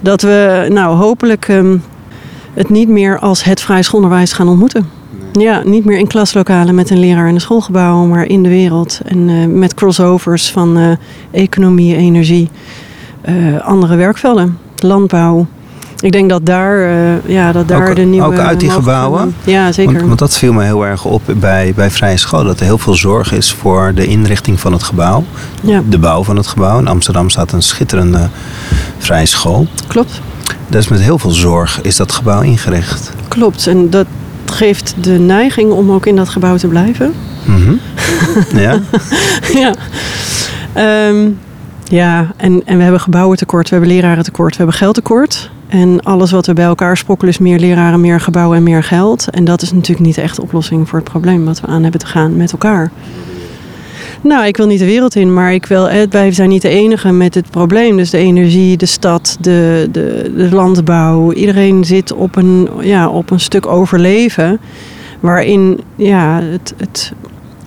Dat 0.01 0.23
we 0.23 0.67
nou 0.69 0.97
hopelijk 0.97 1.49
ehm, 1.49 1.77
het 2.55 2.69
niet 2.69 2.89
meer 2.89 3.19
als 3.19 3.45
het 3.45 3.61
vrij 3.61 3.83
schoolonderwijs 3.83 4.33
gaan 4.33 4.49
ontmoeten. 4.49 5.04
Ja, 5.41 5.63
niet 5.65 5.85
meer 5.85 5.99
in 5.99 6.07
klaslokalen 6.07 6.75
met 6.75 6.91
een 6.91 6.99
leraar 6.99 7.29
in 7.29 7.35
een 7.35 7.41
schoolgebouw, 7.41 8.05
maar 8.05 8.25
in 8.25 8.43
de 8.43 8.49
wereld. 8.49 9.01
En 9.05 9.29
uh, 9.29 9.47
met 9.47 9.75
crossovers 9.75 10.51
van 10.51 10.79
uh, 10.79 10.91
economie, 11.31 11.97
energie, 11.97 12.51
uh, 13.29 13.61
andere 13.61 13.97
werkvelden, 13.97 14.59
landbouw. 14.77 15.47
Ik 16.01 16.13
denk 16.13 16.31
dat 16.31 16.47
daar, 16.47 16.89
ja, 17.27 17.53
dat 17.53 17.69
daar 17.69 17.89
ook, 17.89 17.97
de 17.97 18.03
nieuwe... 18.03 18.27
Ook 18.27 18.39
uit 18.39 18.61
die 18.61 18.71
gebouwen? 18.71 19.35
Ja, 19.45 19.73
zeker. 19.73 19.93
Want, 19.93 20.07
want, 20.07 20.19
dat 20.19 20.37
viel 20.37 20.53
me 20.53 20.65
heel 20.65 20.87
erg 20.87 21.05
op 21.05 21.23
bij, 21.37 21.73
bij 21.77 21.91
Vrije 21.91 22.17
School. 22.17 22.45
Dat 22.45 22.61
er 22.61 22.65
heel 22.65 22.79
veel 22.79 22.95
zorg 22.95 23.33
is 23.33 23.53
voor 23.53 23.93
de 23.95 24.07
inrichting 24.07 24.61
van 24.61 24.73
het 24.73 24.83
gebouw. 24.83 25.25
Ja. 25.61 25.83
De 25.89 25.99
bouw 25.99 26.25
van 26.25 26.37
het 26.37 26.47
gebouw. 26.47 26.79
In 26.79 26.89
Amsterdam 26.89 27.31
staat 27.31 27.53
een 27.53 27.63
schitterende 27.63 28.29
Vrije 28.99 29.27
School. 29.27 29.67
Klopt. 29.87 30.21
Dus 30.69 30.89
met 30.89 31.01
heel 31.01 31.19
veel 31.19 31.31
zorg 31.31 31.81
is 31.83 31.97
dat 31.97 32.13
gebouw 32.13 32.41
ingericht. 32.41 33.13
Klopt. 33.29 33.67
En 33.67 33.91
dat 33.91 34.07
geeft 34.55 34.95
de 35.01 35.19
neiging 35.19 35.73
om 35.73 35.91
ook 35.91 36.07
in 36.07 36.17
dat 36.17 36.29
gebouw 36.29 36.57
te 36.57 36.69
blijven. 36.69 37.13
Mm 37.45 37.65
-hmm. 37.65 37.81
ja. 38.65 38.79
ja. 39.53 39.75
Um, 41.09 41.39
ja, 41.85 42.33
en, 42.37 42.63
en 42.65 42.77
we 42.77 42.83
hebben 42.83 43.01
gebouwentekort, 43.01 43.69
we 43.69 43.77
hebben 43.77 43.95
lerarentekort, 43.95 44.51
we 44.51 44.57
hebben 44.57 44.77
geldtekort. 44.77 45.51
En 45.69 46.03
alles 46.03 46.31
wat 46.31 46.47
we 46.47 46.53
bij 46.53 46.65
elkaar 46.65 46.97
sprokkelen 46.97 47.33
is 47.33 47.39
meer 47.39 47.59
leraren, 47.59 48.01
meer 48.01 48.21
gebouwen 48.21 48.57
en 48.57 48.63
meer 48.63 48.83
geld. 48.83 49.31
En 49.31 49.45
dat 49.45 49.63
is 49.63 49.73
natuurlijk 49.73 50.07
niet 50.07 50.19
echt 50.19 50.37
de 50.37 50.43
oplossing 50.43 50.89
voor 50.89 50.99
het 50.99 51.09
probleem 51.09 51.45
wat 51.45 51.61
we 51.61 51.67
aan 51.67 51.83
hebben 51.83 52.01
te 52.01 52.07
gaan 52.07 52.37
met 52.37 52.53
elkaar. 52.53 52.91
Nou, 54.25 54.47
ik 54.47 54.57
wil 54.57 54.67
niet 54.67 54.79
de 54.79 54.85
wereld 54.85 55.15
in, 55.17 55.33
maar 55.33 55.53
ik 55.55 55.67
wil, 55.67 55.89
wij 56.11 56.33
zijn 56.33 56.49
niet 56.49 56.63
de 56.63 56.69
enige 56.69 57.13
met 57.13 57.35
het 57.35 57.51
probleem. 57.51 57.97
Dus 57.97 58.11
de 58.11 58.19
energie, 58.19 58.77
de 58.77 58.87
stad, 58.87 59.37
de, 59.41 59.89
de, 59.93 60.33
de 60.37 60.55
landbouw. 60.55 61.33
Iedereen 61.33 61.85
zit 61.85 62.13
op 62.13 62.37
een, 62.37 62.69
ja, 62.81 63.09
op 63.09 63.31
een 63.31 63.41
stuk 63.41 63.67
overleven. 63.67 64.59
Waarin 65.21 65.81
ja, 65.97 66.41
het, 66.43 66.75
het 66.77 67.13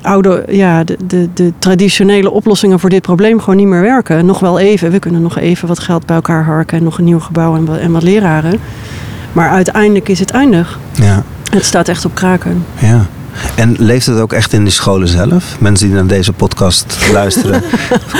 oude, 0.01 0.45
ja, 0.49 0.83
de, 0.83 0.97
de, 1.07 1.29
de 1.33 1.53
traditionele 1.59 2.31
oplossingen 2.31 2.79
voor 2.79 2.89
dit 2.89 3.01
probleem 3.01 3.39
gewoon 3.39 3.55
niet 3.55 3.67
meer 3.67 3.81
werken. 3.81 4.25
Nog 4.25 4.39
wel 4.39 4.59
even. 4.59 4.91
We 4.91 4.99
kunnen 4.99 5.21
nog 5.21 5.37
even 5.37 5.67
wat 5.67 5.79
geld 5.79 6.05
bij 6.05 6.15
elkaar 6.15 6.43
harken 6.43 6.77
en 6.77 6.83
nog 6.83 6.97
een 6.97 7.03
nieuw 7.03 7.19
gebouw 7.19 7.55
en 7.55 7.65
wat, 7.65 7.77
en 7.77 7.91
wat 7.91 8.03
leraren. 8.03 8.59
Maar 9.33 9.49
uiteindelijk 9.49 10.09
is 10.09 10.19
het 10.19 10.31
eindig. 10.31 10.79
Ja. 10.93 11.23
Het 11.51 11.65
staat 11.65 11.87
echt 11.87 12.05
op 12.05 12.15
kraken. 12.15 12.65
Ja. 12.79 13.05
En 13.55 13.75
leeft 13.79 14.05
het 14.05 14.19
ook 14.19 14.33
echt 14.33 14.53
in 14.53 14.65
de 14.65 14.69
scholen 14.69 15.07
zelf? 15.07 15.55
Mensen 15.59 15.87
die 15.87 15.95
naar 15.95 16.07
deze 16.07 16.33
podcast 16.33 16.97
luisteren, 17.13 17.63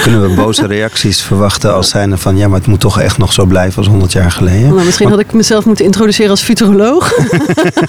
kunnen 0.03 0.29
we 0.29 0.35
boze 0.35 0.67
reacties 0.67 1.21
verwachten 1.21 1.73
als 1.73 1.89
zijnde 1.89 2.17
van 2.17 2.37
ja, 2.37 2.47
maar 2.47 2.59
het 2.59 2.67
moet 2.67 2.79
toch 2.79 2.99
echt 2.99 3.17
nog 3.17 3.33
zo 3.33 3.45
blijven 3.45 3.77
als 3.77 3.87
100 3.87 4.11
jaar 4.11 4.31
geleden? 4.31 4.69
Nou, 4.69 4.85
misschien 4.85 5.09
had 5.09 5.19
ik 5.19 5.33
mezelf 5.33 5.65
moeten 5.65 5.85
introduceren 5.85 6.31
als 6.31 6.41
futuroloog. 6.41 7.13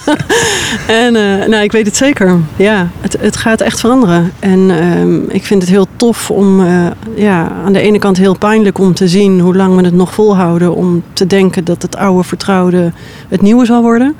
en 1.03 1.15
uh, 1.15 1.45
nou, 1.47 1.63
ik 1.63 1.71
weet 1.71 1.85
het 1.85 1.95
zeker. 1.95 2.37
Ja, 2.55 2.89
het, 3.01 3.17
het 3.19 3.37
gaat 3.37 3.61
echt 3.61 3.79
veranderen. 3.79 4.31
En 4.39 4.59
uh, 4.59 5.35
ik 5.35 5.45
vind 5.45 5.61
het 5.61 5.71
heel 5.71 5.87
tof 5.95 6.31
om, 6.31 6.61
uh, 6.61 6.87
ja, 7.15 7.51
aan 7.65 7.73
de 7.73 7.79
ene 7.79 7.99
kant 7.99 8.17
heel 8.17 8.37
pijnlijk 8.37 8.77
om 8.77 8.93
te 8.93 9.07
zien 9.07 9.39
hoe 9.39 9.55
lang 9.55 9.75
we 9.75 9.83
het 9.83 9.93
nog 9.93 10.13
volhouden 10.13 10.75
om 10.75 11.03
te 11.13 11.27
denken 11.27 11.63
dat 11.63 11.81
het 11.81 11.95
oude 11.97 12.23
vertrouwde 12.23 12.91
het 13.27 13.41
nieuwe 13.41 13.65
zal 13.65 13.81
worden. 13.81 14.15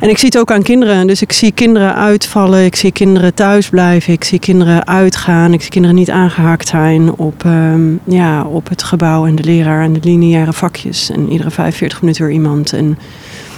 En 0.00 0.08
ik 0.08 0.18
zie 0.18 0.28
het 0.28 0.38
ook 0.38 0.50
aan 0.50 0.62
kinderen. 0.62 1.06
Dus 1.06 1.22
ik 1.22 1.32
zie 1.32 1.52
kinderen 1.52 1.94
uitvallen, 1.94 2.64
ik 2.64 2.76
zie 2.76 2.92
kinderen 2.92 3.34
thuis 3.34 3.68
blijven, 3.68 4.12
ik 4.12 4.24
zie 4.24 4.38
kinderen 4.38 4.86
uitgaan, 4.86 5.52
ik 5.52 5.60
zie 5.60 5.70
kinderen 5.70 5.96
niet 5.96 6.10
aangehaakt 6.10 6.68
zijn 6.68 7.12
op, 7.12 7.44
um, 7.44 8.00
ja, 8.04 8.44
op 8.44 8.68
het 8.68 8.82
gebouw 8.82 9.26
en 9.26 9.34
de 9.34 9.42
leraar 9.42 9.82
en 9.82 9.92
de 9.92 10.00
lineaire 10.02 10.52
vakjes. 10.52 11.10
En 11.10 11.30
iedere 11.30 11.50
45 11.50 12.00
minuten 12.00 12.24
weer 12.24 12.32
iemand. 12.32 12.72
En 12.72 12.98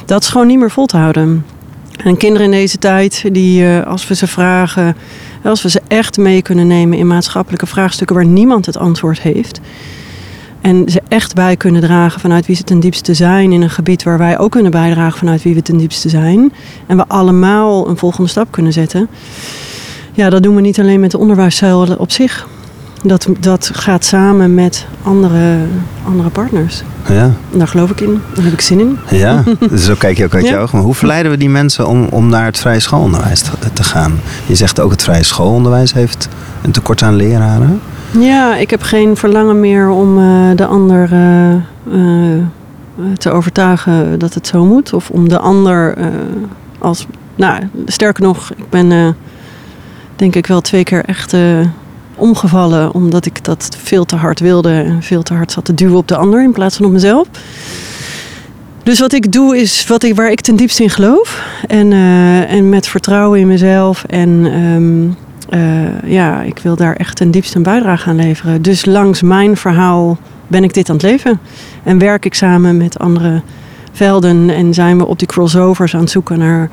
dat 0.07 0.23
is 0.23 0.29
gewoon 0.29 0.47
niet 0.47 0.59
meer 0.59 0.71
vol 0.71 0.87
te 0.87 0.97
houden. 0.97 1.45
En 2.05 2.17
kinderen 2.17 2.45
in 2.45 2.53
deze 2.53 2.79
tijd, 2.79 3.25
die 3.33 3.63
uh, 3.63 3.87
als 3.87 4.09
we 4.09 4.15
ze 4.15 4.27
vragen, 4.27 4.97
als 5.43 5.63
we 5.63 5.71
ze 5.71 5.81
echt 5.89 6.17
mee 6.17 6.43
kunnen 6.43 6.67
nemen 6.67 6.99
in 6.99 7.07
maatschappelijke 7.07 7.67
vraagstukken 7.67 8.17
waar 8.17 8.27
niemand 8.27 8.67
het 8.67 8.77
antwoord 8.77 9.21
heeft. 9.21 9.61
En 10.63 10.89
ze 10.89 11.03
echt 11.09 11.35
bij 11.35 11.57
kunnen 11.57 11.81
dragen 11.81 12.21
vanuit 12.21 12.47
wie 12.47 12.57
ze 12.57 12.65
ten 12.65 12.81
diepste 12.81 13.15
zijn 13.15 13.53
in 13.53 13.63
een 13.63 13.71
gebied 13.71 14.03
waar 14.03 14.19
wij 14.19 14.39
ook 14.39 14.51
kunnen 14.51 14.71
bijdragen 14.71 15.19
vanuit 15.19 15.43
wie 15.43 15.55
we 15.55 15.63
ten 15.63 15.77
diepste 15.77 16.09
zijn. 16.09 16.53
En 16.87 16.97
we 16.97 17.05
allemaal 17.09 17.89
een 17.89 17.97
volgende 17.97 18.29
stap 18.31 18.51
kunnen 18.51 18.73
zetten. 18.73 19.09
Ja, 20.13 20.31
dat 20.31 20.43
doen 20.43 20.55
we 20.55 20.61
niet 20.61 20.81
alleen 20.81 21.01
met 21.01 21.11
de 21.11 21.19
onderwijszuil 21.19 21.97
op 21.99 22.11
zich. 22.11 22.47
Dat, 23.03 23.29
dat 23.41 23.71
gaat 23.73 24.05
samen 24.05 24.55
met 24.55 24.87
andere, 25.03 25.57
andere 26.05 26.29
partners. 26.29 26.83
Ja. 27.09 27.35
Daar 27.51 27.69
geloof 27.69 27.91
ik 27.91 28.01
in. 28.01 28.23
Daar 28.35 28.45
heb 28.45 28.53
ik 28.53 28.61
zin 28.61 28.81
in. 28.81 28.99
Ja, 29.11 29.45
dus 29.71 29.85
zo 29.91 29.95
kijk 29.99 30.17
je 30.17 30.25
ook 30.25 30.35
uit 30.35 30.45
ja. 30.45 30.51
je 30.51 30.57
ogen. 30.57 30.77
Maar 30.77 30.87
hoe 30.87 30.95
verleiden 30.95 31.33
we 31.33 31.39
die 31.39 31.51
mensen 31.51 31.87
om, 31.87 32.07
om 32.11 32.29
naar 32.29 32.45
het 32.45 32.59
vrije 32.59 32.81
schoolonderwijs 32.81 33.41
te, 33.41 33.51
te 33.73 33.83
gaan? 33.83 34.21
Je 34.47 34.55
zegt 34.55 34.81
ook 34.81 34.91
het 34.91 35.03
vrije 35.03 35.23
schoolonderwijs 35.23 35.93
heeft 35.93 36.29
een 36.63 36.71
tekort 36.71 37.03
aan 37.03 37.17
leraren. 37.17 37.81
Ja, 38.19 38.57
ik 38.57 38.71
heb 38.71 38.83
geen 38.83 39.17
verlangen 39.17 39.61
meer 39.61 39.91
om 39.91 40.19
uh, 40.19 40.51
de 40.57 40.67
ander 40.67 41.13
uh, 41.13 41.55
uh, 41.99 42.43
te 43.19 43.31
overtuigen 43.31 44.19
dat 44.19 44.35
het 44.35 44.47
zo 44.47 44.65
moet. 44.65 44.93
Of 44.93 45.11
om 45.11 45.29
de 45.29 45.39
ander 45.39 45.97
als. 46.79 47.07
Nou, 47.35 47.69
sterker 47.87 48.23
nog, 48.23 48.53
ik 48.57 48.71
ben 48.71 49.17
denk 50.17 50.35
ik 50.35 50.47
wel 50.47 50.61
twee 50.61 50.85
keer 50.85 51.05
echt 51.05 51.37
omgevallen. 52.15 52.95
Omdat 52.95 53.27
ik 53.27 53.45
dat 53.45 53.77
veel 53.83 54.05
te 54.05 54.17
hard 54.17 54.41
wilde 54.41 54.73
en 54.73 55.03
veel 55.03 55.23
te 55.23 55.35
hard 55.35 55.53
zat 55.53 55.65
te 55.65 55.75
duwen 55.75 55.97
op 55.97 56.09
de 56.09 56.17
ander 56.17 56.43
in 56.43 56.53
plaats 56.53 56.77
van 56.77 56.87
op 56.87 56.93
mezelf. 56.93 57.29
Dus 58.83 59.01
wat 59.01 59.13
ik 59.13 59.33
doe 59.33 59.57
is 59.57 59.87
wat 59.87 60.03
ik, 60.03 60.15
waar 60.15 60.31
ik 60.31 60.41
ten 60.41 60.57
diepste 60.57 60.83
in 60.83 60.91
geloof. 60.91 61.47
En, 61.67 61.93
en 62.49 62.69
met 62.69 62.87
vertrouwen 62.87 63.41
in 63.41 63.47
mezelf 63.47 64.05
en. 64.05 64.29
Uh, 64.29 65.11
ja, 66.05 66.43
ik 66.43 66.59
wil 66.59 66.77
daar 66.77 66.97
echt 66.97 67.17
ten 67.17 67.31
diepste 67.31 67.57
een 67.57 67.63
bijdrage 67.63 68.09
aan 68.09 68.17
leveren. 68.17 68.63
Dus 68.63 68.85
langs 68.85 69.23
mijn 69.23 69.57
verhaal 69.57 70.19
ben 70.47 70.65
ik 70.65 70.75
dit 70.75 70.89
aan 70.89 70.97
het 70.97 71.05
leven. 71.05 71.41
En 71.83 71.99
werk 71.99 72.25
ik 72.25 72.35
samen 72.35 72.77
met 72.77 72.99
andere 72.99 73.43
velden 73.93 74.51
en 74.51 74.75
zijn 74.75 74.99
we 74.99 75.07
op 75.07 75.19
die 75.19 75.29
crossovers 75.29 75.95
aan 75.95 76.01
het 76.01 76.11
zoeken 76.11 76.39
naar. 76.39 76.71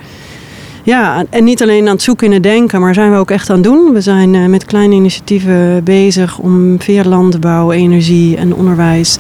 Ja, 0.84 1.24
en 1.30 1.44
niet 1.44 1.62
alleen 1.62 1.88
aan 1.88 1.94
het 1.94 2.02
zoeken 2.02 2.28
in 2.28 2.34
het 2.34 2.44
denken, 2.44 2.82
maar 2.82 2.94
zijn 2.94 3.12
we 3.12 3.18
ook 3.18 3.32
echt 3.32 3.50
aan 3.50 3.56
het 3.56 3.64
doen. 3.64 3.94
We 3.94 4.02
zijn 4.02 4.34
uh, 4.34 4.46
met 4.46 4.66
kleine 4.66 4.96
initiatieven 4.96 5.84
bezig 5.84 6.38
om 6.38 6.82
via 6.82 7.04
landbouw, 7.04 7.72
energie 7.72 8.38
en 8.38 8.56
onderwijs, 8.56 9.18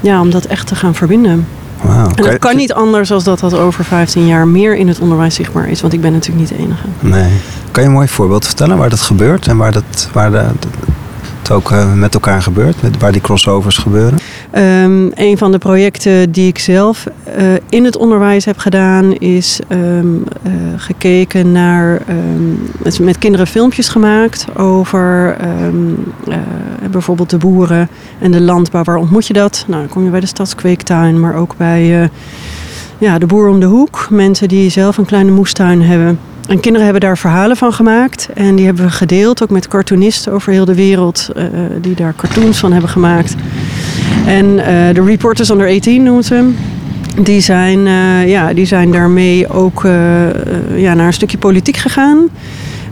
ja, 0.00 0.20
om 0.20 0.30
dat 0.30 0.44
echt 0.44 0.66
te 0.66 0.74
gaan 0.74 0.94
verbinden. 0.94 1.46
Wow, 1.82 2.12
en 2.16 2.24
dat 2.24 2.38
kan 2.38 2.56
niet 2.56 2.72
anders 2.72 3.08
dan 3.08 3.20
dat 3.24 3.40
dat 3.40 3.54
over 3.54 3.84
15 3.84 4.26
jaar 4.26 4.48
meer 4.48 4.76
in 4.76 4.88
het 4.88 5.00
onderwijs 5.00 5.34
zichtbaar 5.34 5.68
is. 5.68 5.80
Want 5.80 5.92
ik 5.92 6.00
ben 6.00 6.12
natuurlijk 6.12 6.50
niet 6.50 6.58
de 6.58 6.64
enige. 6.64 6.86
Nee. 7.00 7.30
Kan 7.70 7.82
je 7.82 7.88
een 7.88 7.94
mooi 7.94 8.08
voorbeeld 8.08 8.46
vertellen 8.46 8.78
waar 8.78 8.90
dat 8.90 9.00
gebeurt? 9.00 9.46
En 9.46 9.56
waar, 9.56 9.72
dat, 9.72 10.08
waar 10.12 10.30
de, 10.30 10.44
het 11.38 11.50
ook 11.50 11.70
uh, 11.70 11.94
met 11.94 12.14
elkaar 12.14 12.42
gebeurt? 12.42 12.82
Met, 12.82 12.98
waar 12.98 13.12
die 13.12 13.20
crossovers 13.20 13.78
gebeuren? 13.78 14.18
Um, 14.54 15.10
een 15.14 15.38
van 15.38 15.52
de 15.52 15.58
projecten 15.58 16.32
die 16.32 16.48
ik 16.48 16.58
zelf 16.58 17.06
uh, 17.38 17.52
in 17.68 17.84
het 17.84 17.96
onderwijs 17.96 18.44
heb 18.44 18.58
gedaan... 18.58 19.12
is 19.12 19.60
um, 19.68 20.24
uh, 20.46 20.52
gekeken 20.76 21.52
naar... 21.52 22.02
Um, 22.08 22.70
met 23.00 23.18
kinderen 23.18 23.46
filmpjes 23.46 23.88
gemaakt 23.88 24.46
over 24.56 25.36
bijvoorbeeld 26.90 27.30
de 27.30 27.38
boeren 27.38 27.88
en 28.18 28.30
de 28.30 28.40
landbouw. 28.40 28.84
Waar 28.84 28.96
ontmoet 28.96 29.26
je 29.26 29.32
dat? 29.32 29.64
Nou, 29.66 29.80
dan 29.80 29.90
kom 29.90 30.04
je 30.04 30.10
bij 30.10 30.20
de 30.20 30.26
stadskweektuin, 30.26 31.20
maar 31.20 31.34
ook 31.34 31.54
bij 31.56 32.10
ja, 32.98 33.18
de 33.18 33.26
boer 33.26 33.48
om 33.48 33.60
de 33.60 33.66
hoek. 33.66 34.06
Mensen 34.10 34.48
die 34.48 34.70
zelf 34.70 34.96
een 34.96 35.04
kleine 35.04 35.30
moestuin 35.30 35.82
hebben. 35.82 36.18
En 36.50 36.60
kinderen 36.60 36.84
hebben 36.84 37.02
daar 37.02 37.18
verhalen 37.18 37.56
van 37.56 37.72
gemaakt. 37.72 38.28
En 38.34 38.56
die 38.56 38.66
hebben 38.66 38.84
we 38.84 38.90
gedeeld, 38.90 39.42
ook 39.42 39.50
met 39.50 39.68
cartoonisten 39.68 40.32
over 40.32 40.52
heel 40.52 40.64
de 40.64 40.74
wereld. 40.74 41.28
Uh, 41.36 41.44
die 41.80 41.94
daar 41.94 42.14
cartoons 42.16 42.58
van 42.58 42.72
hebben 42.72 42.90
gemaakt. 42.90 43.34
En 44.26 44.44
uh, 44.44 44.64
de 44.92 45.04
Reporters 45.04 45.50
Under 45.50 45.68
18 45.68 46.02
noemt 46.02 46.24
ze 46.24 46.34
hem. 46.34 46.56
Die 47.22 47.40
zijn, 47.40 47.80
ja, 48.28 48.52
die 48.52 48.64
zijn 48.64 48.92
daarmee 48.92 49.48
ook 49.48 49.82
ja, 50.74 50.94
naar 50.94 51.06
een 51.06 51.12
stukje 51.12 51.38
politiek 51.38 51.76
gegaan. 51.76 52.28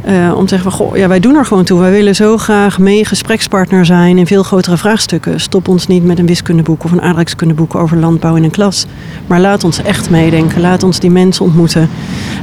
Uh, 0.06 0.32
om 0.36 0.42
te 0.42 0.48
zeggen 0.48 0.70
van, 0.70 0.80
goh, 0.80 0.96
ja, 0.96 1.08
wij 1.08 1.20
doen 1.20 1.34
er 1.34 1.46
gewoon 1.46 1.64
toe. 1.64 1.80
Wij 1.80 1.90
willen 1.90 2.14
zo 2.14 2.36
graag 2.36 2.78
mee 2.78 3.04
gesprekspartner 3.04 3.86
zijn 3.86 4.18
in 4.18 4.26
veel 4.26 4.42
grotere 4.42 4.76
vraagstukken. 4.76 5.40
Stop 5.40 5.68
ons 5.68 5.86
niet 5.86 6.04
met 6.04 6.18
een 6.18 6.26
wiskundeboek 6.26 6.84
of 6.84 6.92
een 6.92 7.02
aardrijkskundeboek 7.02 7.74
over 7.74 7.96
landbouw 7.96 8.36
in 8.36 8.44
een 8.44 8.50
klas. 8.50 8.86
Maar 9.26 9.40
laat 9.40 9.64
ons 9.64 9.82
echt 9.82 10.10
meedenken. 10.10 10.60
Laat 10.60 10.82
ons 10.82 11.00
die 11.00 11.10
mensen 11.10 11.44
ontmoeten. 11.44 11.88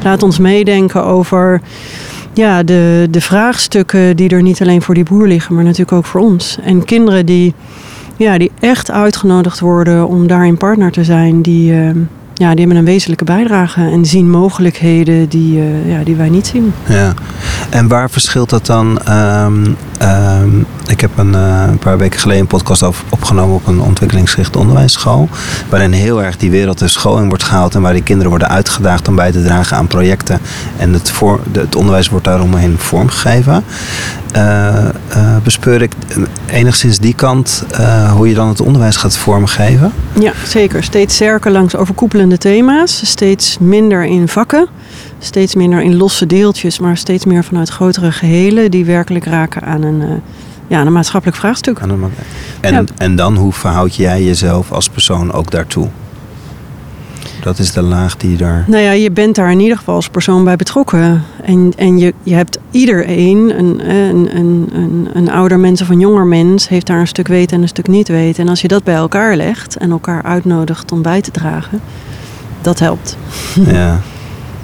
Laat 0.04 0.24
ons 0.24 0.38
meedenken 0.38 1.04
over 1.04 1.62
ja, 2.36 2.63
de, 2.63 3.08
de 3.12 3.22
vraagstukken 3.22 4.15
die 4.15 4.30
er 4.30 4.41
niet 4.41 4.62
alleen 4.62 4.82
voor 4.82 4.94
die 4.94 5.04
boer 5.04 5.28
liggen, 5.28 5.56
maar 5.56 5.63
natuurlijk 5.63 5.91
ook 5.91 6.06
voor 6.06 6.22
ons. 6.22 6.58
En 6.63 6.86
kinderen 6.86 7.26
die, 7.26 7.54
ja, 8.18 8.38
die 8.38 8.52
echt 8.60 8.91
uitgenodigd 8.91 9.60
worden 9.60 10.08
om 10.08 10.28
daarin 10.28 10.58
partner 10.58 10.91
te 10.91 11.04
zijn, 11.04 11.41
die, 11.41 11.72
uh, 11.72 11.89
ja, 12.38 12.50
die 12.50 12.60
hebben 12.60 12.78
een 12.78 12.86
wezenlijke 12.86 13.24
bijdrage 13.24 13.82
en 13.82 14.06
zien 14.06 14.30
mogelijkheden 14.30 15.30
die, 15.30 15.58
uh, 15.58 15.91
ja, 15.91 16.04
die 16.04 16.15
wij 16.15 16.30
niet 16.30 16.48
zien. 16.48 16.74
Ja, 16.88 17.13
en 17.69 17.88
waar 17.88 18.10
verschilt 18.10 18.50
dat 18.50 18.65
dan? 18.65 19.00
Um, 19.10 19.76
um, 20.02 20.65
ik 20.88 21.02
heb 21.02 21.17
een, 21.17 21.34
uh, 21.34 21.63
een, 21.67 21.78
paar 21.78 21.98
weken 21.98 22.19
geleden 22.19 22.41
een 22.41 22.48
podcast 22.48 22.84
over 22.84 23.06
opgenomen 23.10 23.56
op 23.56 23.67
een 23.67 23.82
ontwikkelingsgerichte 23.82 24.60
onderwijsschool. 24.60 25.30
Waarin 25.69 25.91
heel 25.91 26.24
erg 26.24 26.38
die 26.38 26.52
wereld 26.52 26.80
de 26.80 26.88
school 26.88 27.26
wordt 27.26 27.43
gehaald 27.43 27.76
en 27.76 27.82
waar 27.82 27.93
die 27.93 28.04
kinderen 28.04 28.30
worden 28.30 28.50
uitgedaagd 28.50 29.08
om 29.08 29.15
bij 29.15 29.32
te 29.32 29.43
dragen 29.43 29.78
aan 29.78 29.88
projecten. 29.88 30.39
En 30.78 30.93
het, 30.93 31.12
voor, 31.12 31.39
het 31.52 31.76
onderwijs 31.76 32.10
wordt 32.10 32.26
daaromheen 32.26 32.76
vormgegeven. 32.78 33.63
Uh, 34.36 34.88
bespeur 35.43 35.82
ik 35.82 35.91
enigszins 36.45 37.00
die 37.00 37.15
kant 37.15 37.65
hoe 38.15 38.28
je 38.28 38.34
dan 38.34 38.48
het 38.48 38.62
onderwijs 38.62 38.95
gaat 38.95 39.17
vormgeven? 39.17 39.93
Ja, 40.19 40.34
zeker. 40.48 40.84
Steeds 40.84 41.15
sterker 41.15 41.52
langs 41.52 41.76
overkoepelende 41.76 42.38
thema's. 42.38 43.06
Steeds 43.06 43.58
minder 43.60 44.06
in 44.06 44.28
vakken. 44.28 44.67
Steeds 45.19 45.56
minder 45.56 45.82
in 45.82 45.95
losse 45.95 46.26
deeltjes, 46.26 46.80
maar 46.80 46.98
steeds 46.98 47.26
meer 47.26 47.43
vanuit 47.43 47.69
grotere 47.69 48.12
gehelen 48.12 48.71
die 48.71 48.86
werkelijk 48.86 49.26
raken 49.26 49.62
aan 49.62 49.82
een, 49.82 50.02
uh, 50.02 50.08
ja, 50.67 50.80
aan 50.80 50.88
een 50.88 50.93
maatschappelijk 50.93 51.38
vraagstuk. 51.38 51.80
En, 52.62 52.88
en 52.98 53.15
dan, 53.15 53.36
hoe 53.36 53.54
verhoud 53.54 53.95
jij 53.95 54.24
jezelf 54.24 54.71
als 54.71 54.89
persoon 54.89 55.32
ook 55.34 55.52
daartoe? 55.52 55.88
Dat 57.45 57.60
is 57.60 57.71
de 57.71 57.81
laag 57.81 58.17
die 58.17 58.38
daar. 58.38 58.63
Nou 58.67 58.84
ja, 58.84 58.91
je 58.91 59.12
bent 59.12 59.36
daar 59.36 59.51
in 59.51 59.60
ieder 59.60 59.77
geval 59.77 59.95
als 59.95 60.10
persoon 60.10 60.43
bij 60.43 60.55
betrokken. 60.55 61.23
En, 61.43 61.73
en 61.77 61.97
je, 61.97 62.13
je 62.23 62.34
hebt 62.34 62.58
iedereen, 62.71 63.58
een, 63.60 63.89
een, 63.89 64.38
een, 64.38 64.69
een, 64.73 65.10
een 65.13 65.29
ouder 65.29 65.60
mens 65.60 65.81
of 65.81 65.89
een 65.89 65.99
jonger 65.99 66.25
mens, 66.25 66.67
heeft 66.67 66.88
daar 66.88 66.99
een 66.99 67.08
stuk 67.08 67.27
weten 67.27 67.55
en 67.55 67.62
een 67.62 67.67
stuk 67.67 67.88
niet 67.88 68.08
weten. 68.08 68.43
En 68.43 68.49
als 68.49 68.62
je 68.62 68.67
dat 68.67 68.84
bij 68.84 68.95
elkaar 68.95 69.36
legt 69.36 69.77
en 69.77 69.91
elkaar 69.91 70.23
uitnodigt 70.23 70.91
om 70.91 71.01
bij 71.01 71.21
te 71.21 71.31
dragen, 71.31 71.81
dat 72.62 72.79
helpt. 72.79 73.17
Ja. 73.65 73.99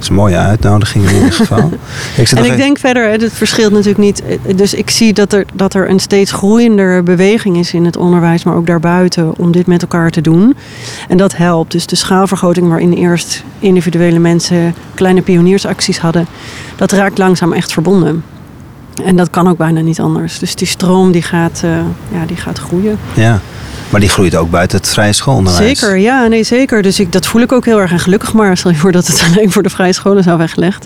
Dat 0.02 0.10
is 0.10 0.18
een 0.18 0.24
mooie 0.24 0.38
uitnodiging 0.38 1.10
in 1.10 1.14
ieder 1.14 1.32
geval. 1.32 1.72
ik 2.18 2.32
en 2.32 2.46
ik 2.46 2.58
denk 2.58 2.80
verder, 2.80 3.10
het 3.10 3.34
verschilt 3.34 3.72
natuurlijk 3.72 3.98
niet. 3.98 4.24
Dus 4.56 4.74
ik 4.74 4.90
zie 4.90 5.14
dat 5.14 5.34
er, 5.34 5.46
dat 5.54 5.74
er 5.74 5.90
een 5.90 6.00
steeds 6.00 6.32
groeiender 6.32 7.04
beweging 7.04 7.58
is 7.58 7.74
in 7.74 7.86
het 7.86 7.98
onderwijs, 7.98 8.44
maar 8.44 8.56
ook 8.56 8.68
daarbuiten, 8.68 9.38
om 9.38 9.52
dit 9.52 9.68
met 9.68 9.82
elkaar 9.82 10.12
te 10.12 10.22
doen. 10.22 10.56
En 11.08 11.18
dat 11.18 11.36
helpt. 11.38 11.72
Dus 11.72 11.86
de 11.86 11.96
schaalvergroting 11.96 12.68
waarin 12.68 12.94
eerst 12.94 13.44
individuele 13.60 14.20
mensen 14.20 14.76
kleine 14.94 15.22
pioniersacties 15.22 16.00
hadden, 16.00 16.28
dat 16.76 16.92
raakt 16.92 17.18
langzaam 17.18 17.54
echt 17.54 17.74
verbonden. 17.74 18.24
En 19.06 19.16
dat 19.16 19.30
kan 19.30 19.48
ook 19.48 19.58
bijna 19.58 19.80
niet 19.80 20.00
anders. 20.00 20.40
Dus 20.40 20.56
die 20.56 20.68
stroom 20.68 21.12
die 21.12 21.22
gaat, 21.22 21.62
uh, 21.66 21.72
ja, 22.12 22.26
die 22.26 22.38
gaat 22.38 22.58
groeien. 22.60 22.98
Ja. 23.14 23.40
Maar 23.92 24.00
die 24.00 24.10
groeit 24.10 24.36
ook 24.36 24.50
buiten 24.50 24.78
het 24.78 24.90
vrije 24.90 25.14
schoolonderwijs. 25.14 25.80
Zeker, 25.80 25.98
ja, 25.98 26.28
nee, 26.28 26.44
zeker. 26.44 26.82
Dus 26.82 27.00
ik, 27.00 27.12
dat 27.12 27.26
voel 27.26 27.42
ik 27.42 27.52
ook 27.52 27.66
heel 27.66 27.80
erg. 27.80 27.92
En 27.92 28.00
gelukkig 28.00 28.34
maar, 28.34 28.58
stel 28.58 28.72
je 28.72 28.78
voor 28.78 28.92
dat 28.92 29.08
het 29.08 29.24
alleen 29.28 29.52
voor 29.52 29.64
de 29.64 29.70
vrije 29.70 29.94
scholen 29.94 30.24
zou 30.24 30.38
weggelegd, 30.38 30.86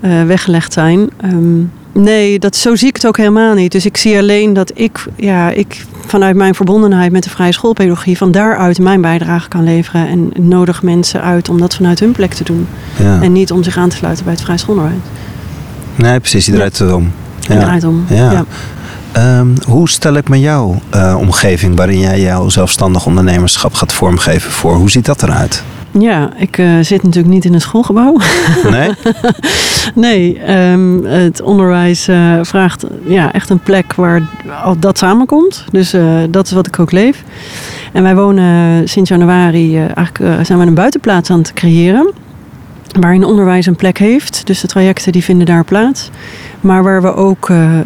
uh, 0.00 0.22
weggelegd 0.22 0.72
zijn. 0.72 1.10
Um, 1.24 1.72
nee, 1.92 2.38
dat, 2.38 2.56
zo 2.56 2.74
zie 2.74 2.88
ik 2.88 2.94
het 2.94 3.06
ook 3.06 3.16
helemaal 3.16 3.54
niet. 3.54 3.72
Dus 3.72 3.86
ik 3.86 3.96
zie 3.96 4.18
alleen 4.18 4.52
dat 4.52 4.72
ik, 4.74 5.06
ja, 5.16 5.50
ik 5.50 5.84
vanuit 6.06 6.36
mijn 6.36 6.54
verbondenheid 6.54 7.12
met 7.12 7.22
de 7.22 7.30
vrije 7.30 7.52
schoolpedagogie... 7.52 8.16
van 8.16 8.32
daaruit 8.32 8.78
mijn 8.78 9.00
bijdrage 9.00 9.48
kan 9.48 9.64
leveren. 9.64 10.08
En 10.08 10.32
nodig 10.40 10.82
mensen 10.82 11.22
uit 11.22 11.48
om 11.48 11.60
dat 11.60 11.74
vanuit 11.74 12.00
hun 12.00 12.12
plek 12.12 12.34
te 12.34 12.44
doen. 12.44 12.66
Ja. 12.98 13.22
En 13.22 13.32
niet 13.32 13.52
om 13.52 13.62
zich 13.62 13.76
aan 13.76 13.88
te 13.88 13.96
sluiten 13.96 14.24
bij 14.24 14.32
het 14.32 14.42
vrije 14.42 14.58
schoolonderwijs. 14.58 15.02
Nee, 15.94 16.20
precies. 16.20 16.44
Die 16.44 16.54
draait 16.54 16.80
erom. 16.80 17.02
Ja. 17.02 17.23
Draait 17.46 17.84
om, 17.84 18.04
ja. 18.08 18.32
ja. 18.32 18.44
Um, 19.16 19.54
hoe 19.66 19.88
stel 19.88 20.14
ik 20.14 20.28
me 20.28 20.40
jouw 20.40 20.80
uh, 20.94 21.16
omgeving 21.18 21.76
waarin 21.76 21.98
jij 21.98 22.20
jouw 22.20 22.48
zelfstandig 22.48 23.06
ondernemerschap 23.06 23.74
gaat 23.74 23.92
vormgeven 23.92 24.50
voor? 24.50 24.74
Hoe 24.74 24.90
ziet 24.90 25.04
dat 25.04 25.22
eruit? 25.22 25.62
Ja, 25.98 26.30
ik 26.36 26.58
uh, 26.58 26.78
zit 26.80 27.02
natuurlijk 27.02 27.34
niet 27.34 27.44
in 27.44 27.54
een 27.54 27.60
schoolgebouw. 27.60 28.16
Nee? 28.70 28.90
nee, 29.94 30.52
um, 30.70 31.04
het 31.04 31.42
onderwijs 31.42 32.08
uh, 32.08 32.38
vraagt 32.42 32.84
ja, 33.06 33.32
echt 33.32 33.50
een 33.50 33.58
plek 33.58 33.94
waar 33.94 34.22
al 34.62 34.78
dat 34.78 34.98
samenkomt. 34.98 35.64
Dus 35.70 35.94
dat 36.30 36.46
is 36.46 36.52
wat 36.52 36.66
ik 36.66 36.78
ook 36.78 36.92
leef. 36.92 37.22
En 37.92 38.02
wij 38.02 38.14
wonen 38.14 38.88
sinds 38.88 39.08
januari, 39.10 39.78
eigenlijk 39.78 40.46
zijn 40.46 40.58
we 40.58 40.66
een 40.66 40.74
buitenplaats 40.74 41.30
aan 41.30 41.38
het 41.38 41.52
creëren 41.52 42.12
waarin 43.00 43.24
onderwijs 43.24 43.66
een 43.66 43.76
plek 43.76 43.98
heeft. 43.98 44.46
Dus 44.46 44.60
de 44.60 44.66
trajecten 44.66 45.12
die 45.12 45.24
vinden 45.24 45.46
daar 45.46 45.64
plaats. 45.64 46.10
Maar 46.60 46.82
waar 46.82 47.02
we 47.02 47.14
ook 47.14 47.48
uh, 47.48 47.78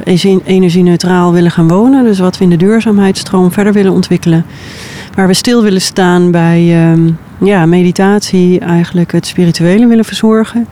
energie-neutraal 0.44 1.32
willen 1.32 1.50
gaan 1.50 1.68
wonen. 1.68 2.04
Dus 2.04 2.18
wat 2.18 2.38
we 2.38 2.44
in 2.44 2.50
de 2.50 2.56
duurzaamheidsstroom 2.56 3.52
verder 3.52 3.72
willen 3.72 3.92
ontwikkelen. 3.92 4.44
Waar 5.14 5.26
we 5.26 5.34
stil 5.34 5.62
willen 5.62 5.80
staan 5.80 6.30
bij 6.30 6.92
uh, 6.92 7.12
ja, 7.38 7.66
meditatie, 7.66 8.60
eigenlijk 8.60 9.12
het 9.12 9.26
spirituele 9.26 9.86
willen 9.86 10.04
verzorgen. 10.04 10.66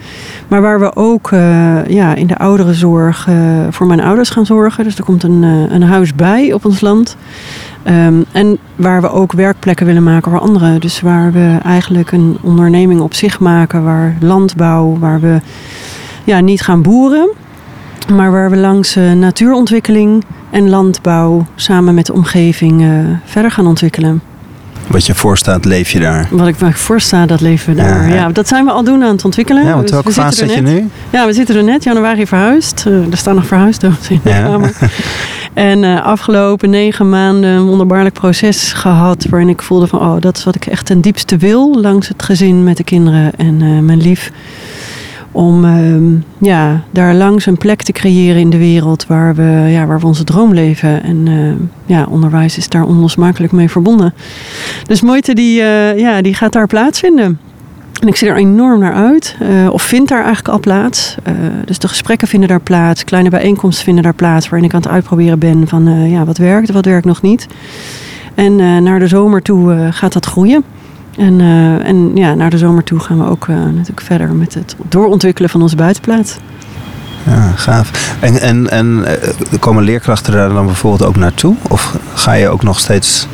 Maar 0.49 0.61
waar 0.61 0.81
we 0.81 0.97
ook 0.97 1.31
uh, 1.31 1.87
ja, 1.87 2.15
in 2.15 2.27
de 2.27 2.39
ouderenzorg 2.39 3.27
uh, 3.29 3.37
voor 3.71 3.87
mijn 3.87 4.01
ouders 4.01 4.31
gaan 4.31 4.47
zorgen. 4.47 4.85
Dus 4.85 4.99
er 4.99 5.05
komt 5.05 5.23
een, 5.23 5.43
een 5.43 5.83
huis 5.83 6.15
bij 6.15 6.53
op 6.53 6.65
ons 6.65 6.81
land. 6.81 7.17
Um, 7.89 8.25
en 8.33 8.59
waar 8.77 9.01
we 9.01 9.11
ook 9.11 9.33
werkplekken 9.33 9.87
willen 9.87 10.03
maken 10.03 10.31
voor 10.31 10.41
anderen. 10.41 10.81
Dus 10.81 11.01
waar 11.01 11.33
we 11.33 11.59
eigenlijk 11.63 12.13
een 12.13 12.39
onderneming 12.43 13.01
op 13.01 13.15
zich 13.15 13.41
maken, 13.41 13.85
waar 13.85 14.17
landbouw, 14.21 14.97
waar 14.99 15.21
we 15.21 15.41
ja, 16.25 16.41
niet 16.41 16.61
gaan 16.61 16.83
boeren, 16.83 17.29
maar 18.13 18.31
waar 18.31 18.51
we 18.51 18.57
langs 18.57 18.97
uh, 18.97 19.13
natuurontwikkeling 19.13 20.25
en 20.51 20.69
landbouw 20.69 21.47
samen 21.55 21.95
met 21.95 22.07
de 22.07 22.13
omgeving 22.13 22.83
uh, 22.83 22.89
verder 23.25 23.51
gaan 23.51 23.67
ontwikkelen. 23.67 24.23
Wat 24.87 25.07
je 25.07 25.15
voorstaat, 25.15 25.65
leef 25.65 25.91
je 25.91 26.01
daar? 26.01 26.29
Wat 26.31 26.47
ik 26.47 26.57
voorsta, 26.77 27.27
dat 27.27 27.41
leven 27.41 27.75
we 27.75 27.83
daar. 27.83 28.09
Ja, 28.09 28.15
ja. 28.15 28.29
dat 28.29 28.49
zijn 28.49 28.65
we 28.65 28.71
al 28.71 28.85
doen 28.85 29.03
aan 29.03 29.13
het 29.13 29.25
ontwikkelen. 29.25 29.65
Ja, 29.65 29.75
want 29.75 29.91
welke 29.91 30.13
fase 30.13 30.37
zit 30.37 30.55
je 30.55 30.61
nu? 30.61 30.89
Ja, 31.11 31.27
we 31.27 31.33
zitten 31.33 31.57
er 31.57 31.65
net, 31.65 31.85
januari 31.85 32.27
verhuisd. 32.27 32.85
Uh, 32.89 33.11
er 33.11 33.17
staan 33.17 33.35
nog 33.35 33.47
verhuisdozen 33.47 34.15
in 34.15 34.21
de 34.23 34.29
ja. 34.29 34.43
kamer. 34.43 34.73
En 35.57 35.83
uh, 35.83 36.05
afgelopen 36.05 36.71
negen 36.71 37.09
maanden 37.09 37.51
een 37.51 37.67
wonderbaarlijk 37.67 38.15
proces 38.15 38.73
gehad. 38.73 39.27
Waarin 39.31 39.49
ik 39.49 39.63
voelde 39.63 39.87
van, 39.87 40.01
oh, 40.01 40.21
dat 40.21 40.37
is 40.37 40.45
wat 40.45 40.55
ik 40.55 40.67
echt 40.67 40.87
ten 40.87 41.01
diepste 41.01 41.37
wil. 41.37 41.81
Langs 41.81 42.09
het 42.09 42.23
gezin 42.23 42.65
met 42.65 42.77
de 42.77 42.85
kinderen 42.85 43.33
en 43.37 43.61
uh, 43.61 43.79
mijn 43.79 44.01
lief. 44.01 44.33
Om 45.33 45.65
uh, 45.65 46.21
ja, 46.39 46.85
daar 46.91 47.15
langs 47.15 47.47
een 47.47 47.57
plek 47.57 47.83
te 47.83 47.93
creëren 47.93 48.41
in 48.41 48.51
de 48.51 48.59
wereld 48.59 49.07
waar 49.07 49.35
we, 49.35 49.67
ja, 49.71 49.87
waar 49.87 50.03
onze 50.03 50.25
droom 50.25 50.55
leven. 50.55 51.03
En 51.03 51.27
uh, 51.27 51.53
ja, 51.87 52.07
onderwijs 52.11 52.57
is 52.57 52.69
daar 52.69 52.85
onlosmakelijk 52.85 53.53
mee 53.53 53.71
verbonden. 53.71 54.15
Dus 54.87 55.01
Moeite 55.01 55.35
die, 55.35 55.55
ja, 55.97 56.23
die 56.23 56.35
gaat 56.35 56.53
daar 56.53 56.67
plaatsvinden. 56.67 57.39
En 58.01 58.09
ik 58.09 58.17
zie 58.17 58.29
er 58.29 58.37
enorm 58.37 58.81
naar 58.81 58.95
uit, 58.95 59.37
uh, 59.43 59.71
of 59.71 59.83
vind 59.83 60.09
daar 60.09 60.25
eigenlijk 60.25 60.49
al 60.49 60.61
plaats. 60.61 61.17
Uh, 61.29 61.35
dus 61.65 61.79
de 61.79 61.89
gesprekken 61.89 62.29
vinden 62.29 62.49
daar 62.49 62.61
plaats, 62.61 63.05
kleine 63.05 63.31
bijeenkomsten 63.31 63.85
vinden 63.85 64.03
daar 64.03 64.15
plaats, 64.15 64.49
waarin 64.49 64.69
ik 64.69 64.75
aan 64.75 64.81
het 64.83 64.91
uitproberen 64.91 65.39
ben 65.39 65.69
van 65.69 65.89
uh, 65.89 66.11
ja, 66.11 66.25
wat 66.25 66.39
werkt, 66.39 66.71
wat 66.71 66.85
werkt 66.85 67.07
nog 67.07 67.23
niet. 67.23 67.47
En 68.35 68.83
naar 68.83 68.99
de 68.99 69.09
zomer 69.09 69.43
toe 69.43 69.89
gaat 69.91 70.13
dat 70.13 70.27
groeien. 70.27 70.65
En, 71.17 71.41
en 71.85 72.17
ja, 72.17 72.35
naar 72.35 72.51
de 72.51 72.59
zomer 72.59 72.85
toe 72.85 72.99
gaan 72.99 73.19
we 73.19 73.29
ook 73.29 73.47
natuurlijk 73.49 74.01
verder 74.01 74.35
met 74.35 74.55
het 74.55 74.77
doorontwikkelen 74.89 75.51
van 75.51 75.63
onze 75.63 75.77
buitenplaats. 75.77 76.37
Ja, 77.27 77.51
gaaf. 77.51 78.17
En, 78.21 78.41
en, 78.41 78.71
en 78.71 79.05
komen 79.61 79.83
leerkrachten 79.83 80.33
daar 80.33 80.49
dan 80.49 80.67
bijvoorbeeld 80.67 81.09
ook 81.09 81.17
naartoe? 81.17 81.55
Of 81.69 81.99
ga 82.15 82.33
je 82.33 82.49
ook 82.49 82.63
nog 82.63 82.79
steeds. 82.79 83.27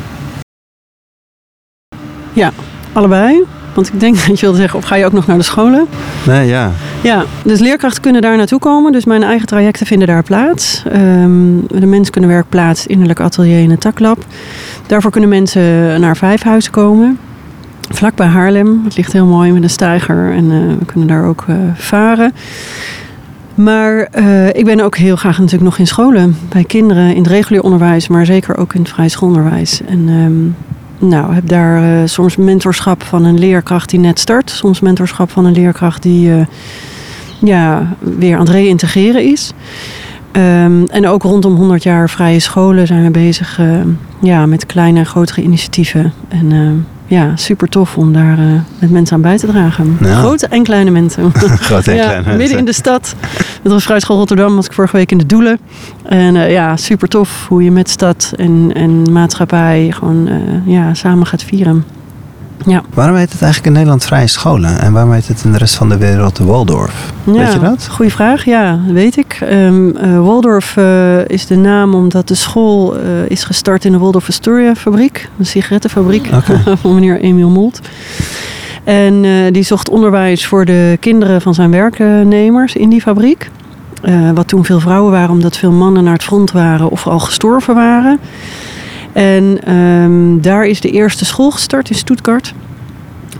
Ja, 2.33 2.51
allebei. 2.93 3.43
Want 3.73 3.93
ik 3.93 3.99
denk 3.99 4.15
dat 4.27 4.39
je 4.39 4.45
wilde 4.45 4.57
zeggen, 4.57 4.79
of 4.79 4.85
ga 4.85 4.95
je 4.95 5.05
ook 5.05 5.13
nog 5.13 5.27
naar 5.27 5.37
de 5.37 5.43
scholen? 5.43 5.87
Nee, 6.27 6.47
ja. 6.47 6.71
Ja, 7.01 7.25
dus 7.43 7.59
leerkrachten 7.59 8.01
kunnen 8.01 8.21
daar 8.21 8.37
naartoe 8.37 8.59
komen. 8.59 8.91
Dus 8.91 9.05
mijn 9.05 9.23
eigen 9.23 9.47
trajecten 9.47 9.85
vinden 9.85 10.07
daar 10.07 10.23
plaats. 10.23 10.83
Um, 10.95 11.67
de 11.67 11.85
menskundewerk 11.85 12.49
plaats, 12.49 12.87
innerlijk 12.87 13.19
atelier 13.19 13.59
in 13.59 13.71
het 13.71 13.81
taklab. 13.81 14.25
Daarvoor 14.87 15.11
kunnen 15.11 15.29
mensen 15.29 15.99
naar 16.01 16.17
Vijfhuizen 16.17 16.71
komen. 16.71 17.19
Vlak 17.89 18.15
bij 18.15 18.27
Haarlem. 18.27 18.81
Het 18.83 18.97
ligt 18.97 19.13
heel 19.13 19.25
mooi 19.25 19.51
met 19.51 19.63
een 19.63 19.69
steiger 19.69 20.31
en 20.31 20.43
uh, 20.43 20.77
we 20.79 20.85
kunnen 20.85 21.07
daar 21.07 21.25
ook 21.25 21.45
uh, 21.49 21.55
varen. 21.73 22.33
Maar 23.55 24.09
uh, 24.19 24.47
ik 24.47 24.65
ben 24.65 24.79
ook 24.79 24.97
heel 24.97 25.15
graag 25.15 25.37
natuurlijk 25.37 25.63
nog 25.63 25.77
in 25.77 25.87
scholen. 25.87 26.35
Bij 26.49 26.63
kinderen, 26.63 27.15
in 27.15 27.21
het 27.21 27.31
regulier 27.31 27.63
onderwijs, 27.63 28.07
maar 28.07 28.25
zeker 28.25 28.57
ook 28.57 28.73
in 28.73 28.81
het 28.81 28.89
vrij 28.89 29.09
schoolonderwijs. 29.09 29.81
En 29.85 30.09
um, 30.09 30.55
nou, 31.07 31.33
heb 31.33 31.47
daar 31.47 31.83
uh, 31.83 32.07
soms 32.07 32.35
mentorschap 32.35 33.03
van 33.03 33.25
een 33.25 33.39
leerkracht 33.39 33.89
die 33.89 33.99
net 33.99 34.19
start. 34.19 34.49
Soms 34.49 34.79
mentorschap 34.79 35.31
van 35.31 35.45
een 35.45 35.53
leerkracht 35.53 36.03
die 36.03 36.29
uh, 36.29 36.45
ja, 37.39 37.95
weer 37.99 38.33
aan 38.33 38.45
het 38.45 38.49
reïntegreren 38.49 39.23
is. 39.23 39.51
Um, 40.31 40.85
en 40.87 41.07
ook 41.07 41.23
rondom 41.23 41.55
100 41.55 41.83
jaar 41.83 42.09
vrije 42.09 42.39
scholen 42.39 42.87
zijn 42.87 43.03
we 43.03 43.11
bezig 43.11 43.59
uh, 43.59 43.81
ja, 44.21 44.45
met 44.45 44.65
kleine 44.65 44.99
en 44.99 45.05
grotere 45.05 45.41
initiatieven. 45.41 46.13
En 46.27 46.85
ja, 47.13 47.35
super 47.35 47.69
tof 47.69 47.97
om 47.97 48.13
daar 48.13 48.39
uh, 48.39 48.45
met 48.79 48.89
mensen 48.91 49.15
aan 49.15 49.21
bij 49.21 49.37
te 49.37 49.47
dragen. 49.47 49.97
Grote 50.01 50.47
en 50.47 50.63
kleine 50.63 50.91
mensen. 50.91 51.31
Grote 51.33 51.91
en 51.91 51.97
ja, 51.97 52.03
kleine 52.03 52.21
mensen. 52.21 52.37
Midden 52.37 52.57
in 52.57 52.65
de 52.65 52.73
stad. 52.73 53.15
Met 53.61 53.73
de 53.73 53.79
Vrijschool 53.79 54.17
Rotterdam 54.17 54.55
was 54.55 54.65
ik 54.65 54.73
vorige 54.73 54.97
week 54.97 55.11
in 55.11 55.17
de 55.17 55.25
Doelen. 55.25 55.59
En 56.03 56.35
uh, 56.35 56.51
ja, 56.51 56.77
super 56.77 57.07
tof 57.07 57.45
hoe 57.47 57.63
je 57.63 57.71
met 57.71 57.89
stad 57.89 58.33
en, 58.35 58.71
en 58.73 59.11
maatschappij 59.11 59.91
gewoon 59.91 60.27
uh, 60.27 60.37
ja, 60.65 60.93
samen 60.93 61.27
gaat 61.27 61.43
vieren. 61.43 61.85
Ja. 62.65 62.81
Waarom 62.93 63.15
heet 63.15 63.31
het 63.31 63.41
eigenlijk 63.41 63.65
in 63.65 63.73
Nederland 63.73 64.05
vrije 64.05 64.27
scholen? 64.27 64.79
En 64.79 64.93
waarom 64.93 65.11
heet 65.11 65.27
het 65.27 65.43
in 65.43 65.51
de 65.51 65.57
rest 65.57 65.75
van 65.75 65.89
de 65.89 65.97
wereld 65.97 66.35
de 66.35 66.43
Waldorf? 66.43 67.13
weet 67.23 67.53
je 67.53 67.59
dat? 67.59 67.87
Goeie 67.91 68.11
vraag, 68.11 68.45
ja, 68.45 68.79
weet 68.87 69.17
ik. 69.17 69.39
Um, 69.51 69.97
uh, 69.97 70.19
Waldorf 70.19 70.75
uh, 70.75 71.27
is 71.27 71.45
de 71.45 71.55
naam 71.55 71.93
omdat 71.93 72.27
de 72.27 72.35
school 72.35 72.97
uh, 72.97 73.01
is 73.27 73.43
gestart 73.43 73.85
in 73.85 73.91
de 73.91 73.97
Waldorf 73.97 74.27
Astoria 74.27 74.75
fabriek. 74.75 75.29
Een 75.39 75.45
sigarettenfabriek 75.45 76.29
okay. 76.33 76.77
van 76.81 76.93
meneer 76.93 77.19
Emiel 77.19 77.49
Molt. 77.49 77.79
En 78.83 79.21
die 79.53 79.63
zocht 79.63 79.89
onderwijs 79.89 80.45
voor 80.45 80.65
de 80.65 80.97
kinderen 80.99 81.41
van 81.41 81.53
zijn 81.53 81.71
werknemers 81.71 82.75
in 82.75 82.89
die 82.89 83.01
fabriek. 83.01 83.49
wat 84.33 84.47
toen 84.47 84.65
veel 84.65 84.79
vrouwen 84.79 85.11
waren, 85.11 85.29
omdat 85.29 85.57
veel 85.57 85.71
mannen 85.71 86.03
naar 86.03 86.13
het 86.13 86.23
front 86.23 86.51
waren 86.51 86.89
of 86.89 87.07
al 87.07 87.19
gestorven 87.19 87.75
waren. 87.75 88.19
En 89.13 89.73
um, 89.73 90.41
daar 90.41 90.65
is 90.65 90.81
de 90.81 90.89
eerste 90.89 91.25
school 91.25 91.51
gestart 91.51 91.89
in 91.89 91.95
Stuttgart. 91.95 92.53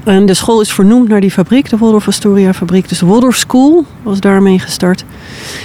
En 0.04 0.26
de 0.26 0.34
school 0.34 0.62
is 0.62 0.74
vernoemd 0.74 1.08
naar 1.08 1.22
die 1.22 1.32
fabriek, 1.32 1.70
de 1.70 1.78
Waldorf 1.78 2.08
Astoria 2.08 2.54
fabriek. 2.54 2.90
Dus 2.90 3.00
de 3.00 3.06
Waldorf 3.06 3.38
School 3.38 3.86
was 4.02 4.20
daarmee 4.20 4.60
gestart. 4.60 5.04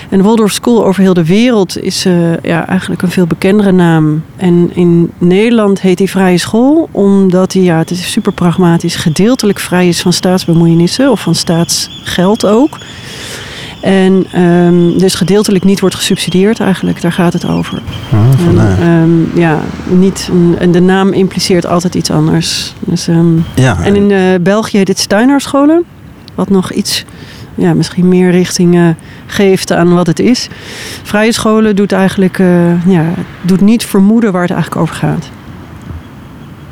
En 0.09 0.19
de 0.19 0.25
Waldorf 0.25 0.53
School 0.53 0.85
over 0.85 1.03
heel 1.03 1.15
de 1.15 1.25
wereld 1.25 1.83
is 1.83 2.07
uh, 2.07 2.37
ja, 2.43 2.67
eigenlijk 2.67 3.03
een 3.03 3.11
veel 3.11 3.27
bekendere 3.27 3.73
naam. 3.73 4.23
En 4.37 4.71
in 4.75 5.11
Nederland 5.19 5.81
heet 5.81 5.99
die 5.99 6.11
vrije 6.11 6.39
school 6.39 6.89
omdat 6.91 7.51
die, 7.51 7.63
ja, 7.63 7.79
het 7.79 7.91
is 7.91 8.13
super 8.13 8.33
pragmatisch, 8.33 8.97
gedeeltelijk 8.97 9.59
vrij 9.59 9.89
is 9.89 10.01
van 10.01 10.13
staatsbemoeienissen 10.13 11.11
of 11.11 11.21
van 11.21 11.35
staatsgeld 11.35 12.47
ook. 12.47 12.79
En 13.81 14.43
um, 14.43 14.99
dus 14.99 15.15
gedeeltelijk 15.15 15.65
niet 15.65 15.81
wordt 15.81 15.95
gesubsidieerd 15.95 16.61
eigenlijk, 16.61 17.01
daar 17.01 17.13
gaat 17.13 17.33
het 17.33 17.49
over. 17.49 17.83
Oh, 18.13 18.49
en, 18.49 18.89
um, 18.89 19.31
ja, 19.35 19.61
niet, 19.89 20.31
en 20.59 20.73
de 20.73 20.81
naam 20.81 21.13
impliceert 21.13 21.67
altijd 21.67 21.95
iets 21.95 22.11
anders. 22.11 22.75
Dus, 22.81 23.09
um, 23.09 23.45
ja, 23.55 23.79
en 23.83 23.97
in 23.97 24.11
uh, 24.11 24.21
België 24.41 24.77
heet 24.77 24.89
het 24.89 24.99
Steinerscholen, 24.99 25.85
wat 26.35 26.51
nog 26.51 26.73
iets 26.73 27.05
ja, 27.55 27.75
misschien 27.75 28.09
meer 28.09 28.31
richting 28.31 28.75
uh, 28.75 28.89
geeft 29.27 29.73
aan 29.73 29.95
wat 29.95 30.07
het 30.07 30.19
is. 30.19 30.49
Vrije 31.03 31.33
scholen 31.33 31.77
doet 31.77 31.93
eigenlijk 31.93 32.39
uh, 32.39 32.87
ja, 32.87 33.05
doet 33.43 33.61
niet 33.61 33.85
vermoeden 33.85 34.33
waar 34.33 34.43
het 34.43 34.51
eigenlijk 34.51 34.83
over 34.83 34.95
gaat. 34.95 35.31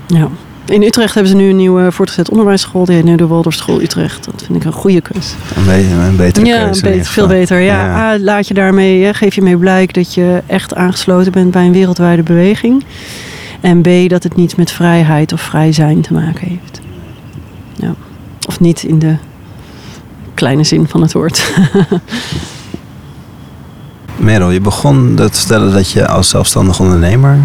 Ja. 0.06 0.28
In 0.66 0.83
Utrecht 0.83 1.14
hebben 1.14 1.33
ze 1.33 1.38
nu 1.38 1.48
een 1.48 1.57
nieuwe 1.57 1.92
voortgezet 1.92 2.31
onderwijsschool. 2.31 2.85
Die 2.85 2.94
heet 2.94 3.05
nu 3.05 3.16
de 3.16 3.26
Waldorfschool 3.26 3.81
Utrecht. 3.81 4.24
Dat 4.24 4.42
vind 4.46 4.59
ik 4.59 4.64
een 4.64 4.72
goede 4.72 5.00
keus. 5.00 5.35
Een, 5.57 5.98
een 5.98 6.16
betere 6.16 6.46
ja, 6.46 6.64
keuze. 6.64 6.94
Ja, 6.94 7.05
veel 7.05 7.26
beter. 7.26 7.61
Ja, 7.61 7.85
ja. 7.85 8.12
Ah, 8.12 8.20
laat 8.20 8.48
je 8.48 8.55
daarmee, 8.55 9.14
geef 9.14 9.35
je 9.35 9.42
mee 9.42 9.57
blijk 9.57 9.94
dat 9.94 10.14
je 10.14 10.42
echt 10.46 10.74
aangesloten 10.74 11.33
bent 11.33 11.50
bij 11.50 11.66
een 11.66 11.72
wereldwijde 11.72 12.22
beweging. 12.22 12.85
En 13.61 13.81
B, 13.81 13.88
dat 14.09 14.22
het 14.22 14.37
niets 14.37 14.55
met 14.55 14.70
vrijheid 14.70 15.33
of 15.33 15.40
vrij 15.40 15.72
zijn 15.72 16.00
te 16.00 16.12
maken 16.12 16.48
heeft. 16.48 16.81
Ja. 17.74 17.94
Of 18.46 18.61
niet 18.61 18.83
in 18.83 18.98
de 18.98 19.16
kleine 20.35 20.64
zin 20.64 20.88
van 20.88 21.02
het 21.02 21.12
woord. 21.12 21.52
Merel, 24.16 24.50
je 24.50 24.61
begon 24.61 25.14
te 25.16 25.29
vertellen 25.31 25.72
dat 25.72 25.90
je 25.90 26.07
als 26.07 26.29
zelfstandig 26.29 26.81
ondernemer 26.81 27.38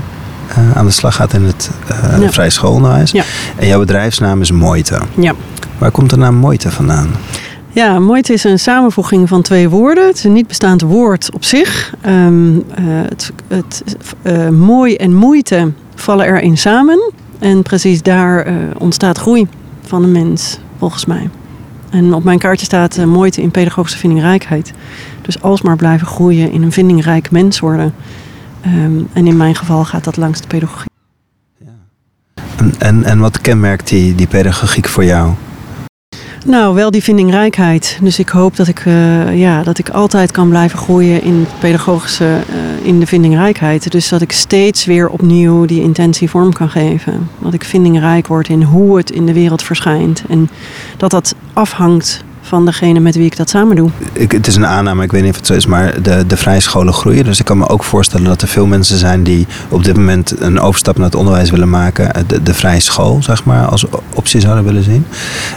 uh, 0.58 0.78
aan 0.78 0.86
de 0.86 0.92
slag 0.92 1.16
gaat 1.16 1.34
in 1.34 1.44
het 1.44 1.72
uh, 1.92 2.22
ja. 2.22 2.32
vrij 2.32 2.50
schoolonderwijs. 2.50 3.12
Ja. 3.12 3.24
En 3.56 3.68
jouw 3.68 3.80
bedrijfsnaam 3.80 4.42
is 4.42 4.52
Moite. 4.52 5.00
Ja. 5.16 5.34
Waar 5.78 5.92
komt 5.92 6.10
de 6.10 6.18
naam 6.18 6.36
Moite 6.36 6.72
vandaan? 6.72 7.10
Ja, 7.70 8.00
Moite 8.00 8.34
is 8.34 8.44
een 8.44 8.60
samenvoeging 8.60 9.28
van 9.28 9.42
twee 9.42 9.70
woorden. 9.70 10.08
Het 10.08 10.18
is 10.18 10.24
een 10.24 10.34
niet 10.34 10.48
bestaand 10.48 10.82
woord 10.82 11.34
op 11.34 11.44
zich. 11.44 11.94
Um, 12.06 12.56
uh, 12.56 12.64
het, 12.86 13.32
het 13.48 13.84
mooi 14.52 14.96
en 14.96 15.16
moeite 15.16 15.72
vallen 15.96 16.26
erin 16.26 16.58
samen. 16.58 17.12
En 17.40 17.62
precies 17.62 18.02
daar 18.02 18.48
ontstaat 18.78 19.18
groei 19.18 19.48
van 19.86 20.02
de 20.02 20.08
mens, 20.08 20.60
volgens 20.78 21.06
mij. 21.06 21.30
En 21.90 22.14
op 22.14 22.24
mijn 22.24 22.40
kaartje 22.40 22.66
staat 22.66 23.06
moeite 23.06 23.42
in 23.42 23.52
pedagogische 23.52 23.98
vindingrijkheid. 23.98 24.74
Dus 25.22 25.42
alsmaar 25.42 25.76
blijven 25.76 26.08
groeien 26.08 26.52
in 26.52 26.64
een 26.64 26.72
vindingrijk 26.72 27.32
mens 27.32 27.60
worden. 27.60 27.94
Um, 28.65 29.10
en 29.13 29.28
in 29.28 29.38
mijn 29.38 29.56
geval 29.56 29.86
gaat 29.86 30.04
dat 30.04 30.17
langs 30.17 30.41
de 30.41 30.47
pedagogiek. 30.47 30.89
Ja. 31.58 31.71
En, 32.58 32.74
en, 32.80 33.04
en 33.04 33.19
wat 33.19 33.41
kenmerkt 33.41 33.88
die, 33.88 34.15
die 34.15 34.28
pedagogiek 34.28 34.88
voor 34.88 35.06
jou? 35.06 35.34
Nou, 36.45 36.76
wel 36.76 36.91
die 36.91 37.04
vindingrijkheid. 37.04 38.00
Dus 38.02 38.19
ik 38.19 38.30
hoop 38.30 38.56
dat 38.56 38.67
ik, 38.67 38.86
uh, 38.86 39.39
ja, 39.39 39.63
dat 39.63 39.78
ik 39.78 39.89
altijd 39.89 40.32
kan 40.32 40.50
blijven 40.50 40.80
groeien 40.80 41.24
in 41.24 41.45
pedagogische, 41.60 42.26
uh, 42.50 42.88
in 42.88 43.00
de 43.00 43.06
vindingrijkheid. 43.06 43.91
Dus 43.91 44.10
dat 44.10 44.21
ik 44.21 44.32
steeds 44.32 44.86
weer 44.86 45.10
opnieuw 45.10 45.65
die 45.65 45.82
intentie 45.82 46.30
vorm 46.30 46.54
kan 46.54 46.69
geven. 46.69 47.30
Dat 47.39 47.54
ik 47.54 47.63
vindingrijk 47.63 48.28
word 48.28 48.47
in 48.47 48.63
hoe 48.63 48.97
het 48.97 49.12
in 49.12 49.26
de 49.26 49.34
wereld 49.34 49.63
verschijnt. 49.63 50.24
En 50.30 50.50
dat 50.97 51.12
dat 51.12 51.36
afhangt 51.54 52.24
van 52.52 52.66
degene 52.66 53.00
met 53.00 53.16
wie 53.16 53.26
ik 53.26 53.38
dat 53.38 53.50
samen 53.50 53.76
doe. 53.76 53.90
Ik, 54.14 54.32
het 54.32 54.48
is 54.48 54.56
een 54.56 54.66
aanname, 54.66 55.04
ik 55.04 55.12
weet 55.12 55.22
niet 55.22 55.32
of 55.32 55.38
het 55.38 55.46
zo 55.46 55.54
is, 55.54 55.66
maar 55.66 56.02
de, 56.02 56.26
de 56.28 56.38
vrije 56.38 56.60
scholen 56.60 56.94
groeien. 56.94 57.24
Dus 57.24 57.40
ik 57.40 57.46
kan 57.46 57.58
me 57.58 57.68
ook 57.68 57.84
voorstellen 57.84 58.26
dat 58.26 58.42
er 58.42 58.48
veel 58.48 58.66
mensen 58.66 58.98
zijn 58.98 59.24
die 59.24 59.48
op 59.70 59.84
dit 59.84 59.96
moment 59.96 60.42
een 60.42 60.60
overstap 60.60 60.96
naar 60.96 61.06
het 61.06 61.16
onderwijs 61.16 61.50
willen 61.50 61.70
maken. 61.70 62.28
De, 62.28 62.44
de 62.44 62.54
vrije 62.54 62.80
school, 62.80 63.24
zeg 63.24 63.44
maar, 63.44 63.66
als 63.66 63.86
optie 64.14 64.42
zouden 64.42 64.64
willen 64.64 64.84
zien. 64.84 65.06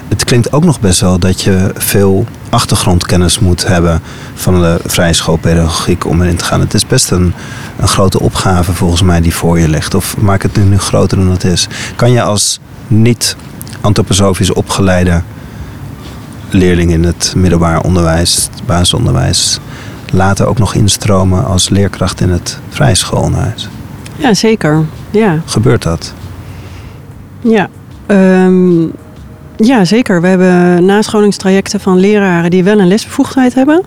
Het 0.09 0.24
klinkt 0.24 0.52
ook 0.52 0.64
nog 0.64 0.80
best 0.80 1.00
wel 1.00 1.18
dat 1.18 1.42
je 1.42 1.70
veel 1.74 2.26
achtergrondkennis 2.48 3.38
moet 3.38 3.66
hebben 3.66 4.00
van 4.35 4.61
de 4.61 4.80
vrije 4.87 5.12
schoolpedagogiek 5.12 6.07
om 6.07 6.22
erin 6.22 6.37
te 6.37 6.44
gaan. 6.44 6.61
Het 6.61 6.74
is 6.74 6.87
best 6.87 7.11
een, 7.11 7.33
een 7.76 7.88
grote 7.88 8.20
opgave 8.20 8.72
volgens 8.72 9.02
mij 9.02 9.20
die 9.20 9.35
voor 9.35 9.59
je 9.59 9.68
ligt. 9.68 9.94
Of 9.94 10.16
maak 10.16 10.42
het 10.42 10.57
nu, 10.57 10.62
nu 10.62 10.78
groter 10.78 11.18
dan 11.18 11.30
het 11.30 11.44
is. 11.44 11.68
Kan 11.96 12.11
je 12.12 12.22
als 12.22 12.61
niet 12.87 13.37
antroposofisch 13.80 14.52
opgeleide 14.52 15.22
leerling 16.54 16.90
in 16.90 17.04
het 17.04 17.34
middelbaar 17.36 17.80
onderwijs, 17.80 18.48
het 18.52 18.66
basisonderwijs, 18.66 19.58
later 20.12 20.46
ook 20.46 20.58
nog 20.58 20.74
instromen 20.74 21.44
als 21.44 21.68
leerkracht 21.68 22.20
in 22.20 22.30
het 22.30 22.58
vrije 22.68 22.94
schoolonderwijs? 22.94 23.68
Ja, 24.16 24.34
zeker. 24.34 24.84
Ja. 25.10 25.40
Gebeurt 25.44 25.82
dat? 25.82 26.14
Ja. 27.40 27.68
Um, 28.06 28.92
ja, 29.56 29.84
zeker. 29.84 30.20
We 30.20 30.26
hebben 30.26 30.84
nascholingstrajecten 30.84 31.80
van 31.80 31.98
leraren 31.98 32.50
die 32.50 32.64
wel 32.64 32.78
een 32.78 32.88
lesbevoegdheid 32.88 33.54
hebben. 33.54 33.82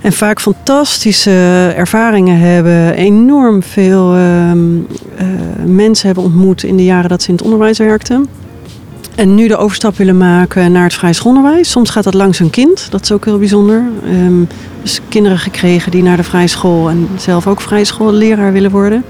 En 0.00 0.12
vaak 0.12 0.40
fantastische 0.40 1.72
ervaringen 1.76 2.38
hebben. 2.38 2.94
Enorm 2.94 3.62
veel 3.62 4.16
um, 4.16 4.86
uh, 5.20 5.26
mensen 5.66 6.06
hebben 6.06 6.24
ontmoet 6.24 6.62
in 6.62 6.76
de 6.76 6.84
jaren 6.84 7.08
dat 7.08 7.22
ze 7.22 7.28
in 7.28 7.34
het 7.34 7.44
onderwijs 7.44 7.78
werkten. 7.78 8.28
En 9.14 9.34
nu 9.34 9.48
de 9.48 9.56
overstap 9.56 9.96
willen 9.96 10.16
maken 10.16 10.72
naar 10.72 10.84
het 10.84 10.94
vrij 10.94 11.12
schoolonderwijs. 11.12 11.70
Soms 11.70 11.90
gaat 11.90 12.04
dat 12.04 12.14
langs 12.14 12.38
hun 12.38 12.50
kind, 12.50 12.90
dat 12.90 13.02
is 13.02 13.12
ook 13.12 13.24
heel 13.24 13.38
bijzonder. 13.38 13.84
Um, 14.06 14.48
dus 14.82 15.00
kinderen 15.08 15.38
gekregen 15.38 15.90
die 15.90 16.02
naar 16.02 16.16
de 16.16 16.22
vrije 16.22 16.46
school 16.46 16.90
en 16.90 17.08
zelf 17.16 17.46
ook 17.46 17.60
vrije 17.60 17.84
schoolleraar 17.84 18.52
willen 18.52 18.70
worden. 18.70 19.04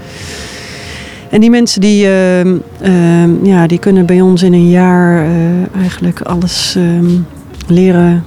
En 1.31 1.41
die 1.41 1.51
mensen 1.51 1.81
die, 1.81 2.05
uh, 2.05 2.45
uh, 2.45 3.43
ja, 3.43 3.67
die 3.67 3.79
kunnen 3.79 4.07
bij 4.07 4.21
ons 4.21 4.43
in 4.43 4.53
een 4.53 4.71
jaar 4.71 5.27
uh, 5.27 5.33
eigenlijk 5.77 6.21
alles 6.21 6.75
ehm, 6.77 7.11
leren 7.67 8.25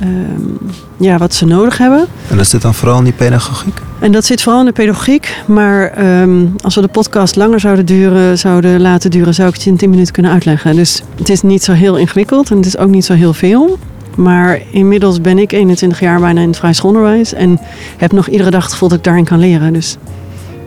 ehm, 0.00 0.70
ja, 0.96 1.18
wat 1.18 1.34
ze 1.34 1.44
nodig 1.44 1.78
hebben. 1.78 2.06
En 2.28 2.36
dat 2.36 2.46
zit 2.46 2.62
dan 2.62 2.74
vooral 2.74 2.98
in 2.98 3.04
die 3.04 3.12
pedagogiek? 3.12 3.80
En 3.98 4.12
dat 4.12 4.24
zit 4.24 4.42
vooral 4.42 4.60
in 4.60 4.66
de 4.66 4.72
pedagogiek. 4.72 5.42
Maar 5.46 6.06
um, 6.22 6.54
als 6.62 6.74
we 6.74 6.80
de 6.80 6.88
podcast 6.88 7.36
langer 7.36 7.60
zouden, 7.60 7.86
duren, 7.86 8.38
zouden 8.38 8.80
laten 8.80 9.10
duren, 9.10 9.34
zou 9.34 9.48
ik 9.48 9.54
het 9.54 9.62
je 9.62 9.70
in 9.70 9.76
10 9.76 9.90
minuten 9.90 10.12
kunnen 10.12 10.32
uitleggen. 10.32 10.76
Dus 10.76 11.02
het 11.16 11.28
is 11.28 11.42
niet 11.42 11.64
zo 11.64 11.72
heel 11.72 11.96
ingewikkeld 11.96 12.50
en 12.50 12.56
het 12.56 12.66
is 12.66 12.78
ook 12.78 12.90
niet 12.90 13.04
zo 13.04 13.14
heel 13.14 13.32
veel. 13.32 13.78
Maar 14.16 14.60
inmiddels 14.70 15.20
ben 15.20 15.38
ik 15.38 15.52
21 15.52 16.00
jaar 16.00 16.20
bijna 16.20 16.40
in 16.40 16.48
het 16.48 16.56
vrij 16.56 16.72
schoolonderwijs. 16.72 17.32
En 17.32 17.60
heb 17.96 18.12
nog 18.12 18.28
iedere 18.28 18.50
dag 18.50 18.62
het 18.62 18.72
gevoel 18.72 18.88
dat 18.88 18.98
ik 18.98 19.04
daarin 19.04 19.24
kan 19.24 19.38
leren. 19.38 19.72
Dus 19.72 19.96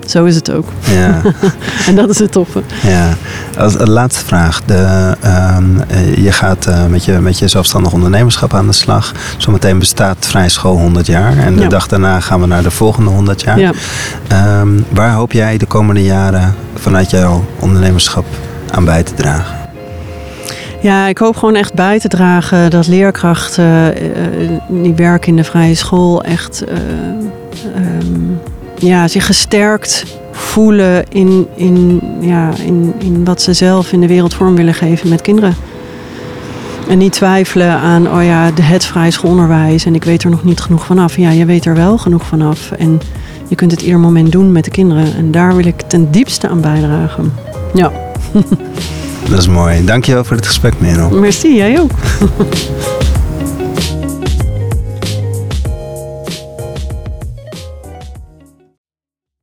zo 0.09 0.25
is 0.25 0.35
het 0.35 0.51
ook. 0.51 0.65
Ja. 0.81 1.21
en 1.87 1.95
dat 1.95 2.09
is 2.09 2.19
het 2.19 2.31
toffe. 2.31 2.61
Ja. 2.83 3.09
Als 3.57 3.75
laatste 3.77 4.25
vraag. 4.25 4.61
De, 4.65 5.15
uh, 5.23 6.15
je 6.15 6.31
gaat 6.31 6.67
uh, 6.67 6.85
met, 6.85 7.05
je, 7.05 7.11
met 7.11 7.39
je 7.39 7.47
zelfstandig 7.47 7.93
ondernemerschap 7.93 8.53
aan 8.53 8.67
de 8.67 8.73
slag. 8.73 9.11
Zometeen 9.37 9.79
bestaat 9.79 10.17
Vrij 10.19 10.49
School 10.49 10.77
100 10.77 11.05
jaar. 11.05 11.37
En 11.37 11.55
de 11.55 11.61
Ja. 11.61 11.67
dag 11.67 11.87
daarna 11.87 12.19
gaan 12.19 12.41
we 12.41 12.47
naar 12.47 12.63
de 12.63 12.71
volgende 12.71 13.09
100 13.09 13.41
jaar. 13.41 13.59
Ja. 13.59 13.71
Um, 14.59 14.85
waar 14.89 15.13
hoop 15.13 15.31
jij 15.31 15.57
de 15.57 15.65
komende 15.65 16.03
jaren 16.03 16.55
vanuit 16.75 17.09
jouw 17.09 17.45
ondernemerschap 17.59 18.25
aan 18.71 18.85
bij 18.85 19.03
te 19.03 19.13
dragen? 19.13 19.57
Ja, 20.81 21.07
ik 21.07 21.17
hoop 21.17 21.37
gewoon 21.37 21.55
echt 21.55 21.73
bij 21.73 21.99
te 21.99 22.07
dragen 22.07 22.69
dat 22.69 22.87
leerkrachten 22.87 23.93
uh, 24.03 24.59
die 24.67 24.93
werken 24.93 25.27
in 25.27 25.35
de 25.35 25.43
vrije 25.43 25.75
school 25.75 26.23
echt 26.23 26.63
uh, 26.67 26.75
um, 28.01 28.39
ja, 28.79 29.07
zich 29.07 29.25
gesterkt 29.25 30.05
voelen 30.31 31.05
in, 31.09 31.47
in, 31.55 32.01
ja, 32.19 32.51
in, 32.65 32.93
in 32.99 33.25
wat 33.25 33.41
ze 33.41 33.53
zelf 33.53 33.91
in 33.91 33.99
de 33.99 34.07
wereld 34.07 34.33
vorm 34.33 34.55
willen 34.55 34.73
geven 34.73 35.09
met 35.09 35.21
kinderen. 35.21 35.55
En 36.87 36.97
niet 36.97 37.13
twijfelen 37.13 37.69
aan, 37.69 38.07
oh 38.07 38.23
ja, 38.23 38.51
de 38.51 38.61
het 38.61 38.85
vrije 38.85 39.11
schoolonderwijs 39.11 39.85
en 39.85 39.95
ik 39.95 40.03
weet 40.03 40.23
er 40.23 40.29
nog 40.29 40.43
niet 40.43 40.59
genoeg 40.59 40.85
vanaf. 40.85 41.17
Ja, 41.17 41.29
je 41.29 41.45
weet 41.45 41.65
er 41.65 41.75
wel 41.75 41.97
genoeg 41.97 42.25
vanaf. 42.25 42.71
En 42.71 43.01
je 43.47 43.55
kunt 43.55 43.71
het 43.71 43.81
ieder 43.81 43.99
moment 43.99 44.31
doen 44.31 44.51
met 44.51 44.63
de 44.63 44.71
kinderen. 44.71 45.15
En 45.15 45.31
daar 45.31 45.55
wil 45.55 45.65
ik 45.65 45.81
ten 45.81 46.11
diepste 46.11 46.47
aan 46.47 46.61
bijdragen. 46.61 47.33
Ja. 47.73 47.91
Dat 49.29 49.39
is 49.39 49.47
mooi. 49.47 49.85
Dankjewel 49.85 50.23
voor 50.23 50.35
het 50.35 50.47
gesprek, 50.47 50.73
Merel. 50.79 51.09
Merci, 51.09 51.55
jij 51.55 51.79
ook. 51.79 51.91